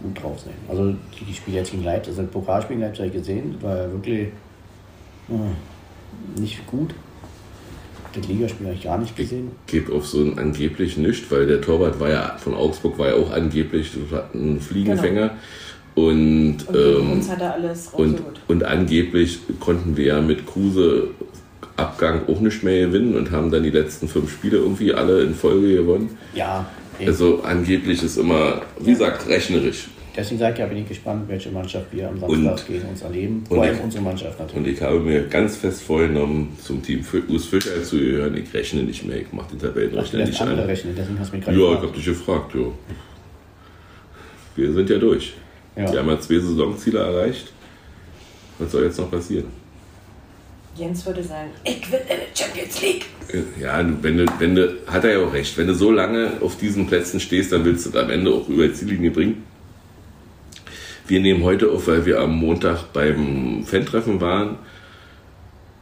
gut 0.02 0.22
drauf 0.22 0.40
sein. 0.40 0.54
Also 0.68 0.96
die, 1.20 1.34
Spiele 1.34 1.58
jetzt 1.58 1.72
gegen 1.72 1.84
Leipzig, 1.84 2.10
also 2.10 2.24
das 2.24 2.32
Pokalspiel 2.32 2.78
gegen 2.78 2.88
Leipzig 2.88 3.14
gesehen, 3.14 3.56
war 3.62 3.78
ja 3.78 3.92
wirklich 3.92 4.28
äh, 5.30 5.34
nicht 6.40 6.66
gut. 6.68 6.92
Das 8.14 8.28
Ligaspiel 8.28 8.68
habe 8.68 8.76
ich 8.76 8.84
gar 8.84 8.98
nicht 8.98 9.16
gesehen. 9.16 9.52
Gebe 9.68 9.94
auf 9.94 10.08
so 10.08 10.22
ein 10.22 10.40
angeblich 10.40 10.98
nicht, 10.98 11.30
weil 11.32 11.48
der 11.48 11.60
Torwart 11.60 12.00
war 12.00 12.10
ja 12.10 12.38
von 12.38 12.54
Augsburg 12.54 12.98
war 12.98 13.08
ja 13.10 13.16
auch 13.16 13.32
angeblich 13.32 13.92
ein 14.34 14.62
Fliegenfänger. 14.62 15.32
Und, 15.96 16.58
Und 16.68 16.74
gegen 16.74 17.00
ähm, 17.00 17.12
uns 17.14 17.30
hat 17.30 17.42
er 17.42 17.54
alles 17.54 17.90
Und, 17.94 18.22
und 18.48 18.64
angeblich 18.64 19.40
konnten 19.60 19.96
wir 19.98 20.06
ja 20.06 20.22
mit 20.22 20.46
Kruse 20.46 21.10
Abgang 21.78 22.22
auch 22.28 22.40
nicht 22.40 22.64
mehr 22.64 22.88
gewinnen 22.88 23.16
und 23.16 23.32
haben 23.32 23.52
dann 23.52 23.64
die 23.64 23.70
letzten 23.70 24.08
fünf 24.08 24.32
Spiele 24.32 24.58
irgendwie 24.58 24.94
alle 24.94 25.24
in 25.24 25.34
Folge 25.34 25.76
gewonnen. 25.76 26.18
Ja, 26.34 26.66
ey, 27.00 27.08
Also 27.08 27.42
angeblich 27.44 28.02
ist 28.02 28.18
immer, 28.18 28.62
wie 28.80 28.92
gesagt, 28.92 29.28
rechnerisch. 29.28 29.88
Deswegen 30.16 30.40
sage 30.40 30.54
ich 30.54 30.60
ja, 30.60 30.66
bin 30.68 30.78
ich 30.80 30.88
gespannt, 30.88 31.28
welche 31.28 31.50
Mannschaft 31.50 31.86
wir 31.92 32.08
am 32.10 32.22
Und- 32.24 32.44
Samstag 32.44 32.68
gegen 32.68 32.88
uns 32.88 33.02
erleben. 33.02 33.44
Vor 33.48 33.58
und 33.58 33.64
allem 33.64 33.76
ich- 33.76 33.84
unsere 33.84 34.04
Mannschaft 34.04 34.40
natürlich. 34.40 34.58
Und 34.68 34.74
ich 34.74 34.82
habe 34.82 35.00
mir 35.00 35.24
ganz 35.28 35.58
fest 35.58 35.84
vorgenommen, 35.84 36.58
zum 36.62 36.82
Team 36.82 37.04
Urs 37.30 37.46
Fischer 37.46 37.84
zu 37.84 37.98
gehören. 37.98 38.36
Ich 38.38 38.54
rechne 38.54 38.84
nicht 38.84 39.06
mehr, 39.06 39.18
ich 39.22 39.32
mache 39.34 39.50
den 39.50 39.58
Ach, 39.60 39.68
Tabellenrechner 39.68 40.20
lässt 40.20 40.32
nicht 40.32 40.42
andere 40.42 40.62
an. 40.62 40.68
rechnen, 40.68 40.94
deswegen 40.98 41.20
hast 41.20 41.32
du 41.32 41.36
mich 41.38 41.46
gerade 41.46 41.58
Ja, 41.58 41.64
ich 41.64 41.70
gefragt. 41.72 41.88
habe 41.88 41.98
dich 41.98 42.06
gefragt, 42.06 42.56
jo. 42.56 42.74
Wir 44.56 44.74
sind 44.74 44.90
ja 44.90 44.98
durch. 44.98 45.34
Ja. 45.76 45.92
Wir 45.92 46.00
haben 46.00 46.10
ja 46.10 46.20
zwei 46.20 46.40
Saisonziele 46.40 47.00
erreicht. 47.00 47.52
Was 48.60 48.72
soll 48.72 48.84
jetzt 48.86 48.98
noch 48.98 49.12
passieren? 49.12 49.46
Jens 50.78 51.06
würde 51.06 51.24
sagen, 51.24 51.50
ich 51.64 51.90
will 51.92 52.00
in 52.10 52.18
die 52.34 52.38
Champions 52.42 52.82
League. 52.82 53.06
Ja, 53.62 53.84
wenn 54.02 54.18
du, 54.18 54.26
wenn 54.40 54.56
du, 54.56 54.78
hat 54.88 55.04
er 55.06 55.20
ja 55.20 55.26
auch 55.26 55.34
recht, 55.34 55.58
wenn 55.58 55.68
du 55.68 55.74
so 55.74 55.92
lange 55.92 56.32
auf 56.42 56.58
diesen 56.58 56.86
Plätzen 56.88 57.20
stehst, 57.20 57.52
dann 57.52 57.64
willst 57.66 57.86
du 57.86 57.90
es 57.90 57.96
am 57.96 58.10
Ende 58.10 58.32
auch 58.32 58.48
über 58.50 58.68
die 58.68 58.74
Ziellinie 58.74 59.12
bringen. 59.12 59.44
Wir 61.08 61.20
nehmen 61.20 61.44
heute 61.44 61.70
auf, 61.72 61.88
weil 61.88 62.06
wir 62.06 62.20
am 62.20 62.36
Montag 62.36 62.92
beim 62.92 63.64
Fan-Treffen 63.64 64.20
waren, 64.22 64.58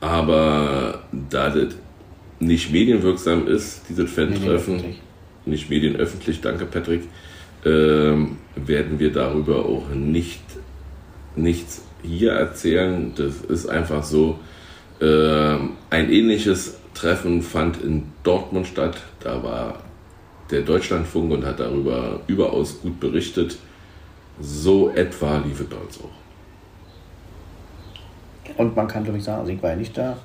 aber 0.01 1.03
da 1.29 1.49
das 1.49 1.75
nicht 2.39 2.71
medienwirksam 2.71 3.47
ist, 3.47 3.83
dieses 3.87 4.11
Fan-Treffen, 4.11 4.95
nicht 5.45 5.69
medienöffentlich, 5.69 6.41
danke 6.41 6.65
Patrick, 6.65 7.03
ähm, 7.65 8.37
werden 8.55 8.99
wir 8.99 9.11
darüber 9.13 9.65
auch 9.65 9.89
nicht 9.95 10.41
nichts 11.35 11.83
hier 12.03 12.33
erzählen. 12.33 13.13
Das 13.15 13.41
ist 13.41 13.67
einfach 13.67 14.03
so. 14.03 14.39
Ähm, 15.01 15.71
ein 15.89 16.11
ähnliches 16.11 16.77
Treffen 16.93 17.41
fand 17.41 17.81
in 17.81 18.03
Dortmund 18.23 18.67
statt. 18.67 18.97
Da 19.19 19.41
war 19.43 19.83
der 20.51 20.61
Deutschlandfunk 20.61 21.31
und 21.31 21.45
hat 21.45 21.59
darüber 21.59 22.21
überaus 22.27 22.81
gut 22.81 22.99
berichtet. 22.99 23.57
So 24.39 24.89
etwa 24.89 25.37
lief 25.37 25.59
es 25.59 25.67
bei 25.67 25.77
uns 25.77 25.99
auch. 25.99 26.09
Und 28.57 28.75
man 28.75 28.87
kann, 28.87 29.03
glaube 29.03 29.17
ich, 29.17 29.23
sagen, 29.23 29.41
also 29.41 29.51
ich 29.51 29.61
war 29.61 29.71
ja 29.71 29.75
nicht 29.75 29.97
da, 29.97 30.17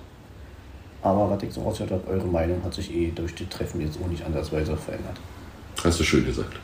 aber 1.02 1.30
was 1.30 1.42
ich 1.42 1.52
so 1.52 1.62
rausgehört 1.62 1.92
habe, 1.92 2.08
eure 2.08 2.26
Meinung 2.26 2.62
hat 2.64 2.74
sich 2.74 2.92
eh 2.92 3.10
durch 3.14 3.34
die 3.34 3.46
Treffen 3.46 3.80
jetzt 3.80 3.98
auch 4.02 4.08
nicht 4.08 4.24
andersweise 4.24 4.76
verändert. 4.76 5.18
Hast 5.82 6.00
du 6.00 6.04
schön 6.04 6.24
gesagt. 6.24 6.58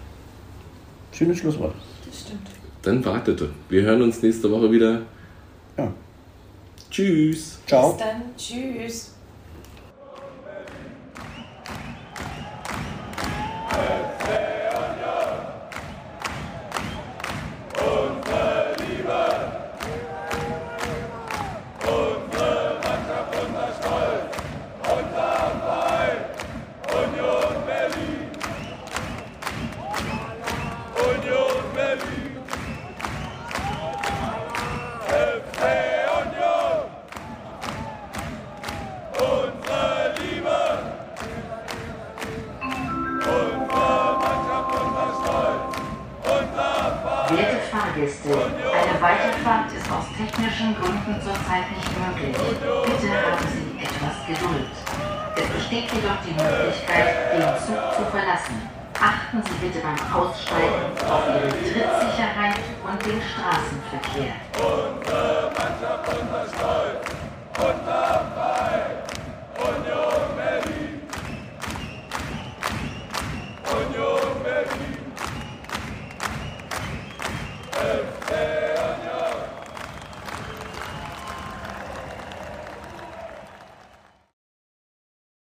Schönes 1.12 1.38
Schlusswort. 1.38 1.74
Das 2.04 2.20
stimmt. 2.20 2.48
Dann 2.82 3.04
wartete. 3.04 3.50
Wir 3.68 3.82
hören 3.82 4.02
uns 4.02 4.20
nächste 4.20 4.50
Woche 4.50 4.70
wieder. 4.70 5.02
Ja. 5.78 5.92
Tschüss. 6.90 7.60
Ciao. 7.66 7.92
Bis 7.92 8.02
dann. 8.02 8.22
Tschüss. 8.36 9.13